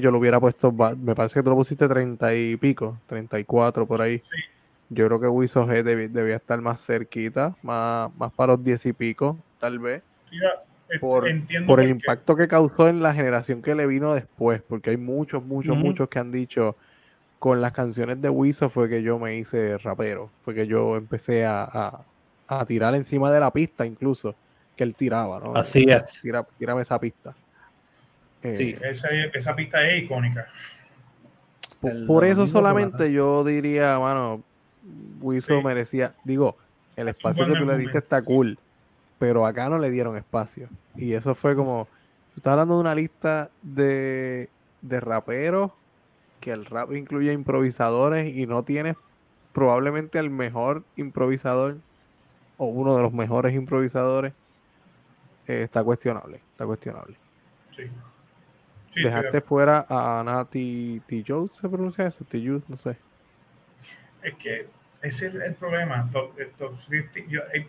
yo 0.01 0.11
lo 0.11 0.17
hubiera 0.17 0.41
puesto. 0.41 0.73
Me 0.73 1.15
parece 1.15 1.35
que 1.35 1.43
tú 1.43 1.51
lo 1.51 1.57
pusiste 1.57 1.87
30 1.87 2.35
y 2.35 2.57
pico, 2.57 2.97
34 3.07 3.87
por 3.87 4.01
ahí. 4.01 4.23
Yo 4.89 5.07
creo 5.09 5.21
que 5.21 5.29
Wiso 5.29 5.67
G 5.67 5.83
debía 5.83 6.37
estar 6.37 6.59
más 6.63 6.85
cerquita, 6.85 7.55
más, 7.63 8.11
más 8.17 8.33
para 8.33 8.55
los 8.55 8.65
10 8.65 8.87
y 8.87 8.93
pico, 8.95 9.37
tal 9.59 9.79
vez 9.79 10.03
por, 10.99 11.27
por 11.67 11.81
el 11.81 11.91
impacto 11.91 12.35
que 12.35 12.49
causó 12.49 12.89
en 12.89 13.03
la 13.03 13.15
generación 13.15 13.63
que 13.63 13.75
le 13.75 13.87
vino 13.87 14.15
después, 14.15 14.63
porque 14.63 14.91
hay 14.91 14.97
muchos, 14.97 15.45
muchos, 15.45 15.77
muchos 15.77 16.09
que 16.09 16.19
han 16.19 16.33
dicho 16.33 16.77
con 17.39 17.61
las 17.61 17.73
canciones 17.73 18.21
de 18.21 18.29
Wiso 18.29 18.69
fue 18.69 18.89
que 18.89 19.03
yo 19.03 19.19
me 19.19 19.37
hice 19.37 19.79
rapero, 19.79 20.31
fue 20.45 20.55
que 20.55 20.67
yo 20.67 20.97
empecé 20.97 21.45
a, 21.47 22.05
tirar 22.67 22.95
encima 22.97 23.31
de 23.31 23.39
la 23.39 23.53
pista 23.53 23.87
incluso, 23.87 24.35
que 24.77 24.83
él 24.83 24.95
tiraba, 24.95 25.39
¿no? 25.39 25.55
Así 25.55 25.87
es. 25.89 26.21
Tira, 26.21 26.45
tírame 26.59 26.83
esa 26.83 26.99
pista. 26.99 27.35
sí, 28.43 28.77
eh, 28.83 28.93
esa, 29.35 29.55
pista 29.55 29.89
es 29.89 30.03
icónica. 30.03 30.47
Por, 32.07 32.25
eso 32.25 32.47
solamente 32.47 33.13
yo 33.13 33.45
diría, 33.45 33.99
mano, 33.99 34.43
Wiso 35.21 35.63
merecía, 35.63 36.15
digo, 36.25 36.57
el 36.97 37.09
espacio 37.09 37.47
que 37.47 37.55
tú 37.55 37.65
le 37.65 37.79
diste 37.79 37.99
está 37.99 38.21
cool 38.23 38.59
pero 39.21 39.45
acá 39.45 39.69
no 39.69 39.79
le 39.79 39.91
dieron 39.91 40.17
espacio. 40.17 40.71
Y 40.97 41.13
eso 41.13 41.35
fue 41.35 41.55
como, 41.55 41.87
tú 42.31 42.37
estás 42.37 42.53
hablando 42.53 42.77
de 42.77 42.81
una 42.81 42.95
lista 42.95 43.51
de, 43.61 44.49
de 44.81 44.99
raperos, 44.99 45.73
que 46.41 46.53
el 46.53 46.65
rap 46.65 46.91
incluye 46.95 47.31
improvisadores 47.31 48.35
y 48.35 48.47
no 48.47 48.65
tienes 48.65 48.97
probablemente 49.53 50.19
al 50.19 50.31
mejor 50.31 50.85
improvisador 50.97 51.77
o 52.57 52.65
uno 52.65 52.97
de 52.97 53.03
los 53.03 53.13
mejores 53.13 53.55
improvisadores, 53.55 54.33
eh, 55.47 55.65
está 55.65 55.85
cuestionable, 55.85 56.39
está 56.53 56.65
cuestionable. 56.65 57.19
Sí. 57.77 57.83
Dejaste 59.03 59.43
fuera 59.43 59.85
a 59.87 60.23
Nati 60.25 61.03
T. 61.07 61.23
Jones, 61.29 61.57
¿se 61.57 61.69
pronuncia 61.69 62.07
eso? 62.07 62.25
T. 62.25 62.39
no 62.41 62.77
sé. 62.79 62.97
Es 64.23 64.35
que 64.37 64.80
ese 65.03 65.29
es 65.29 65.35
el 65.35 65.55
problema. 65.55 66.09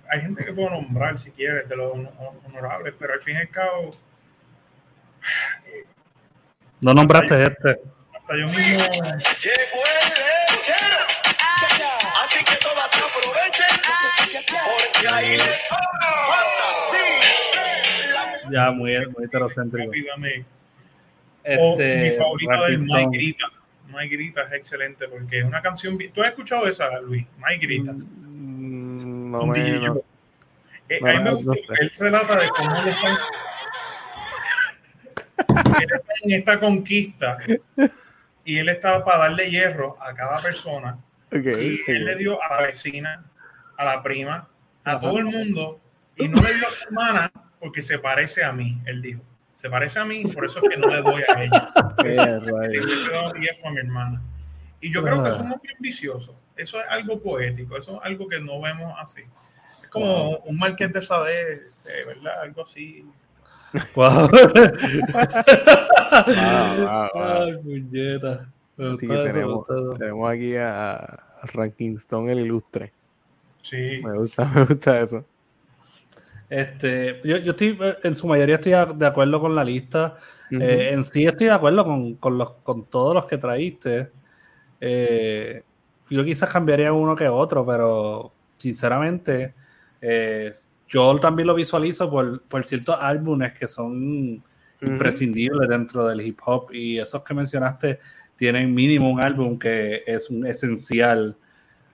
hay, 0.10 0.22
gente 0.22 0.44
que 0.44 0.54
puedo 0.54 0.70
nombrar 0.70 1.18
si 1.18 1.32
quieres 1.32 1.68
de 1.70 1.78
los 1.78 1.94
honorables, 2.46 2.94
pero 3.00 3.14
al 3.14 3.22
fin 3.22 3.36
y 3.36 3.40
al 3.40 3.50
cabo. 3.50 3.92
no 6.82 6.94
nombraste 6.94 7.44
este. 7.44 7.80
Hasta 8.14 8.38
yo 8.38 8.46
mismo. 8.48 8.84
Así 12.24 12.44
que 12.44 12.56
todas 12.58 12.92
aprovechen, 12.98 13.78
porque 14.52 15.08
ahí 15.14 15.32
les 15.38 15.68
Ya, 18.52 18.72
muy, 18.72 19.08
muy 19.08 19.24
heterocéntrico. 19.24 19.94
Este, 21.44 22.02
mi 22.02 22.12
favorito 22.12 22.68
es 22.68 22.80
Mike 22.80 23.10
Grita. 23.12 23.61
My 23.92 24.08
Grita 24.08 24.44
es 24.44 24.54
excelente 24.54 25.08
porque 25.08 25.40
es 25.40 25.46
una 25.46 25.62
canción. 25.62 25.98
¿Tú 26.14 26.22
has 26.22 26.30
escuchado 26.30 26.68
esa, 26.68 27.00
Luis? 27.02 27.26
My 27.38 27.58
Grita. 27.58 27.92
Mm, 27.94 29.32
no, 29.32 29.46
me, 29.46 29.76
eh, 30.90 31.00
a 31.02 31.20
mí 31.20 31.24
me 31.24 31.34
gusta. 31.34 31.74
Él 31.80 31.92
relata 31.98 32.36
de 32.36 32.50
cómo 32.50 32.76
él 32.82 32.88
está, 32.90 33.18
en 36.24 36.32
esta 36.32 36.60
conquista 36.60 37.38
y 38.46 38.58
él 38.58 38.70
estaba 38.70 39.04
para 39.04 39.18
darle 39.20 39.50
hierro 39.50 39.98
a 40.02 40.14
cada 40.14 40.42
persona. 40.42 40.98
y 41.32 41.82
él 41.88 42.06
le 42.06 42.16
dio 42.18 42.44
a 42.44 42.56
la 42.56 42.68
vecina, 42.68 43.24
a 43.78 43.86
la 43.86 44.04
prima, 44.04 44.50
a 44.84 45.00
todo 45.00 45.20
el 45.20 45.26
mundo 45.26 45.80
y 46.18 46.28
no 46.28 46.42
le 46.42 46.54
dio 46.54 46.68
a 46.68 46.72
su 46.72 46.88
hermana 46.88 47.32
porque 47.60 47.82
se 47.82 48.00
parece 48.00 48.44
a 48.44 48.52
mí, 48.52 48.82
él 48.86 49.02
dijo. 49.02 49.22
Se 49.62 49.70
parece 49.70 50.00
a 50.00 50.06
mí, 50.06 50.24
por 50.24 50.44
eso 50.44 50.60
es 50.64 50.70
que 50.70 50.78
no 50.78 50.88
le 50.88 51.04
doy 51.04 51.22
a 51.22 51.44
ella. 51.44 51.72
a 53.64 53.70
mi 53.70 53.78
hermana. 53.78 54.20
Y 54.82 54.92
yo 54.92 55.04
creo 55.04 55.22
que 55.22 55.30
es 55.30 55.38
un 55.38 55.52
hombre 55.52 55.76
ambicioso. 55.76 56.36
Eso 56.56 56.80
es 56.80 56.86
algo 56.90 57.22
poético, 57.22 57.78
eso 57.78 57.98
es 57.98 58.00
algo 58.02 58.28
que 58.28 58.42
no 58.42 58.60
vemos 58.60 58.92
así. 59.00 59.22
Es 59.84 59.90
como 59.90 60.38
un 60.38 60.58
marqués 60.58 60.92
de 60.92 61.00
Sade, 61.04 61.62
¿verdad? 62.08 62.42
Algo 62.42 62.64
así. 62.64 63.06
Wow. 63.94 64.32
tenemos, 68.78 70.28
aquí 70.28 70.56
a 70.56 71.20
Rankingstone 71.54 72.32
el 72.32 72.40
ilustre. 72.40 72.92
Sí. 73.62 74.02
Me 74.04 74.18
gusta, 74.18 74.46
me 74.56 74.66
gusta 74.66 75.02
eso. 75.02 75.24
Este, 76.52 77.22
yo, 77.24 77.38
yo 77.38 77.52
estoy, 77.52 77.80
en 78.04 78.14
su 78.14 78.28
mayoría 78.28 78.56
estoy 78.56 78.74
de 78.98 79.08
acuerdo 79.08 79.40
con 79.40 79.56
la 79.56 79.64
lista. 79.64 80.18
Eh, 80.52 80.90
en 80.92 81.02
sí 81.02 81.26
estoy 81.26 81.48
de 81.48 81.54
acuerdo 81.54 81.86
con, 81.86 82.16
con, 82.16 82.38
los, 82.38 82.52
con 82.64 82.84
todos 82.88 83.16
los 83.16 83.26
que 83.26 83.38
traíste. 83.38 84.12
Eh, 84.82 85.64
yo 86.10 86.26
quizás 86.26 86.50
cambiaría 86.50 86.92
uno 86.92 87.16
que 87.16 87.30
otro, 87.30 87.66
pero 87.66 88.34
sinceramente, 88.58 89.54
eh, 90.02 90.52
yo 90.90 91.18
también 91.22 91.48
lo 91.48 91.56
visualizo 91.56 92.12
por, 92.12 92.42
por 92.42 92.66
ciertos 92.66 92.98
álbumes 93.00 93.54
que 93.54 93.66
son 93.70 94.44
imprescindibles 94.82 95.70
dentro 95.70 96.06
del 96.06 96.20
hip 96.20 96.40
hop 96.44 96.74
y 96.74 97.00
esos 97.00 97.24
que 97.24 97.34
mencionaste 97.34 98.00
tienen 98.36 98.76
mínimo 98.76 99.10
un 99.10 99.24
álbum 99.24 99.58
que 99.58 100.04
es 100.06 100.30
un 100.30 100.46
esencial. 100.46 101.38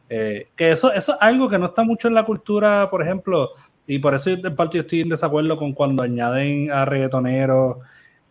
Que 0.09 0.47
eso, 0.57 0.91
eso 0.91 1.13
es 1.13 1.17
algo 1.21 1.47
que 1.47 1.59
no 1.59 1.67
está 1.67 1.83
mucho 1.83 2.07
en 2.07 2.15
la 2.15 2.23
cultura, 2.23 2.89
por 2.89 3.03
ejemplo, 3.03 3.49
y 3.87 3.99
por 3.99 4.13
eso 4.13 4.29
en 4.29 4.55
parte 4.55 4.79
estoy 4.79 5.01
en 5.01 5.09
desacuerdo 5.09 5.55
con 5.55 5.73
cuando 5.73 6.03
añaden 6.03 6.69
a 6.71 6.83
reggaetoneros, 6.83 7.77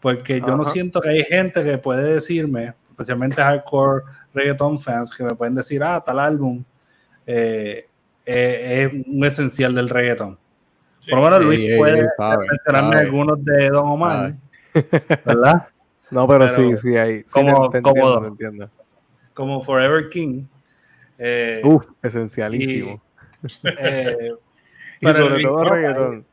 porque 0.01 0.41
yo 0.41 0.55
no 0.55 0.65
siento 0.65 1.01
que 1.01 1.09
hay 1.09 1.25
gente 1.25 1.65
que 1.65 1.79
puede 1.79 2.15
decirme, 2.15 2.75
especialmente 2.91 3.43
hardcore 3.43 4.05
reggaeton 4.35 4.79
fans, 4.79 5.15
que 5.15 5.25
me 5.25 5.35
pueden 5.35 5.55
decir, 5.55 5.83
ah, 5.83 6.03
tal 6.05 6.21
álbum 6.21 6.63
eh, 7.27 7.87
eh, 8.27 8.91
es 8.93 9.07
un 9.07 9.25
esencial 9.25 9.75
del 9.75 9.89
reggaeton. 9.89 10.39
Por 11.09 11.19
lo 11.19 11.25
menos 11.25 11.45
Luis 11.45 11.77
puede 11.79 12.07
mencionarme 12.51 12.97
algunos 12.97 13.43
de 13.45 13.71
Don 13.71 13.89
Omar, 13.89 14.35
¿verdad? 15.25 15.69
No, 16.09 16.29
pero, 16.29 16.49
sí, 16.49 16.77
sí, 16.77 16.97
hay. 16.97 17.25
como, 17.25 17.69
como 19.35 19.61
Forever 19.61 20.09
King. 20.09 20.45
Eh, 21.19 21.61
Uf, 21.65 21.85
esencialísimo. 22.01 23.03
Eh, 23.65 24.31
y, 25.01 25.07
sobre 25.07 25.43
todo 25.43 25.65
reggaetón. 25.65 26.27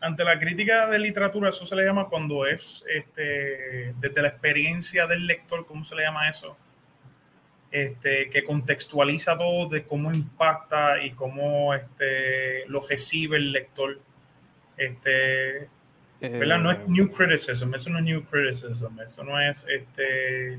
Ante 0.00 0.22
la 0.22 0.38
crítica 0.38 0.86
de 0.88 0.98
literatura, 0.98 1.48
eso 1.48 1.64
se 1.64 1.74
le 1.74 1.84
llama 1.84 2.08
cuando 2.08 2.46
es 2.46 2.84
este, 2.94 3.94
desde 3.98 4.20
la 4.20 4.28
experiencia 4.28 5.06
del 5.06 5.26
lector, 5.26 5.64
¿cómo 5.64 5.84
se 5.84 5.94
le 5.94 6.02
llama 6.02 6.28
eso? 6.28 6.56
Este, 7.70 8.28
que 8.28 8.44
contextualiza 8.44 9.36
todo 9.36 9.68
de 9.68 9.84
cómo 9.84 10.12
impacta 10.12 11.02
y 11.02 11.12
cómo 11.12 11.72
este, 11.74 12.66
lo 12.68 12.86
recibe 12.86 13.38
el 13.38 13.52
lector. 13.52 13.98
Este, 14.76 15.68
no 16.20 16.70
es 16.70 16.78
eh, 16.78 16.84
new 16.86 17.10
criticism, 17.10 17.74
eso 17.74 17.90
no 17.90 17.98
es 17.98 18.04
new 18.04 18.22
criticism, 18.24 19.00
eso 19.00 19.24
no 19.24 19.40
es, 19.40 19.64
este, 19.68 20.58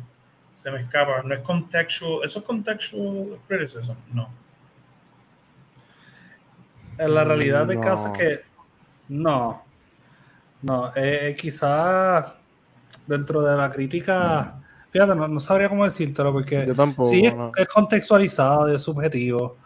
se 0.55 0.72
me 0.72 0.82
escapa, 0.82 1.22
no 1.24 1.34
es 1.34 1.41
contextual, 1.41 2.22
eso 2.24 2.39
es 2.39 2.45
contextual 2.45 3.39
criticism, 3.47 3.93
no. 4.13 4.45
En 6.98 7.14
la 7.14 7.24
realidad 7.24 7.66
del 7.66 7.80
caso 7.80 8.12
es 8.12 8.18
que 8.18 8.41
no, 9.10 9.64
no, 10.62 10.88
eh, 10.96 11.30
eh, 11.30 11.36
quizás 11.36 12.26
dentro 13.08 13.41
de 13.41 13.56
la 13.56 13.72
crítica 13.72 14.56
Fíjate, 14.96 15.14
no, 15.14 15.39
sabría 15.41 15.68
cómo 15.68 15.84
decírtelo 15.84 16.32
porque 16.32 16.74
sí 17.10 17.26
es, 17.26 17.68
contextualizado, 17.68 18.74
es 18.74 18.82
subjetivo. 18.82 19.58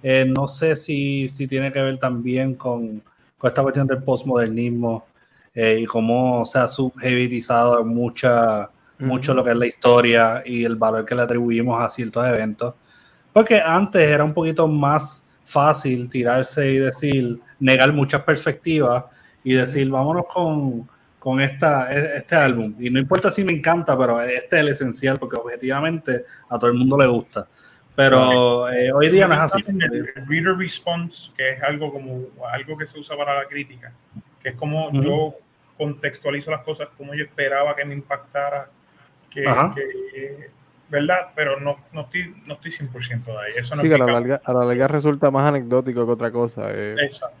Eh, 0.00 0.24
no 0.24 0.46
sé 0.46 0.76
si, 0.76 1.26
si, 1.26 1.48
tiene 1.48 1.72
que 1.72 1.82
ver 1.82 1.98
también 1.98 2.54
con, 2.54 3.02
con 3.36 3.48
esta 3.48 3.62
cuestión 3.62 3.88
del 3.88 4.04
postmodernismo 4.04 5.04
eh, 5.52 5.80
y 5.80 5.86
cómo 5.86 6.44
se 6.44 6.60
ha 6.60 6.68
subjevitizado 6.68 7.84
mucha, 7.84 8.70
mucho 9.00 9.34
lo 9.34 9.42
que 9.42 9.50
es 9.50 9.56
la 9.56 9.66
historia 9.66 10.44
y 10.46 10.62
el 10.62 10.76
valor 10.76 11.04
que 11.04 11.16
le 11.16 11.22
atribuimos 11.22 11.82
a 11.82 11.90
ciertos 11.90 12.24
eventos. 12.24 12.72
Porque 13.32 13.60
antes 13.60 14.08
era 14.08 14.22
un 14.22 14.34
poquito 14.34 14.68
más 14.68 15.25
fácil 15.46 16.10
tirarse 16.10 16.68
y 16.70 16.78
decir, 16.78 17.40
negar 17.58 17.92
muchas 17.94 18.20
perspectivas 18.20 19.04
y 19.42 19.54
decir, 19.54 19.88
vámonos 19.88 20.26
con 20.26 20.86
con 21.26 21.40
esta, 21.40 21.92
e, 21.92 22.18
este 22.18 22.36
álbum. 22.36 22.72
Y 22.78 22.88
no 22.88 23.00
importa 23.00 23.32
si 23.32 23.42
me 23.42 23.50
encanta, 23.50 23.98
pero 23.98 24.22
este 24.22 24.58
es 24.58 24.62
el 24.62 24.68
esencial 24.68 25.18
porque 25.18 25.34
objetivamente 25.34 26.22
a 26.48 26.56
todo 26.56 26.70
el 26.70 26.78
mundo 26.78 26.96
le 26.96 27.08
gusta. 27.08 27.48
Pero 27.96 28.70
eh, 28.70 28.92
hoy 28.92 29.10
día 29.10 29.26
no 29.26 29.34
es 29.34 29.40
así. 29.40 29.64
El, 29.66 30.12
reader 30.28 30.56
response, 30.56 31.32
que 31.36 31.54
es 31.54 31.62
algo 31.64 31.92
como 31.92 32.26
algo 32.48 32.78
que 32.78 32.86
se 32.86 32.96
usa 33.00 33.16
para 33.16 33.34
la 33.34 33.48
crítica, 33.48 33.92
que 34.40 34.50
es 34.50 34.54
como 34.54 34.92
yo 34.92 35.34
contextualizo 35.76 36.52
las 36.52 36.60
cosas 36.60 36.90
como 36.96 37.12
yo 37.12 37.24
esperaba 37.24 37.74
que 37.74 37.84
me 37.84 37.94
impactara, 37.94 38.68
que, 39.28 39.42
¿verdad? 40.88 41.28
Pero 41.34 41.60
no, 41.60 41.76
no, 41.92 42.02
estoy, 42.02 42.34
no 42.46 42.54
estoy 42.54 42.70
100% 42.70 43.24
de 43.24 43.32
ahí. 43.32 43.52
Eso 43.56 43.76
no 43.76 43.82
sí, 43.82 43.92
a 43.92 43.98
la, 43.98 44.06
larga, 44.06 44.40
a 44.44 44.52
la 44.52 44.64
larga 44.64 44.88
resulta 44.88 45.30
más 45.30 45.46
anecdótico 45.46 46.04
que 46.06 46.12
otra 46.12 46.30
cosa. 46.30 46.70
Eh. 46.72 46.96
Exacto. 47.00 47.36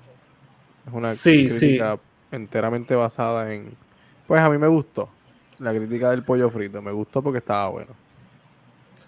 Es 0.86 0.92
una 0.92 1.14
sí, 1.14 1.48
crítica 1.48 1.98
enteramente 2.30 2.94
basada 2.94 3.52
en... 3.52 3.70
Pues 4.26 4.40
a 4.40 4.50
mí 4.50 4.58
me 4.58 4.68
gustó 4.68 5.08
la 5.58 5.72
crítica 5.72 6.10
del 6.10 6.22
pollo 6.22 6.50
frito, 6.50 6.82
me 6.82 6.92
gustó 6.92 7.22
porque 7.22 7.38
estaba 7.38 7.68
bueno. 7.68 7.92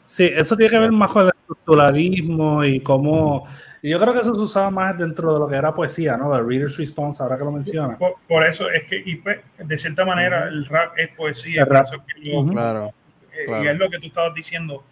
Sí, 0.07 0.31
eso 0.33 0.57
tiene 0.57 0.71
que 0.71 0.79
ver 0.79 0.93
más 0.93 1.11
con 1.11 1.25
el 1.25 1.29
estructuralismo 1.29 2.65
y 2.65 2.81
cómo... 2.81 3.47
Y 3.81 3.91
yo 3.91 4.01
creo 4.01 4.13
que 4.13 4.21
eso 4.21 4.35
se 4.35 4.41
usaba 4.41 4.71
más 4.71 4.99
dentro 4.99 5.33
de 5.35 5.39
lo 5.39 5.47
que 5.47 5.55
era 5.55 5.73
poesía, 5.73 6.17
¿no? 6.17 6.35
El 6.35 6.49
reader's 6.49 6.77
response, 6.77 7.23
ahora 7.23 7.39
que 7.39 7.45
lo 7.45 7.53
menciona. 7.53 7.97
Por, 7.97 8.45
eso 8.45 8.69
es 8.71 8.85
que, 8.85 9.01
y 9.05 9.17
pues, 9.17 9.39
de 9.57 9.79
cierta 9.79 10.05
manera, 10.05 10.49
el 10.49 10.67
rap 10.67 10.99
es 10.99 11.11
poesía. 11.11 11.65
claro, 11.65 12.93
Y 13.47 13.67
es 13.67 13.77
lo 13.77 13.91
que 13.91 13.99
tú 13.99 14.07
estabas 14.07 14.35
diciendo 14.35 14.85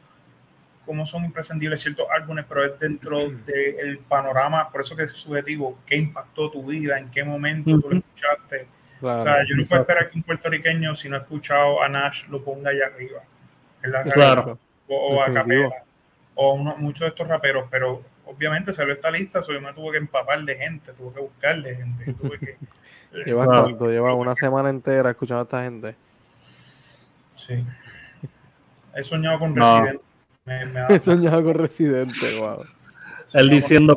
cómo 0.87 1.05
son 1.05 1.25
imprescindibles 1.25 1.81
ciertos 1.81 2.07
álbumes, 2.11 2.47
pero 2.49 2.65
es 2.65 2.79
dentro 2.79 3.29
del 3.29 3.99
panorama, 4.09 4.71
por 4.71 4.83
eso 4.83 4.95
que 4.95 5.03
es 5.03 5.11
subjetivo, 5.11 5.79
qué 5.85 5.97
impactó 5.97 6.51
tu 6.51 6.65
vida, 6.65 6.99
en 6.99 7.11
qué 7.11 7.25
momento 7.25 7.79
tú 7.81 7.91
lo 7.91 7.99
escuchaste. 7.99 8.69
o 9.03 9.23
sea, 9.23 9.45
yo 9.45 9.57
no 9.57 9.65
puedo 9.65 9.83
esperar 9.83 10.09
que 10.09 10.17
un 10.17 10.23
puertorriqueño, 10.23 10.95
si 10.95 11.09
no 11.09 11.17
ha 11.17 11.19
escuchado 11.19 11.83
a 11.83 11.89
Nash, 11.89 12.27
lo 12.29 12.43
ponga 12.43 12.71
allá 12.71 12.87
arriba. 12.87 13.21
claro. 14.13 14.59
O, 14.89 15.21
a 15.21 15.33
Capela. 15.33 15.71
O 16.37 16.57
muchos 16.57 17.01
de 17.01 17.09
estos 17.09 17.27
raperos, 17.27 17.67
pero 17.71 18.03
obviamente 18.25 18.73
salió 18.73 18.95
esta 18.95 19.11
lista, 19.11 19.43
so 19.43 19.53
yo 19.53 19.61
me 19.61 19.73
tuve 19.73 19.93
que 19.93 19.99
empapar 19.99 20.41
de 20.45 20.55
gente, 20.55 20.93
tuve 20.93 21.15
que 21.15 21.21
buscarle 21.21 21.75
gente. 21.75 22.13
Tuve 22.21 22.39
que, 22.39 22.57
¿Llevas 23.25 23.47
cuánto? 23.47 23.91
¿Llevas 23.91 24.15
una 24.15 24.35
semana 24.35 24.69
entera 24.69 25.11
escuchando 25.11 25.41
a 25.41 25.45
esta 25.45 25.63
gente? 25.63 25.97
Sí. 27.35 27.65
He 28.97 29.05
soñado 29.05 29.39
con 29.39 29.55
Resident 29.55 30.01
He 30.91 30.99
soñado 30.99 31.45
con 31.45 31.55
Residente, 31.55 32.39
wow. 32.41 32.65
Él 33.35 33.51
diciendo 33.51 33.97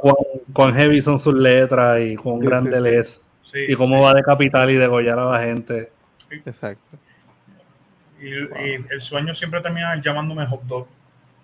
cuán, 0.52 0.74
heavy 0.74 1.02
son 1.02 1.20
sus 1.20 1.34
letras 1.34 2.00
y 2.02 2.16
cuán 2.16 2.40
grande 2.40 2.78
él 2.78 2.88
es. 2.88 3.24
y 3.54 3.76
cómo 3.76 4.02
va 4.02 4.14
de 4.14 4.24
capital 4.24 4.70
y 4.70 4.76
degollar 4.76 5.20
a 5.20 5.26
la 5.32 5.40
gente. 5.40 5.90
Exacto. 6.46 6.98
Y, 8.20 8.34
el 8.34 9.02
sueño 9.02 9.34
siempre 9.34 9.62
termina 9.62 9.96
llamándome 10.02 10.46
hot 10.48 10.64
dog. 10.64 10.88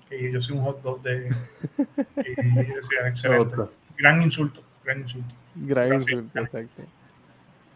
Que 0.10 0.32
yo 0.32 0.42
soy 0.42 0.58
un 0.58 0.64
hot 0.64 0.82
dog 0.82 1.02
de. 1.04 1.30
y, 2.18 2.60
excelente. 3.08 3.56
Gran 3.98 4.22
insulto. 4.22 4.62
Gran 4.84 5.02
insulto. 5.02 5.34
Gran 5.56 5.94
insulto, 5.94 6.40
exacto. 6.40 6.84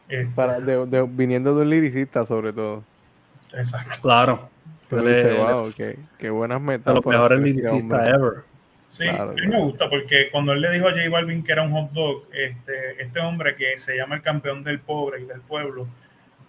Eh, 0.09 0.27
Para, 0.35 0.59
de, 0.59 1.07
viniendo 1.09 1.55
de 1.55 1.61
un 1.61 1.69
liricista, 1.69 2.25
sobre 2.25 2.51
todo. 2.51 2.83
Exacto. 3.53 3.99
Claro. 4.01 4.49
Pero 4.89 5.03
dice, 5.03 5.33
wow, 5.33 5.71
qué, 5.75 5.99
qué 6.17 6.29
buenas 6.29 6.59
metas. 6.61 6.95
Los 6.95 7.05
mejores 7.05 7.39
liricistas 7.39 8.07
ever. 8.09 8.43
Sí, 8.89 9.07
a 9.07 9.25
mí 9.25 9.47
me 9.47 9.61
gusta 9.61 9.87
porque 9.87 10.29
cuando 10.31 10.51
él 10.51 10.61
le 10.61 10.71
dijo 10.71 10.87
a 10.87 10.91
J 10.91 11.09
Balvin 11.09 11.43
que 11.43 11.51
era 11.51 11.61
un 11.61 11.71
hot 11.71 11.91
dog, 11.91 12.23
este, 12.33 12.99
este 13.01 13.19
hombre 13.19 13.55
que 13.55 13.77
se 13.77 13.95
llama 13.95 14.15
el 14.15 14.23
campeón 14.23 14.63
del 14.63 14.79
pobre 14.79 15.21
y 15.21 15.25
del 15.25 15.41
pueblo, 15.41 15.87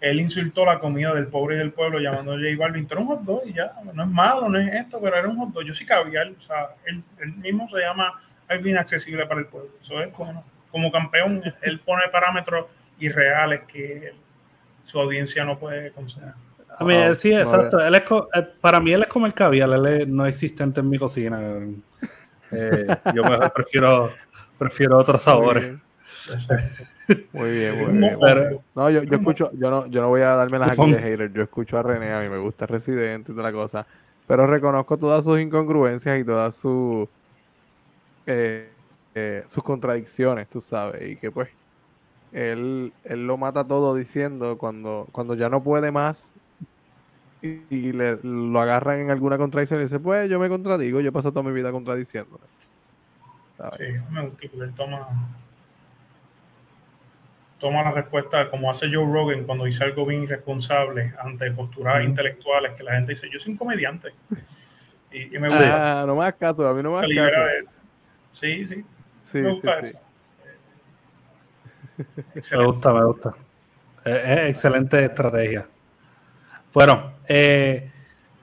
él 0.00 0.20
insultó 0.20 0.64
la 0.64 0.78
comida 0.78 1.12
del 1.12 1.26
pobre 1.26 1.56
y 1.56 1.58
del 1.58 1.72
pueblo 1.72 1.98
llamando 1.98 2.32
a 2.32 2.36
J 2.36 2.46
Balvin, 2.58 2.86
tú 2.86 2.94
eres 2.94 3.06
un 3.06 3.08
hot 3.08 3.22
dog 3.24 3.42
y 3.44 3.52
ya, 3.52 3.74
no 3.92 4.02
es 4.02 4.08
malo, 4.08 4.48
no 4.48 4.58
es 4.58 4.72
esto, 4.72 4.98
pero 5.02 5.16
era 5.16 5.28
un 5.28 5.36
hot 5.36 5.52
dog. 5.52 5.64
Yo 5.64 5.74
sí 5.74 5.84
caviar, 5.84 6.28
o 6.28 6.40
sea, 6.40 6.70
él, 6.86 7.02
mismo 7.36 7.68
se 7.68 7.80
llama 7.80 8.22
algo 8.48 8.66
inaccesible 8.66 9.26
para 9.26 9.40
el 9.40 9.46
pueblo. 9.46 9.70
Eso 9.82 10.00
es 10.00 10.10
bueno. 10.16 10.42
Como 10.70 10.90
campeón, 10.90 11.42
él 11.60 11.80
pone 11.80 12.04
parámetros 12.10 12.66
irreales 12.98 13.60
que 13.68 14.14
su 14.82 14.98
audiencia 14.98 15.44
no 15.44 15.58
puede 15.58 15.90
conseguir. 15.92 16.32
A 16.80 16.84
mí, 16.84 16.94
sí, 17.14 17.30
exacto. 17.30 17.78
Él 17.78 17.94
es, 17.94 18.02
eh, 18.34 18.48
para 18.58 18.80
mí 18.80 18.92
él 18.92 19.02
es 19.02 19.08
como 19.08 19.26
el 19.26 19.34
caviar, 19.34 19.68
él 19.70 19.86
es 19.86 20.08
no 20.08 20.24
existente 20.24 20.80
en 20.80 20.88
mi 20.88 20.98
cocina. 20.98 21.38
Eh, 22.50 22.86
yo 23.14 23.22
prefiero, 23.54 24.10
prefiero 24.58 24.98
otros 24.98 25.22
sabores. 25.22 25.72
Muy 27.32 27.50
bien, 27.50 27.76
muy 27.76 27.98
bien. 27.98 28.60
no, 28.74 28.88
yo, 28.88 29.02
yo 29.02 29.16
escucho, 29.16 29.50
yo 29.54 29.68
no, 29.68 29.86
yo 29.88 30.00
no 30.00 30.08
voy 30.08 30.22
a 30.22 30.30
darme 30.30 30.58
las 30.58 30.78
aquí 30.78 30.92
de 30.92 30.98
hater, 31.00 31.32
yo 31.32 31.42
escucho 31.42 31.76
a 31.76 31.82
René, 31.82 32.12
a 32.12 32.20
mí 32.20 32.28
me 32.28 32.38
gusta 32.38 32.66
Residente 32.66 33.32
y 33.32 33.34
toda 33.34 33.50
la 33.50 33.52
cosa, 33.52 33.86
pero 34.26 34.46
reconozco 34.46 34.96
todas 34.96 35.24
sus 35.24 35.40
incongruencias 35.40 36.20
y 36.20 36.24
todas 36.24 36.54
sus 36.54 37.08
eh, 38.26 38.70
eh, 39.14 39.42
sus 39.46 39.64
contradicciones, 39.64 40.48
tú 40.48 40.60
sabes, 40.60 41.02
y 41.10 41.16
que 41.16 41.32
pues 41.32 41.48
él, 42.32 42.92
él 43.02 43.26
lo 43.26 43.36
mata 43.36 43.64
todo 43.64 43.94
diciendo 43.94 44.56
cuando, 44.56 45.08
cuando 45.10 45.34
ya 45.34 45.48
no 45.48 45.62
puede 45.62 45.90
más 45.90 46.32
y, 47.42 47.92
le, 47.92 48.18
lo 48.22 48.60
agarran 48.60 49.00
en 49.00 49.10
alguna 49.10 49.38
contradicción 49.38 49.80
y 49.80 49.84
dice, 49.84 49.98
pues 49.98 50.28
yo 50.28 50.38
me 50.38 50.48
contradigo, 50.48 51.00
yo 51.00 51.12
paso 51.12 51.32
toda 51.32 51.42
mi 51.42 51.52
vida 51.52 51.72
contradiciéndome. 51.72 52.44
Sí, 53.76 53.84
me 54.10 54.22
gusta 54.22 54.46
él 54.64 54.72
toma, 54.74 55.08
toma 57.58 57.82
la 57.82 57.92
respuesta 57.92 58.48
como 58.48 58.70
hace 58.70 58.86
Joe 58.86 59.04
Rogan 59.04 59.44
cuando 59.44 59.64
dice 59.64 59.84
algo 59.84 60.06
bien 60.06 60.22
irresponsable 60.22 61.12
ante 61.18 61.50
posturas 61.50 62.02
intelectuales 62.02 62.72
que 62.72 62.82
la 62.82 62.92
gente 62.92 63.12
dice, 63.12 63.28
yo 63.30 63.38
soy 63.38 63.52
un 63.52 63.58
comediante. 63.58 64.12
Y, 65.12 65.26
me 65.38 65.48
gusta. 65.48 66.02
Ah, 66.02 66.06
no 66.06 66.14
más 66.14 66.34
caso, 66.34 66.66
a 66.66 66.74
mí 66.74 66.82
no 66.82 66.92
más 66.92 67.06
caso. 67.06 67.36
Sí, 68.32 68.66
sí, 68.66 68.84
sí. 69.22 69.38
Me 69.38 69.52
gusta 69.52 69.78
eso. 69.80 69.98
Me 72.56 72.64
gusta, 72.64 72.92
me 72.92 73.04
gusta. 73.04 73.34
Es 74.04 74.50
excelente 74.50 75.04
estrategia. 75.04 75.66
Bueno, 76.72 77.14
eh, 77.28 77.90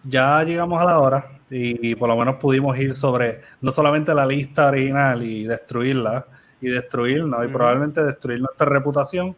ya 0.04 0.44
llegamos 0.44 0.82
a 0.82 0.86
la 0.86 1.00
hora 1.00 1.32
y, 1.50 1.96
por 1.96 2.10
lo 2.10 2.18
menos 2.18 2.36
pudimos 2.36 2.78
ir 2.78 2.94
sobre 2.94 3.42
no 3.62 3.72
solamente 3.72 4.14
la 4.14 4.26
lista 4.26 4.68
original 4.68 5.24
y 5.24 5.46
destruirla 5.46 6.26
y 6.60 6.68
destruirnos 6.68 7.46
y 7.46 7.48
probablemente 7.50 8.04
destruir 8.04 8.42
nuestra 8.42 8.68
reputación, 8.68 9.36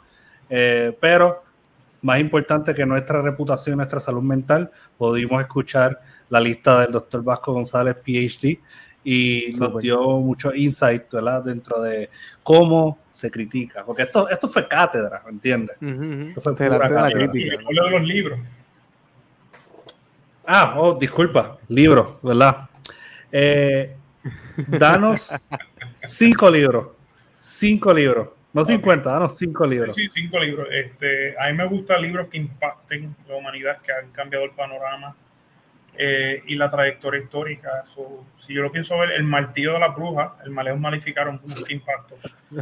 eh, 0.50 0.98
pero 1.00 1.44
más 2.02 2.20
importante 2.20 2.74
que 2.74 2.86
nuestra 2.86 3.22
reputación, 3.22 3.78
nuestra 3.78 4.00
salud 4.00 4.24
mental, 4.24 4.72
pudimos 4.98 5.42
escuchar 5.42 6.00
la 6.30 6.40
lista 6.40 6.80
del 6.82 6.92
doctor 6.92 7.24
Vasco 7.24 7.54
González, 7.54 7.96
PhD, 7.96 8.60
y 9.04 9.52
nos 9.58 9.82
dio 9.82 10.02
mucho 10.20 10.54
insight 10.54 11.04
dentro 11.44 11.82
de 11.82 12.10
cómo 12.44 13.00
se 13.10 13.32
critica, 13.32 13.84
porque 13.86 14.04
esto, 14.04 14.30
esto 14.30 14.48
fue 14.48 14.68
cátedra, 14.68 15.22
¿me 15.26 15.32
entiendes? 15.32 15.78
Esto 15.82 16.42
fue 16.42 16.56
pura 16.56 17.10
crítica. 17.10 17.56
Y 17.70 17.76
de 17.76 17.90
los 17.92 18.02
libros. 18.02 18.40
Ah, 20.52 20.74
oh, 20.78 20.96
disculpa, 20.96 21.60
libro, 21.68 22.20
¿verdad? 22.24 22.68
Eh, 23.32 23.96
danos 24.68 25.32
cinco 26.04 26.50
libros. 26.50 26.88
Cinco 27.38 27.94
libros. 27.94 28.30
No 28.52 28.66
50, 28.66 29.12
danos 29.12 29.38
cinco 29.38 29.68
libros. 29.68 29.94
Sí, 29.94 30.10
cinco 30.10 30.40
libros. 30.40 30.68
Este, 30.72 31.36
a 31.40 31.50
mí 31.50 31.54
me 31.54 31.68
gustan 31.68 32.02
libros 32.02 32.30
que 32.30 32.38
impacten 32.38 33.16
la 33.28 33.36
humanidad, 33.36 33.78
que 33.84 33.92
han 33.92 34.10
cambiado 34.10 34.44
el 34.44 34.50
panorama 34.50 35.16
eh, 35.96 36.42
y 36.48 36.56
la 36.56 36.68
trayectoria 36.72 37.22
histórica. 37.22 37.84
si 38.40 38.52
yo 38.52 38.64
lo 38.64 38.72
pienso 38.72 38.98
ver, 38.98 39.12
El 39.12 39.26
martillo 39.26 39.74
de 39.74 39.80
la 39.82 39.90
bruja, 39.90 40.38
el 40.44 40.50
Maleus 40.50 40.80
Maleficaron, 40.80 41.40
qué 41.68 41.74
impacto. 41.76 42.16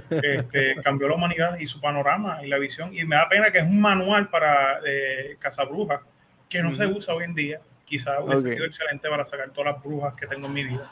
Este, 0.09 0.75
cambió 0.83 1.07
la 1.07 1.15
humanidad 1.15 1.57
y 1.57 1.65
su 1.67 1.79
panorama 1.79 2.43
y 2.43 2.49
la 2.49 2.57
visión. 2.57 2.93
Y 2.93 3.05
me 3.05 3.15
da 3.15 3.29
pena 3.29 3.49
que 3.49 3.59
es 3.59 3.63
un 3.63 3.79
manual 3.79 4.27
para 4.27 4.81
eh, 4.85 5.37
Casabruja 5.39 6.01
que 6.49 6.61
no 6.61 6.73
se 6.73 6.85
usa 6.85 7.13
hoy 7.13 7.23
en 7.23 7.33
día 7.33 7.61
quizás 7.87 8.19
hubiese 8.21 8.53
sido 8.53 8.65
excelente 8.65 9.09
para 9.09 9.25
sacar 9.25 9.49
todas 9.51 9.73
las 9.73 9.83
brujas 9.83 10.13
que 10.15 10.27
tengo 10.27 10.47
en 10.47 10.53
mi 10.53 10.63
vida 10.63 10.91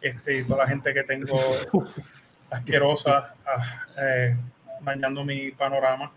este, 0.00 0.38
y 0.38 0.44
toda 0.44 0.64
la 0.64 0.68
gente 0.68 0.92
que 0.92 1.04
tengo 1.04 1.38
asquerosa 2.50 3.34
ah, 3.46 3.86
eh, 3.98 4.36
dañando 4.80 5.24
mi 5.24 5.52
panorama. 5.52 6.12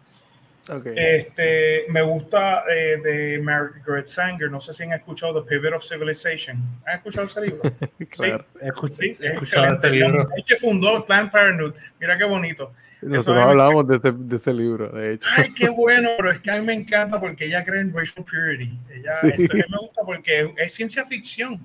Este, 0.95 1.85
me 1.89 2.01
gusta 2.01 2.63
eh, 2.67 2.97
de 2.97 3.39
Margaret 3.39 4.07
Sanger, 4.07 4.49
no 4.49 4.59
sé 4.59 4.73
si 4.73 4.81
han 4.81 4.93
escuchado 4.93 5.43
The 5.43 5.47
Pivot 5.47 5.73
of 5.75 5.85
Civilization. 5.85 6.57
¿Han 6.87 6.95
escuchado 6.95 7.27
ese 7.27 7.41
libro? 7.41 7.61
claro, 8.09 8.45
sí, 8.89 9.15
he 9.19 9.27
escuchado 9.27 9.75
ese 9.75 9.89
libro. 9.91 10.27
El 10.35 10.43
que 10.43 10.55
fundó 10.55 11.05
Planned 11.05 11.31
Parenthood, 11.31 11.75
mira 11.99 12.17
qué 12.17 12.23
bonito. 12.23 12.73
Nosotros 13.09 13.43
hablamos 13.43 13.87
de 13.87 13.95
ese, 13.97 14.11
de 14.11 14.35
ese, 14.35 14.53
libro, 14.53 14.89
de 14.89 15.13
hecho. 15.13 15.27
Ay, 15.35 15.53
qué 15.53 15.69
bueno, 15.69 16.09
pero 16.17 16.31
es 16.31 16.39
que 16.39 16.51
a 16.51 16.59
mí 16.59 16.65
me 16.65 16.73
encanta 16.73 17.19
porque 17.19 17.45
ella 17.45 17.63
cree 17.63 17.81
en 17.81 17.93
racial 17.93 18.25
purity. 18.25 18.77
Ella, 18.89 19.19
esto 19.21 19.55
me 19.69 19.77
gusta 19.77 20.01
porque 20.05 20.53
es 20.57 20.73
ciencia 20.73 21.05
ficción. 21.05 21.59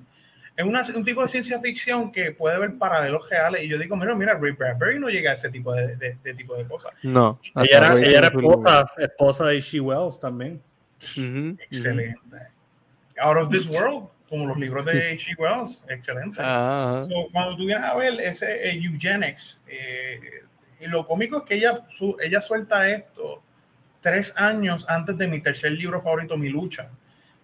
Es 0.55 0.65
una, 0.65 0.83
un 0.95 1.03
tipo 1.03 1.21
de 1.21 1.27
ciencia 1.27 1.59
ficción 1.59 2.11
que 2.11 2.31
puede 2.31 2.59
ver 2.59 2.77
paralelos 2.77 3.27
reales. 3.29 3.63
Y 3.63 3.67
yo 3.67 3.79
digo, 3.79 3.95
mira, 3.95 4.13
mira, 4.13 4.33
Ray 4.33 4.51
Bradbury 4.51 4.99
no 4.99 5.09
llega 5.09 5.31
a 5.31 5.33
ese 5.33 5.49
tipo 5.49 5.73
de, 5.73 5.95
de, 5.95 6.33
tipo 6.33 6.55
de 6.55 6.65
cosas. 6.65 6.91
No. 7.03 7.39
Ella 7.55 7.77
era, 7.77 7.93
ella 7.95 8.17
era 8.19 8.27
esposa, 8.27 8.85
esposa 8.97 9.45
de 9.45 9.61
She 9.61 9.79
Wells 9.79 10.19
también. 10.19 10.61
Excelente. 10.99 12.19
Out 13.17 13.37
of 13.37 13.49
this 13.49 13.67
world 13.67 14.09
como 14.31 14.45
los 14.45 14.57
libros 14.57 14.85
de 14.85 15.17
She 15.17 15.35
Wells, 15.37 15.83
excelente. 15.89 16.37
Ah, 16.41 17.01
cuando 17.33 17.57
tú 17.57 17.65
vienes 17.65 17.83
a 17.83 17.93
ver 17.95 18.13
ese 18.21 18.69
eh, 18.69 18.79
eugenics, 18.81 19.59
eh, 19.67 20.43
y 20.81 20.87
lo 20.87 21.05
cómico 21.05 21.37
es 21.37 21.43
que 21.43 21.55
ella, 21.55 21.85
ella 22.19 22.41
suelta 22.41 22.89
esto 22.89 23.41
tres 24.01 24.33
años 24.35 24.85
antes 24.89 25.17
de 25.17 25.27
mi 25.27 25.39
tercer 25.39 25.71
libro 25.71 26.01
favorito, 26.01 26.35
Mi 26.35 26.49
Lucha. 26.49 26.89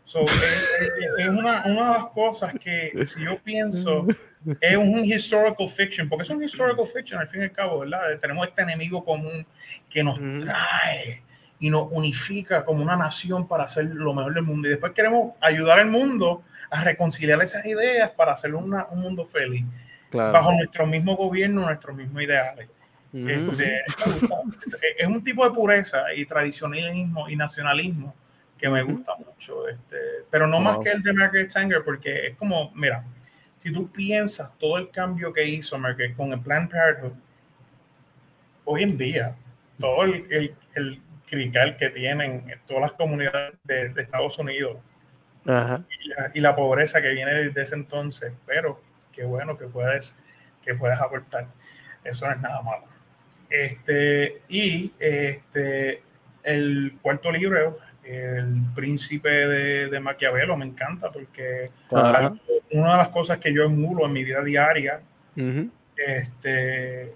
es, 0.05 1.27
una, 1.27 1.63
una, 1.65 1.93
de 1.93 1.99
las 1.99 2.05
cosas 2.07 2.53
que, 2.59 3.05
si 3.05 3.23
yo 3.23 3.37
pienso, 3.39 4.07
es 4.59 4.75
un 4.75 5.05
historical 5.05 5.69
fiction, 5.69 6.09
porque 6.09 6.23
es 6.23 6.29
un 6.29 6.43
historical 6.43 6.87
fiction 6.87 7.19
al 7.19 7.27
fin 7.27 7.41
y 7.41 7.43
al 7.45 7.51
cabo, 7.51 7.79
¿verdad? 7.79 8.19
Tenemos 8.19 8.47
este 8.47 8.63
enemigo 8.63 9.05
común 9.05 9.45
que 9.89 10.03
nos 10.03 10.17
trae 10.17 11.21
y 11.59 11.69
nos 11.69 11.87
unifica 11.91 12.63
como 12.65 12.83
una 12.83 12.95
nación 12.95 13.47
para 13.47 13.63
hacer 13.63 13.85
lo 13.85 14.13
mejor 14.13 14.33
del 14.33 14.43
mundo. 14.43 14.67
Y 14.67 14.71
después 14.71 14.93
queremos 14.93 15.33
ayudar 15.41 15.79
al 15.79 15.89
mundo 15.89 16.43
a 16.69 16.83
reconciliar 16.83 17.41
esas 17.41 17.65
ideas 17.65 18.09
para 18.11 18.33
hacer 18.33 18.53
un 18.53 18.75
mundo 18.95 19.25
feliz, 19.25 19.63
bajo 20.11 20.51
nuestro 20.53 20.87
mismo 20.87 21.15
gobierno, 21.15 21.61
nuestros 21.65 21.95
mismos 21.95 22.23
ideales. 22.23 22.67
Este, 23.25 23.83
es 24.97 25.07
un 25.07 25.23
tipo 25.23 25.43
de 25.47 25.55
pureza 25.55 26.13
y 26.13 26.25
tradicionalismo 26.25 27.29
y 27.29 27.35
nacionalismo 27.35 28.15
que 28.57 28.69
me 28.69 28.81
gusta 28.81 29.13
mucho, 29.15 29.67
este, 29.67 29.97
pero 30.29 30.47
no 30.47 30.59
más 30.59 30.79
que 30.79 30.89
el 30.89 31.03
de 31.03 31.13
Margaret 31.13 31.49
Sanger, 31.49 31.83
porque 31.83 32.27
es 32.27 32.35
como, 32.35 32.71
mira, 32.73 33.03
si 33.59 33.71
tú 33.71 33.89
piensas 33.91 34.57
todo 34.57 34.77
el 34.77 34.89
cambio 34.89 35.31
que 35.31 35.45
hizo 35.45 35.77
Margaret 35.77 36.15
con 36.15 36.33
el 36.33 36.39
Plan 36.39 36.67
Parenthood, 36.67 37.13
hoy 38.65 38.83
en 38.83 38.97
día, 38.97 39.35
todo 39.79 40.03
el, 40.03 40.25
el, 40.31 40.55
el 40.73 41.01
crical 41.27 41.77
que 41.77 41.89
tienen 41.89 42.45
todas 42.65 42.81
las 42.81 42.91
comunidades 42.93 43.53
de, 43.63 43.93
Estados 43.97 44.39
Unidos 44.39 44.77
Y, 46.33 46.39
la, 46.39 46.55
pobreza 46.55 47.01
que 47.01 47.11
viene 47.11 47.33
desde 47.33 47.61
ese 47.61 47.75
entonces, 47.75 48.33
pero 48.45 48.81
qué 49.11 49.23
bueno 49.23 49.57
que 49.57 49.65
puedes, 49.67 50.15
que 50.63 50.73
puedes 50.73 50.99
aportar. 50.99 51.47
Eso 52.03 52.25
no 52.25 52.33
es 52.33 52.41
nada 52.41 52.61
malo. 52.61 52.83
Este, 53.49 54.41
y 54.49 54.91
este, 54.99 56.01
el 56.43 56.97
cuarto 57.01 57.31
libro, 57.31 57.77
El 58.03 58.63
Príncipe 58.75 59.29
de, 59.29 59.99
Maquiavelo, 59.99 60.57
me 60.57 60.65
encanta 60.65 61.11
porque 61.11 61.71
una 61.89 62.91
de 62.91 62.97
las 62.97 63.09
cosas 63.09 63.37
que 63.37 63.53
yo 63.53 63.63
emulo 63.63 64.05
en 64.05 64.13
mi 64.13 64.23
vida 64.23 64.43
diaria 64.43 65.01
este, 65.95 67.13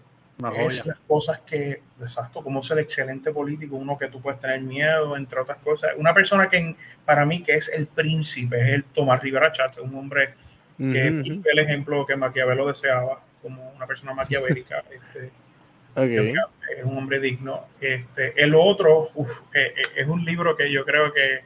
es 0.57 0.86
las 0.86 0.97
cosas 1.07 1.39
que, 1.41 1.82
exacto, 1.99 2.43
como 2.43 2.61
ser 2.63 2.79
excelente 2.79 3.32
político, 3.32 3.75
uno 3.75 3.97
que 3.97 4.07
tú 4.07 4.21
puedes 4.21 4.39
tener 4.39 4.61
miedo, 4.61 5.15
entre 5.15 5.39
otras 5.39 5.57
cosas. 5.57 5.91
Una 5.97 6.13
persona 6.13 6.49
que 6.49 6.75
para 7.05 7.25
mí 7.25 7.43
que 7.43 7.55
es 7.55 7.69
el 7.69 7.88
príncipe, 7.88 8.59
es 8.61 8.75
el 8.75 8.84
Tomás 8.86 9.21
Rivera 9.21 9.51
Chatz, 9.51 9.77
un 9.77 9.95
hombre 9.95 10.34
que 10.77 11.07
es 11.07 11.29
el 11.45 11.59
ejemplo 11.59 12.07
que 12.07 12.15
Maquiavelo 12.15 12.65
deseaba 12.65 13.21
como 13.41 13.71
una 13.71 13.86
persona 13.86 14.13
maquiavélica. 14.13 14.84
Este, 14.91 15.32
es 16.77 16.83
un 16.83 16.97
hombre 16.97 17.19
digno. 17.19 17.67
Este, 17.79 18.41
el 18.41 18.55
otro 18.55 19.09
eh, 19.15 19.27
eh, 19.53 19.73
es 19.95 20.07
un 20.07 20.23
libro 20.23 20.55
que 20.55 20.71
yo 20.71 20.85
creo 20.85 21.13
que, 21.13 21.41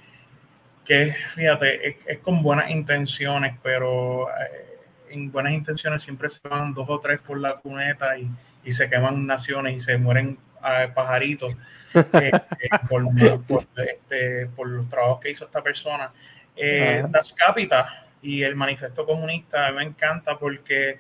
que 0.84 1.14
fíjate, 1.34 1.98
es, 2.06 2.20
con 2.20 2.42
buenas 2.42 2.70
intenciones, 2.70 3.56
pero 3.62 4.30
eh, 4.30 4.80
en 5.10 5.32
buenas 5.32 5.54
intenciones 5.54 6.02
siempre 6.02 6.30
se 6.30 6.40
van 6.48 6.74
dos 6.74 6.90
o 6.90 7.00
tres 7.00 7.20
por 7.20 7.40
la 7.40 7.56
cuneta 7.56 8.18
y, 8.18 8.30
y 8.64 8.72
se 8.72 8.90
queman 8.90 9.26
naciones 9.26 9.76
y 9.76 9.80
se 9.80 9.98
mueren 9.98 10.38
pajaritos 10.96 11.56
por, 12.90 13.06
este, 13.78 14.48
por, 14.48 14.68
los 14.68 14.90
trabajos 14.90 15.20
que 15.20 15.30
hizo 15.30 15.46
esta 15.46 15.62
persona. 15.62 16.12
Das 17.10 17.34
Capita 17.34 18.08
y 18.24 18.42
el 18.42 18.56
Manifesto 18.56 19.06
Comunista 19.06 19.72
me 19.74 19.84
encanta 19.84 20.40
porque 20.40 20.98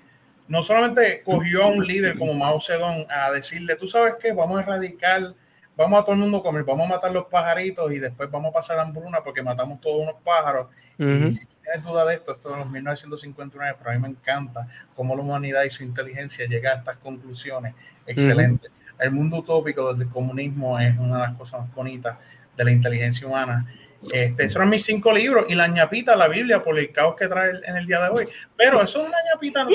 no 0.47 0.61
solamente 0.61 1.21
cogió 1.23 1.63
a 1.63 1.67
un 1.67 1.85
líder 1.85 2.17
como 2.17 2.33
Mao 2.33 2.59
Zedong 2.59 3.05
a 3.09 3.31
decirle, 3.31 3.75
tú 3.75 3.87
sabes 3.87 4.15
qué, 4.21 4.31
vamos 4.31 4.59
a 4.59 4.61
erradicar, 4.63 5.33
vamos 5.75 5.99
a 5.99 6.03
todo 6.03 6.13
el 6.13 6.21
mundo 6.21 6.43
comer, 6.43 6.63
vamos 6.63 6.85
a 6.85 6.95
matar 6.95 7.11
los 7.11 7.25
pajaritos 7.25 7.91
y 7.91 7.99
después 7.99 8.29
vamos 8.29 8.49
a 8.49 8.53
pasar 8.53 8.79
hambruna 8.79 9.23
porque 9.23 9.41
matamos 9.41 9.81
todos 9.81 10.01
unos 10.01 10.15
pájaros. 10.23 10.67
Y 10.97 11.31
si 11.31 11.45
tienes 11.45 11.83
duda 11.83 12.05
de 12.05 12.15
esto, 12.15 12.31
esto 12.31 12.51
es 12.51 12.57
los 12.57 12.69
1959, 12.69 13.75
pero 13.77 13.89
a 13.89 13.93
mí 13.93 13.99
me 13.99 14.09
encanta 14.09 14.67
cómo 14.95 15.15
la 15.15 15.21
humanidad 15.21 15.63
y 15.63 15.69
su 15.69 15.83
inteligencia 15.83 16.47
llega 16.47 16.71
a 16.71 16.75
estas 16.75 16.97
conclusiones. 16.97 17.73
Excelente. 18.05 18.67
el 18.99 19.11
mundo 19.11 19.37
utópico 19.37 19.93
del 19.93 20.07
comunismo 20.09 20.79
es 20.79 20.97
una 20.97 21.15
de 21.15 21.27
las 21.27 21.37
cosas 21.37 21.61
más 21.61 21.73
bonitas 21.73 22.17
de 22.55 22.63
la 22.63 22.71
inteligencia 22.71 23.27
humana. 23.27 23.65
Este, 24.11 24.43
esos 24.43 24.57
eran 24.57 24.69
mis 24.69 24.83
cinco 24.83 25.13
libros 25.13 25.45
y 25.49 25.55
la 25.55 25.67
ñapita, 25.67 26.15
la 26.15 26.27
Biblia, 26.27 26.61
por 26.61 26.77
el 26.77 26.91
caos 26.91 27.15
que 27.15 27.27
trae 27.27 27.51
en 27.65 27.77
el 27.77 27.85
día 27.85 28.01
de 28.01 28.09
hoy. 28.09 28.25
Pero 28.55 28.81
eso 28.81 29.01
es 29.01 29.07
una 29.07 29.17
ñapita. 29.33 29.67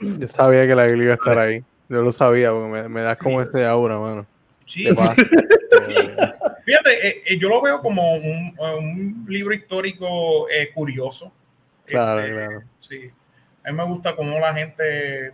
Yo 0.00 0.28
sabía 0.28 0.66
que 0.66 0.74
la 0.74 0.86
Biblia 0.86 1.04
iba 1.04 1.12
a 1.12 1.16
estar 1.16 1.38
ahí. 1.38 1.64
Yo 1.88 2.02
lo 2.02 2.12
sabía, 2.12 2.50
porque 2.50 2.68
me, 2.68 2.88
me 2.88 3.02
das 3.02 3.18
como 3.18 3.42
este 3.42 3.64
aura, 3.66 3.98
mano. 3.98 4.26
Sí. 4.64 4.88
Fíjate, 6.64 7.08
eh, 7.08 7.22
eh, 7.26 7.38
yo 7.38 7.48
lo 7.48 7.60
veo 7.60 7.80
como 7.80 8.14
un, 8.14 8.54
un 8.58 9.26
libro 9.28 9.54
histórico 9.54 10.48
eh, 10.48 10.70
curioso. 10.72 11.30
Claro, 11.84 12.20
este, 12.20 12.32
claro. 12.32 12.62
Sí. 12.80 13.10
A 13.64 13.70
mí 13.70 13.76
me 13.76 13.84
gusta 13.84 14.16
cómo 14.16 14.38
la 14.38 14.54
gente 14.54 15.32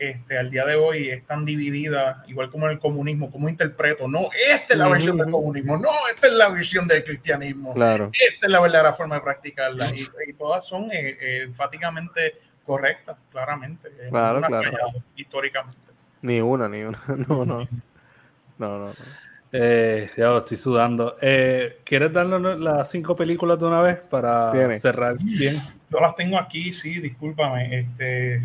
este, 0.00 0.38
al 0.38 0.50
día 0.50 0.64
de 0.64 0.76
hoy 0.76 1.10
es 1.10 1.26
tan 1.26 1.44
dividida, 1.44 2.24
igual 2.26 2.50
como 2.50 2.64
en 2.66 2.72
el 2.72 2.78
comunismo, 2.78 3.30
como 3.30 3.50
interpreto, 3.50 4.08
no, 4.08 4.30
esta 4.50 4.72
es 4.72 4.78
la 4.78 4.88
versión 4.88 5.18
del 5.18 5.30
comunismo, 5.30 5.76
no, 5.76 5.90
esta 6.12 6.26
es 6.26 6.32
la 6.32 6.48
visión 6.48 6.88
del 6.88 7.04
cristianismo, 7.04 7.74
claro. 7.74 8.10
esta 8.12 8.46
es 8.46 8.50
la 8.50 8.60
verdadera 8.60 8.94
forma 8.94 9.16
de 9.16 9.20
practicarla, 9.20 9.86
y, 9.94 10.32
todas 10.32 10.66
son 10.66 10.88
eh, 10.90 11.42
enfáticamente 11.42 12.38
correctas, 12.64 13.18
claramente, 13.30 13.90
claro, 14.08 14.40
claro. 14.40 14.70
históricamente. 15.16 15.78
Ni 16.22 16.40
una, 16.40 16.66
ni 16.66 16.82
una, 16.82 16.98
no, 17.28 17.44
no, 17.44 17.68
no, 18.58 18.78
no. 18.78 18.92
Eh, 19.52 20.08
ya 20.16 20.26
lo 20.26 20.38
estoy 20.38 20.56
sudando. 20.56 21.16
Eh, 21.20 21.80
¿Quieres 21.84 22.12
darnos 22.12 22.58
las 22.60 22.88
cinco 22.88 23.16
películas 23.16 23.58
de 23.58 23.66
una 23.66 23.80
vez 23.80 23.98
para 23.98 24.52
cerrar 24.78 25.16
bien? 25.18 25.60
Yo 25.90 25.98
las 25.98 26.14
tengo 26.14 26.38
aquí, 26.38 26.72
sí, 26.72 27.00
discúlpame. 27.00 27.80
Este, 27.80 28.42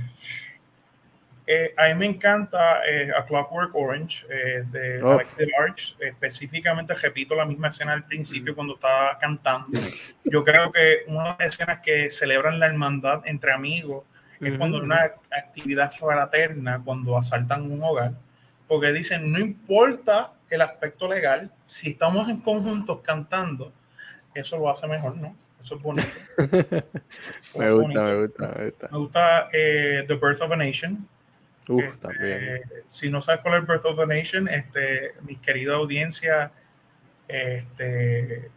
eh, 1.47 1.75
a 1.77 1.87
mí 1.89 1.93
me 1.93 2.05
encanta 2.07 2.81
eh, 2.89 3.11
A 3.15 3.23
Clockwork 3.23 3.75
Orange 3.75 4.25
eh, 4.29 4.63
de 4.71 5.03
oh. 5.03 5.13
Alex 5.13 5.35
Arch. 5.59 5.95
Específicamente, 5.99 6.93
repito 6.95 7.35
la 7.35 7.45
misma 7.45 7.67
escena 7.69 7.93
al 7.93 8.05
principio 8.05 8.55
cuando 8.55 8.75
estaba 8.75 9.17
cantando. 9.19 9.79
Yo 10.23 10.43
creo 10.43 10.71
que 10.71 11.03
una 11.07 11.35
de 11.35 11.45
las 11.45 11.53
escenas 11.53 11.81
que 11.81 12.09
celebran 12.09 12.59
la 12.59 12.65
hermandad 12.65 13.21
entre 13.25 13.51
amigos 13.51 14.05
es 14.39 14.57
cuando 14.57 14.79
una 14.79 15.13
actividad 15.31 15.91
fraterna, 15.93 16.81
cuando 16.83 17.17
asaltan 17.17 17.71
un 17.71 17.81
hogar, 17.81 18.13
porque 18.67 18.91
dicen, 18.91 19.31
no 19.31 19.39
importa 19.39 20.33
el 20.49 20.61
aspecto 20.61 21.07
legal, 21.07 21.51
si 21.65 21.91
estamos 21.91 22.27
en 22.29 22.41
conjuntos 22.41 22.99
cantando, 23.01 23.71
eso 24.33 24.57
lo 24.57 24.69
hace 24.69 24.87
mejor, 24.87 25.15
¿no? 25.15 25.35
Eso 25.61 25.75
es 25.75 25.81
bonito. 25.81 26.07
me, 27.57 27.71
gusta, 27.71 28.03
me, 28.03 28.15
gusta, 28.17 28.47
me 28.47 28.65
gusta, 28.65 28.89
me 28.91 28.97
gusta. 28.97 29.49
The 29.51 30.19
Birth 30.21 30.41
of 30.41 30.51
a 30.51 30.57
Nation, 30.57 31.07
Uf, 31.67 31.83
este, 31.83 31.97
también. 31.97 32.61
Si 32.89 33.09
no 33.09 33.21
sabes 33.21 33.41
cuál 33.41 33.61
es 33.61 33.67
Birth 33.67 33.85
of 33.85 33.99
a 33.99 34.05
Nation, 34.05 34.47
este, 34.47 35.13
mi 35.21 35.35
querida 35.37 35.75
audiencia, 35.75 36.51
este, 37.27 38.49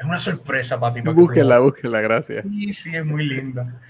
es 0.00 0.04
una 0.04 0.18
sorpresa 0.18 0.80
para 0.80 0.94
ti. 0.94 1.00
Búsquenla, 1.02 1.58
búsquenla, 1.58 2.00
gracias. 2.00 2.44
Sí, 2.44 2.72
sí, 2.72 2.96
es 2.96 3.04
muy 3.04 3.24
linda. 3.24 3.80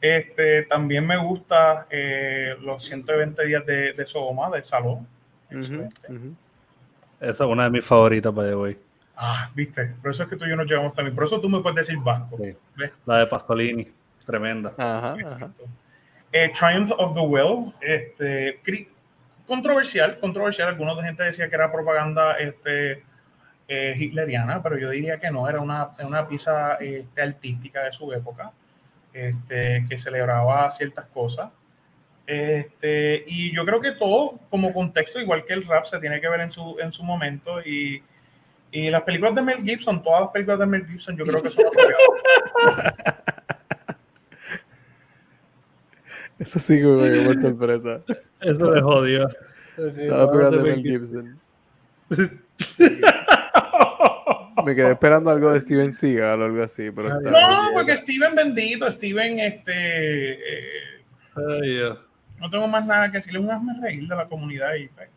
Este, 0.00 0.64
también 0.64 1.06
me 1.06 1.16
gusta 1.16 1.86
eh, 1.90 2.56
los 2.60 2.84
120 2.84 3.46
días 3.46 3.64
de, 3.64 3.92
de 3.92 4.06
Sodoma, 4.06 4.50
de 4.50 4.62
Salón. 4.62 5.06
Esa 7.20 7.44
es 7.44 7.50
una 7.50 7.64
de 7.64 7.70
mis 7.70 7.84
favoritas 7.84 8.32
para 8.32 8.56
hoy. 8.56 8.76
Ah, 9.16 9.50
viste, 9.54 9.94
por 10.00 10.10
eso 10.10 10.22
es 10.22 10.28
que 10.28 10.36
tú 10.36 10.46
y 10.46 10.48
yo 10.48 10.56
nos 10.56 10.66
llevamos 10.66 10.94
también. 10.94 11.14
Por 11.14 11.24
eso 11.24 11.40
tú 11.40 11.48
me 11.48 11.60
puedes 11.60 11.86
decir 11.86 11.98
banco. 12.02 12.38
La 13.04 13.18
de 13.18 13.26
Pastolini, 13.26 13.86
tremenda. 14.24 14.72
Ajá, 14.76 15.14
ajá. 15.24 15.50
Eh, 16.32 16.50
Triumph 16.56 16.92
of 16.96 17.14
the 17.14 17.20
Will, 17.20 17.72
este, 17.80 18.60
controversial, 19.46 20.18
controversial. 20.20 20.68
Algunos 20.68 20.96
de 20.96 21.02
gente 21.04 21.24
decía 21.24 21.48
que 21.48 21.56
era 21.56 21.72
propaganda 21.72 22.34
este, 22.34 23.02
eh, 23.66 23.94
hitleriana, 23.98 24.62
pero 24.62 24.78
yo 24.78 24.90
diría 24.90 25.18
que 25.18 25.30
no, 25.30 25.48
era 25.48 25.60
una, 25.60 25.90
una 26.04 26.28
pieza 26.28 26.74
este, 26.74 27.20
artística 27.20 27.82
de 27.82 27.92
su 27.92 28.12
época, 28.12 28.52
este, 29.12 29.84
que 29.88 29.98
celebraba 29.98 30.70
ciertas 30.70 31.06
cosas. 31.06 31.50
Este, 32.26 33.24
y 33.26 33.52
yo 33.52 33.64
creo 33.64 33.80
que 33.80 33.90
todo 33.92 34.38
como 34.50 34.72
contexto, 34.72 35.18
igual 35.18 35.44
que 35.44 35.54
el 35.54 35.66
rap, 35.66 35.84
se 35.86 35.98
tiene 35.98 36.20
que 36.20 36.28
ver 36.28 36.42
en 36.42 36.52
su, 36.52 36.76
en 36.78 36.92
su 36.92 37.02
momento. 37.02 37.60
Y, 37.60 38.04
y 38.70 38.88
las 38.88 39.02
películas 39.02 39.34
de 39.34 39.42
Mel 39.42 39.64
Gibson, 39.64 40.00
todas 40.00 40.20
las 40.20 40.30
películas 40.30 40.60
de 40.60 40.66
Mel 40.66 40.86
Gibson, 40.86 41.16
yo 41.16 41.24
creo 41.24 41.42
que 41.42 41.50
son 41.50 41.64
apropiadas. 42.66 43.24
Eso 46.40 46.58
sí 46.58 46.78
que 46.78 46.84
me 46.84 47.10
dio 47.10 47.22
mucha 47.24 47.42
sorpresa. 47.42 48.00
Eso 48.40 48.70
me 48.70 48.80
jodió. 48.80 49.28
Estaba 49.76 50.32
pegando 50.32 50.62
Mel 50.62 50.82
Gibson. 50.82 51.38
me 54.64 54.74
quedé 54.74 54.92
esperando 54.92 55.30
algo 55.30 55.52
de 55.52 55.60
Steven 55.60 55.92
Seagal 55.92 56.40
o 56.40 56.44
algo 56.46 56.62
así. 56.62 56.90
Pero 56.90 57.20
no, 57.20 57.70
porque 57.74 57.94
Steven 57.96 58.34
bendito, 58.34 58.90
Steven, 58.90 59.38
este. 59.38 60.32
Eh, 60.32 61.94
no 62.38 62.50
tengo 62.50 62.66
más 62.66 62.86
nada 62.86 63.10
que 63.10 63.18
decirle, 63.18 63.38
un 63.38 63.50
hazme 63.50 63.74
reír 63.80 64.08
de 64.08 64.16
la 64.16 64.26
comunidad 64.26 64.74
y 64.74 64.88
pues. 64.88 65.10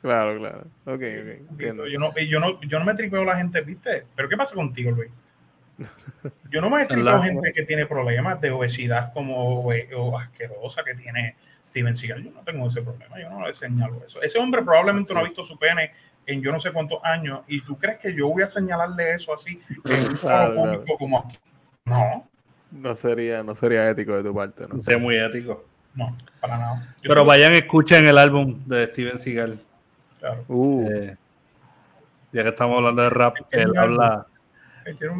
Claro, 0.00 0.38
claro. 0.38 0.60
Ok, 0.84 1.02
ok. 1.52 1.60
Yo 1.60 1.74
no, 1.74 1.86
yo, 2.16 2.40
no, 2.40 2.60
yo 2.62 2.78
no 2.78 2.84
me 2.84 2.94
tripeo 2.94 3.24
la 3.24 3.36
gente, 3.36 3.60
¿viste? 3.60 4.04
Pero 4.14 4.28
¿qué 4.28 4.36
pasa 4.36 4.54
contigo, 4.54 4.90
Luis? 4.90 5.10
Yo 6.50 6.60
no 6.60 6.70
me 6.70 6.82
he 6.82 6.86
tripado 6.86 7.22
gente 7.22 7.52
que 7.52 7.64
tiene 7.64 7.86
problemas 7.86 8.40
de 8.40 8.50
obesidad 8.50 9.12
como 9.12 9.60
o 9.60 10.18
asquerosa 10.18 10.82
que 10.84 10.94
tiene 10.94 11.36
Steven 11.66 11.96
Seagal. 11.96 12.24
Yo 12.24 12.30
no 12.30 12.40
tengo 12.42 12.66
ese 12.66 12.82
problema, 12.82 13.20
yo 13.20 13.28
no 13.30 13.46
le 13.46 13.52
señalo 13.52 14.02
eso. 14.04 14.22
Ese 14.22 14.38
hombre 14.38 14.62
probablemente 14.62 15.12
no 15.12 15.20
ha 15.20 15.24
visto 15.24 15.42
su 15.42 15.58
pene 15.58 15.92
en 16.26 16.42
yo 16.42 16.50
no 16.50 16.58
sé 16.58 16.72
cuántos 16.72 16.98
años 17.04 17.40
y 17.46 17.60
tú 17.60 17.78
crees 17.78 17.98
que 17.98 18.12
yo 18.14 18.28
voy 18.28 18.42
a 18.42 18.46
señalarle 18.46 19.14
eso 19.14 19.32
así 19.32 19.60
en 19.84 20.10
un 20.10 20.16
público 20.56 20.98
como 20.98 21.20
aquí. 21.20 21.38
No. 21.84 22.28
No 22.70 22.96
sería, 22.96 23.42
no 23.42 23.54
sería 23.54 23.88
ético 23.88 24.16
de 24.16 24.24
tu 24.24 24.34
parte, 24.34 24.66
¿no? 24.68 24.82
Sería 24.82 24.98
muy 24.98 25.16
ético. 25.16 25.64
No, 25.94 26.16
para 26.40 26.58
nada. 26.58 26.94
Pero 27.00 27.24
vayan, 27.24 27.52
escuchen 27.54 28.06
el 28.06 28.18
álbum 28.18 28.62
de 28.66 28.86
Steven 28.86 29.18
Seagal. 29.18 29.60
Claro. 30.18 30.44
Uh. 30.48 30.88
Eh, 30.90 31.16
ya 32.32 32.42
que 32.42 32.48
estamos 32.50 32.76
hablando 32.76 33.02
de 33.02 33.10
rap, 33.10 33.36
él 33.50 33.72
habla 33.78 34.26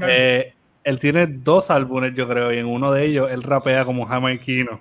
eh, 0.08 0.54
él 0.86 1.00
tiene 1.00 1.26
dos 1.26 1.68
álbumes, 1.72 2.14
yo 2.14 2.28
creo, 2.28 2.52
y 2.52 2.58
en 2.58 2.66
uno 2.66 2.92
de 2.92 3.06
ellos 3.06 3.28
él 3.32 3.42
rapea 3.42 3.84
como 3.84 4.06
jamaiquino. 4.06 4.80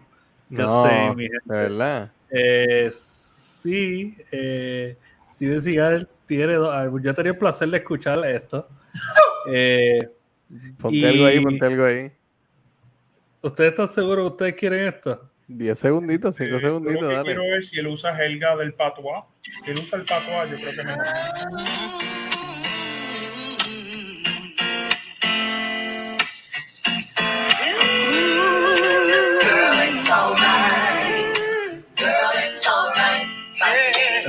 Yo 0.50 0.84
sé, 0.84 1.16
mi 1.16 1.24
gente. 1.24 1.42
¿Verdad? 1.48 2.12
Eh, 2.30 2.92
sí, 2.94 4.16
eh, 4.32 4.98
Steven 5.32 5.64
Seagal 5.64 6.08
tiene 6.28 6.54
dos 6.54 6.72
álbumes. 6.76 7.06
Yo 7.06 7.14
tenía 7.16 7.32
el 7.32 7.40
placer 7.40 7.70
de 7.70 7.78
escuchar 7.78 8.24
esto. 8.26 8.70
Eh, 9.48 10.00
ponte 10.80 11.08
algo 11.08 11.26
ahí, 11.26 11.40
ponte 11.40 11.64
algo 11.64 11.86
ahí. 11.86 12.12
¿Ustedes 13.44 13.70
están 13.70 13.88
seguros 13.88 14.24
que 14.24 14.32
ustedes 14.34 14.56
quieren 14.56 14.88
esto? 14.88 15.30
10 15.48 15.78
segunditos, 15.78 16.36
5 16.36 16.60
segunditos, 16.60 17.02
yo 17.02 17.08
dale. 17.10 17.26
Quiero 17.26 17.44
ver 17.44 17.64
si 17.64 17.78
él 17.78 17.86
usa 17.86 18.18
Helga 18.18 18.56
del 18.56 18.74
patois. 18.74 19.26
Si 19.42 19.70
él 19.70 19.78
usa 19.78 20.00
el 20.00 20.06
patois, 20.06 20.50
yo 20.50 20.58
creo 20.58 20.72
que 20.72 20.84
mejor. 20.84 22.35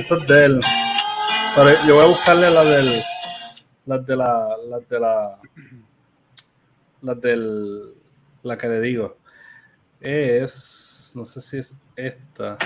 Esto 0.07 0.21
es 0.21 0.27
de 0.29 0.45
él. 0.45 0.61
Pero 1.53 1.85
yo 1.85 1.95
voy 1.95 2.05
a 2.05 2.07
buscarle 2.07 2.49
la 2.49 2.63
del. 2.63 3.03
Las 3.85 4.05
de 4.05 4.15
la. 4.15 4.55
Las 4.69 4.87
de 4.87 4.99
la. 5.01 5.37
Las 7.01 7.21
del. 7.21 7.93
La 8.41 8.57
que 8.57 8.67
le 8.69 8.79
digo. 8.79 9.17
Es. 9.99 11.11
No 11.13 11.25
sé 11.25 11.41
si 11.41 11.57
es 11.57 11.73
esta. 11.97 12.57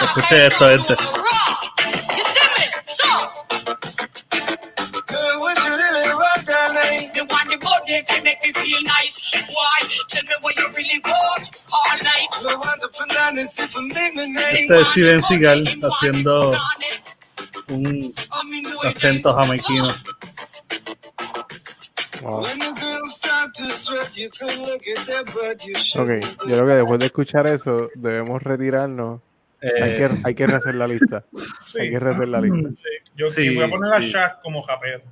Escuche 0.00 0.46
esto, 0.48 0.68
gente. 0.68 0.96
Este 14.50 14.80
es 14.80 14.88
Steven 14.88 15.22
Seagal 15.22 15.64
haciendo 15.82 16.52
un 17.68 18.14
acento 18.84 19.32
jamaiquino. 19.32 19.88
Ok, 26.00 26.08
yo 26.46 26.56
creo 26.56 26.66
que 26.66 26.74
después 26.74 27.00
de 27.00 27.06
escuchar 27.06 27.46
eso 27.46 27.88
debemos 27.94 28.42
retirarnos. 28.42 29.20
hay, 29.62 29.96
que, 29.96 30.10
hay 30.24 30.34
rehacer 30.34 30.74
la 30.74 30.86
lista. 30.86 31.24
Hay 31.78 31.90
que 31.90 31.98
rehacer 31.98 32.28
la 32.28 32.40
lista. 32.40 32.70
Yo 33.16 33.26
voy 33.36 33.62
a 33.62 33.68
poner 33.68 33.92
a 33.92 34.00
Shaq 34.00 34.42
como 34.42 34.62
japero. 34.62 35.02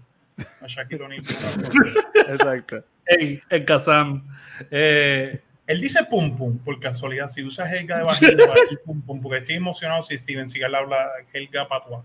a 0.61 0.67
Shaquille 0.67 1.05
O'Neal. 1.05 1.23
Exacto. 2.15 2.85
En, 3.07 3.43
en 3.49 3.65
Kazam. 3.65 4.27
Eh, 4.71 5.41
él 5.67 5.81
dice 5.81 6.05
pum 6.05 6.37
pum, 6.37 6.59
por 6.59 6.79
casualidad, 6.81 7.31
si 7.31 7.43
usa 7.43 7.71
Helga 7.73 7.99
de 8.21 8.77
pum 8.85 9.01
pum, 9.01 9.21
porque 9.21 9.39
estoy 9.39 9.55
emocionado 9.57 10.03
si 10.03 10.17
Steven 10.19 10.49
Seagal 10.49 10.75
habla 10.75 11.09
Helga 11.33 11.67
patua. 11.69 12.05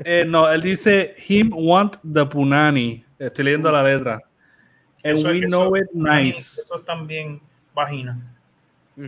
Eh, 0.00 0.24
no, 0.26 0.50
él 0.50 0.60
dice 0.60 1.14
him 1.28 1.50
want 1.54 1.96
the 2.02 2.26
punani. 2.26 3.04
Estoy 3.18 3.44
leyendo 3.46 3.70
la 3.72 3.82
letra. 3.82 4.20
And 5.02 5.18
Eso- 5.18 5.28
we 5.28 5.38
eso- 5.38 5.48
know 5.48 5.76
it 5.76 5.90
nice. 5.94 6.60
Eso 6.60 6.78
es 6.78 6.84
también 6.84 7.40
vagina. 7.74 8.18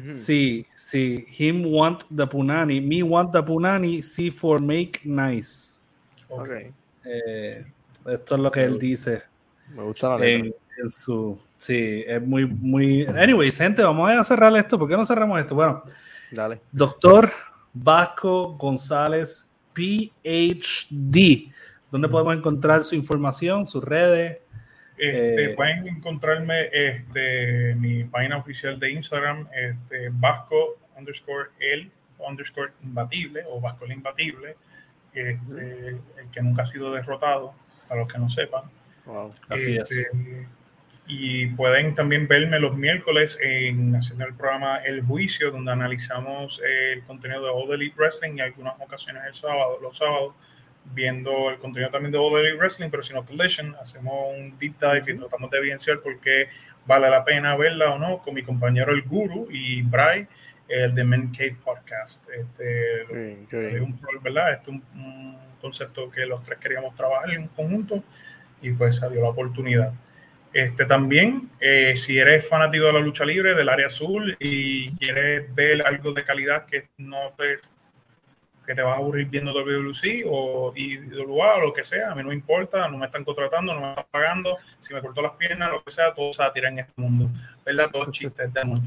Sí, 0.06 0.64
sí. 0.74 1.26
Him 1.38 1.66
want 1.66 2.04
the 2.16 2.26
punani. 2.26 2.80
Me 2.80 3.02
want 3.02 3.30
the 3.32 3.42
punani. 3.42 4.02
See 4.02 4.30
for 4.30 4.58
make 4.60 5.00
nice. 5.04 5.78
Ok. 6.30 6.40
Ok. 6.40 6.50
Eh, 7.04 7.64
esto 8.06 8.34
es 8.36 8.40
lo 8.40 8.50
que 8.50 8.64
él 8.64 8.78
dice 8.78 9.22
Me 9.74 9.82
gusta 9.82 10.10
la 10.10 10.18
letra. 10.18 10.46
en, 10.46 10.54
en 10.82 10.90
su. 10.90 11.38
Sí, 11.62 12.02
es 12.08 12.20
muy, 12.20 12.44
muy. 12.44 13.06
Anyways, 13.06 13.56
gente, 13.56 13.84
vamos 13.84 14.10
a 14.10 14.24
cerrar 14.24 14.52
esto. 14.56 14.76
¿Por 14.76 14.88
qué 14.88 14.96
no 14.96 15.04
cerramos 15.04 15.38
esto? 15.40 15.54
Bueno, 15.54 15.80
Dale. 16.32 16.60
Doctor 16.72 17.30
Vasco 17.72 18.54
González, 18.54 19.48
PhD. 19.72 21.52
¿Dónde 21.88 22.08
podemos 22.08 22.34
encontrar 22.36 22.82
su 22.82 22.96
información, 22.96 23.64
sus 23.64 23.84
redes? 23.84 24.38
Este, 24.98 25.44
Eh, 25.44 25.54
pueden 25.54 25.86
encontrarme 25.86 26.68
este, 26.72 27.76
mi 27.76 28.02
página 28.02 28.38
oficial 28.38 28.80
de 28.80 28.90
Instagram, 28.90 29.46
este, 29.54 30.08
Vasco 30.10 30.78
underscore 30.98 31.50
el 31.60 31.92
underscore 32.28 32.72
imbatible 32.82 33.44
o 33.48 33.60
Vasco 33.60 33.84
el 33.84 33.92
imbatible, 33.92 34.56
este, 35.14 35.90
el 35.90 36.28
que 36.32 36.42
nunca 36.42 36.62
ha 36.62 36.66
sido 36.66 36.92
derrotado, 36.92 37.54
para 37.86 38.00
los 38.00 38.12
que 38.12 38.18
no 38.18 38.28
sepan. 38.28 38.64
Wow. 39.06 39.32
Así 39.48 39.76
es. 39.76 40.08
Y 41.14 41.48
pueden 41.48 41.94
también 41.94 42.26
verme 42.26 42.58
los 42.58 42.74
miércoles 42.74 43.38
en 43.42 43.94
haciendo 43.94 44.24
el 44.24 44.32
programa 44.32 44.78
El 44.78 45.02
Juicio, 45.02 45.50
donde 45.50 45.70
analizamos 45.70 46.58
el 46.64 47.02
contenido 47.02 47.44
de 47.44 47.50
All 47.50 47.70
Elite 47.74 47.94
Wrestling 47.98 48.38
y 48.38 48.40
algunas 48.40 48.80
ocasiones 48.80 49.22
el 49.26 49.34
sábado, 49.34 49.78
los 49.82 49.98
sábados, 49.98 50.32
viendo 50.94 51.50
el 51.50 51.58
contenido 51.58 51.90
también 51.90 52.12
de 52.12 52.18
All 52.18 52.40
Elite 52.40 52.56
Wrestling, 52.56 52.88
pero 52.88 53.02
si 53.02 53.12
no 53.12 53.26
Collision, 53.26 53.76
hacemos 53.78 54.14
un 54.34 54.56
deep 54.58 54.74
dive 54.80 55.12
y 55.12 55.18
tratamos 55.18 55.50
de 55.50 55.58
evidenciar 55.58 56.00
por 56.00 56.18
qué 56.18 56.48
vale 56.86 57.10
la 57.10 57.22
pena 57.26 57.56
verla 57.56 57.92
o 57.92 57.98
no, 57.98 58.22
con 58.22 58.32
mi 58.32 58.42
compañero 58.42 58.92
el 58.94 59.02
Guru 59.02 59.48
y 59.50 59.82
Bray, 59.82 60.26
el 60.66 60.94
de 60.94 61.04
Men 61.04 61.30
Cave 61.30 61.56
Podcast. 61.62 62.26
Este, 62.30 63.02
es 63.02 63.08
bien. 63.50 63.82
un, 63.82 64.00
¿verdad? 64.22 64.54
Este 64.54 64.70
es 64.70 64.76
un, 64.76 64.82
un 64.98 65.38
concepto 65.60 66.10
que 66.10 66.24
los 66.24 66.42
tres 66.42 66.58
queríamos 66.58 66.94
trabajar 66.94 67.30
en 67.32 67.48
conjunto 67.48 68.02
y 68.62 68.72
pues 68.72 68.96
se 68.96 69.10
dio 69.10 69.20
la 69.20 69.28
oportunidad. 69.28 69.92
Este 70.52 70.84
también, 70.84 71.50
eh, 71.60 71.94
si 71.96 72.18
eres 72.18 72.46
fanático 72.46 72.86
de 72.86 72.92
la 72.92 73.00
lucha 73.00 73.24
libre 73.24 73.54
del 73.54 73.68
área 73.68 73.86
azul 73.86 74.36
y 74.38 74.90
quieres 74.96 75.54
ver 75.54 75.86
algo 75.86 76.12
de 76.12 76.24
calidad 76.24 76.66
que 76.66 76.88
no 76.98 77.32
te 77.38 77.58
que 78.66 78.74
te 78.74 78.82
vas 78.82 78.94
a 78.94 78.98
aburrir 78.98 79.28
viendo 79.28 79.52
WWC 79.52 80.24
o 80.26 80.72
IWA 80.76 81.54
o 81.56 81.60
lo 81.60 81.72
que 81.72 81.82
sea, 81.82 82.12
a 82.12 82.14
mí 82.14 82.22
no 82.22 82.28
me 82.28 82.34
importa, 82.34 82.88
no 82.88 82.96
me 82.96 83.06
están 83.06 83.24
contratando, 83.24 83.74
no 83.74 83.80
me 83.80 83.88
están 83.90 84.06
pagando, 84.10 84.56
si 84.78 84.94
me 84.94 85.00
cortó 85.00 85.20
las 85.20 85.32
piernas, 85.32 85.72
lo 85.72 85.82
que 85.82 85.90
sea, 85.90 86.14
todo 86.14 86.32
se 86.32 86.42
va 86.42 86.48
a 86.48 86.52
tirar 86.52 86.72
en 86.72 86.80
este 86.80 86.92
mundo, 86.96 87.28
¿verdad? 87.64 87.90
Todos 87.90 88.10
chistes 88.12 88.52
de 88.52 88.60
amor. 88.60 88.78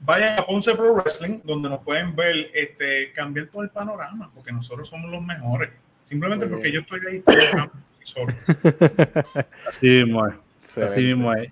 Vayan 0.00 0.38
a 0.38 0.46
Ponce 0.46 0.74
Pro 0.74 0.94
Wrestling, 0.94 1.40
donde 1.42 1.68
nos 1.68 1.80
pueden 1.82 2.14
ver, 2.14 2.50
este, 2.54 3.12
cambiar 3.12 3.46
todo 3.46 3.62
el 3.62 3.70
panorama, 3.70 4.30
porque 4.32 4.52
nosotros 4.52 4.88
somos 4.88 5.10
los 5.10 5.22
mejores. 5.22 5.70
Simplemente 6.04 6.46
porque 6.46 6.70
yo 6.70 6.80
estoy 6.80 7.00
ahí 7.10 7.20
todo 7.20 7.36
el 7.36 7.50
campo, 7.50 7.78
solo. 8.04 8.32
Así 9.66 10.04
Así 10.84 11.02
mismo 11.02 11.32
es. 11.32 11.50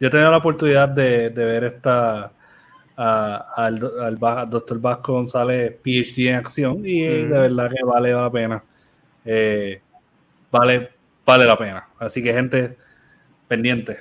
Yo 0.00 0.08
he 0.08 0.10
tenido 0.10 0.30
la 0.30 0.36
oportunidad 0.38 0.88
de, 0.88 1.30
de 1.30 1.44
ver 1.44 1.64
esta 1.64 2.30
a- 2.96 3.46
al, 3.56 3.90
al 4.00 4.22
Va- 4.22 4.44
doctor 4.46 4.80
Vasco 4.80 5.14
González, 5.14 5.74
PhD 5.82 6.28
en 6.30 6.36
acción, 6.36 6.82
y 6.84 7.02
Ujú. 7.06 7.32
de 7.32 7.38
verdad 7.38 7.70
que 7.70 7.84
vale 7.84 8.12
la 8.12 8.30
pena. 8.30 8.62
Eh, 9.24 9.80
vale, 10.50 10.90
vale 11.24 11.44
la 11.46 11.56
pena. 11.58 11.88
Así 11.98 12.22
que, 12.22 12.32
gente, 12.32 12.76
pendiente. 13.48 13.98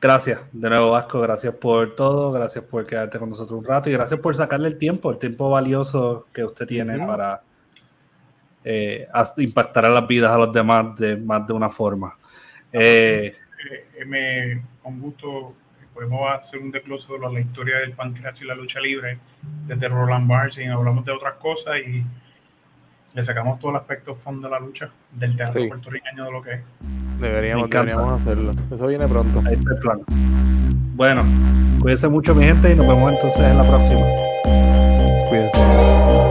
Gracias 0.00 0.40
de 0.52 0.70
nuevo, 0.70 0.92
Vasco. 0.92 1.20
Gracias 1.20 1.54
por 1.54 1.94
todo. 1.94 2.32
Gracias 2.32 2.64
por 2.64 2.86
quedarte 2.86 3.18
con 3.18 3.28
nosotros 3.28 3.58
un 3.58 3.64
rato 3.64 3.90
y 3.90 3.92
gracias 3.92 4.18
por 4.20 4.34
sacarle 4.34 4.68
el 4.68 4.78
tiempo, 4.78 5.10
el 5.10 5.18
tiempo 5.18 5.50
valioso 5.50 6.26
que 6.32 6.42
usted 6.44 6.66
tiene 6.66 7.04
para 7.06 7.42
eh, 8.64 9.06
impactar 9.38 9.84
a 9.86 9.90
las 9.90 10.06
vidas 10.06 10.30
a 10.32 10.38
los 10.38 10.52
demás 10.52 10.96
de 10.96 11.16
más 11.16 11.46
de 11.46 11.52
una 11.52 11.68
forma. 11.68 12.16
Eh, 12.72 13.36
me, 14.06 14.62
con 14.82 15.00
gusto 15.00 15.54
podemos 15.92 16.30
hacer 16.30 16.60
un 16.60 16.70
desglose 16.70 17.12
de 17.12 17.18
la, 17.18 17.40
historia 17.40 17.78
del 17.78 17.92
pancreas 17.92 18.40
y 18.40 18.44
la 18.44 18.54
lucha 18.54 18.80
libre 18.80 19.18
desde 19.66 19.88
Roland 19.88 20.28
Barnes 20.28 20.56
y 20.58 20.64
hablamos 20.64 21.04
de 21.04 21.12
otras 21.12 21.34
cosas 21.34 21.78
y 21.78 22.04
le 23.12 23.24
sacamos 23.24 23.58
todo 23.58 23.72
el 23.72 23.76
aspecto 23.76 24.14
fondo 24.14 24.48
de 24.48 24.52
la 24.54 24.60
lucha 24.60 24.88
del 25.12 25.36
teatro 25.36 25.60
Sí. 25.60 25.68
puertorriqueño 25.68 26.24
de 26.24 26.30
lo 26.30 26.42
que 26.42 26.52
es. 26.54 26.60
Deberíamos, 27.20 27.68
deberíamos 27.68 28.20
hacerlo. 28.20 28.54
Eso 28.72 28.86
viene 28.86 29.06
pronto. 29.08 29.42
Ahí 29.46 29.54
está 29.54 29.74
el 29.74 29.78
plan. 29.80 30.00
Bueno, 30.94 31.24
cuídense 31.80 32.08
mucho, 32.08 32.34
mi 32.34 32.44
gente, 32.44 32.72
y 32.72 32.76
nos 32.76 32.86
vemos 32.86 33.12
entonces 33.12 33.40
en 33.40 33.58
la 33.58 33.64
próxima. 33.64 34.06
Cuídense. 35.28 36.29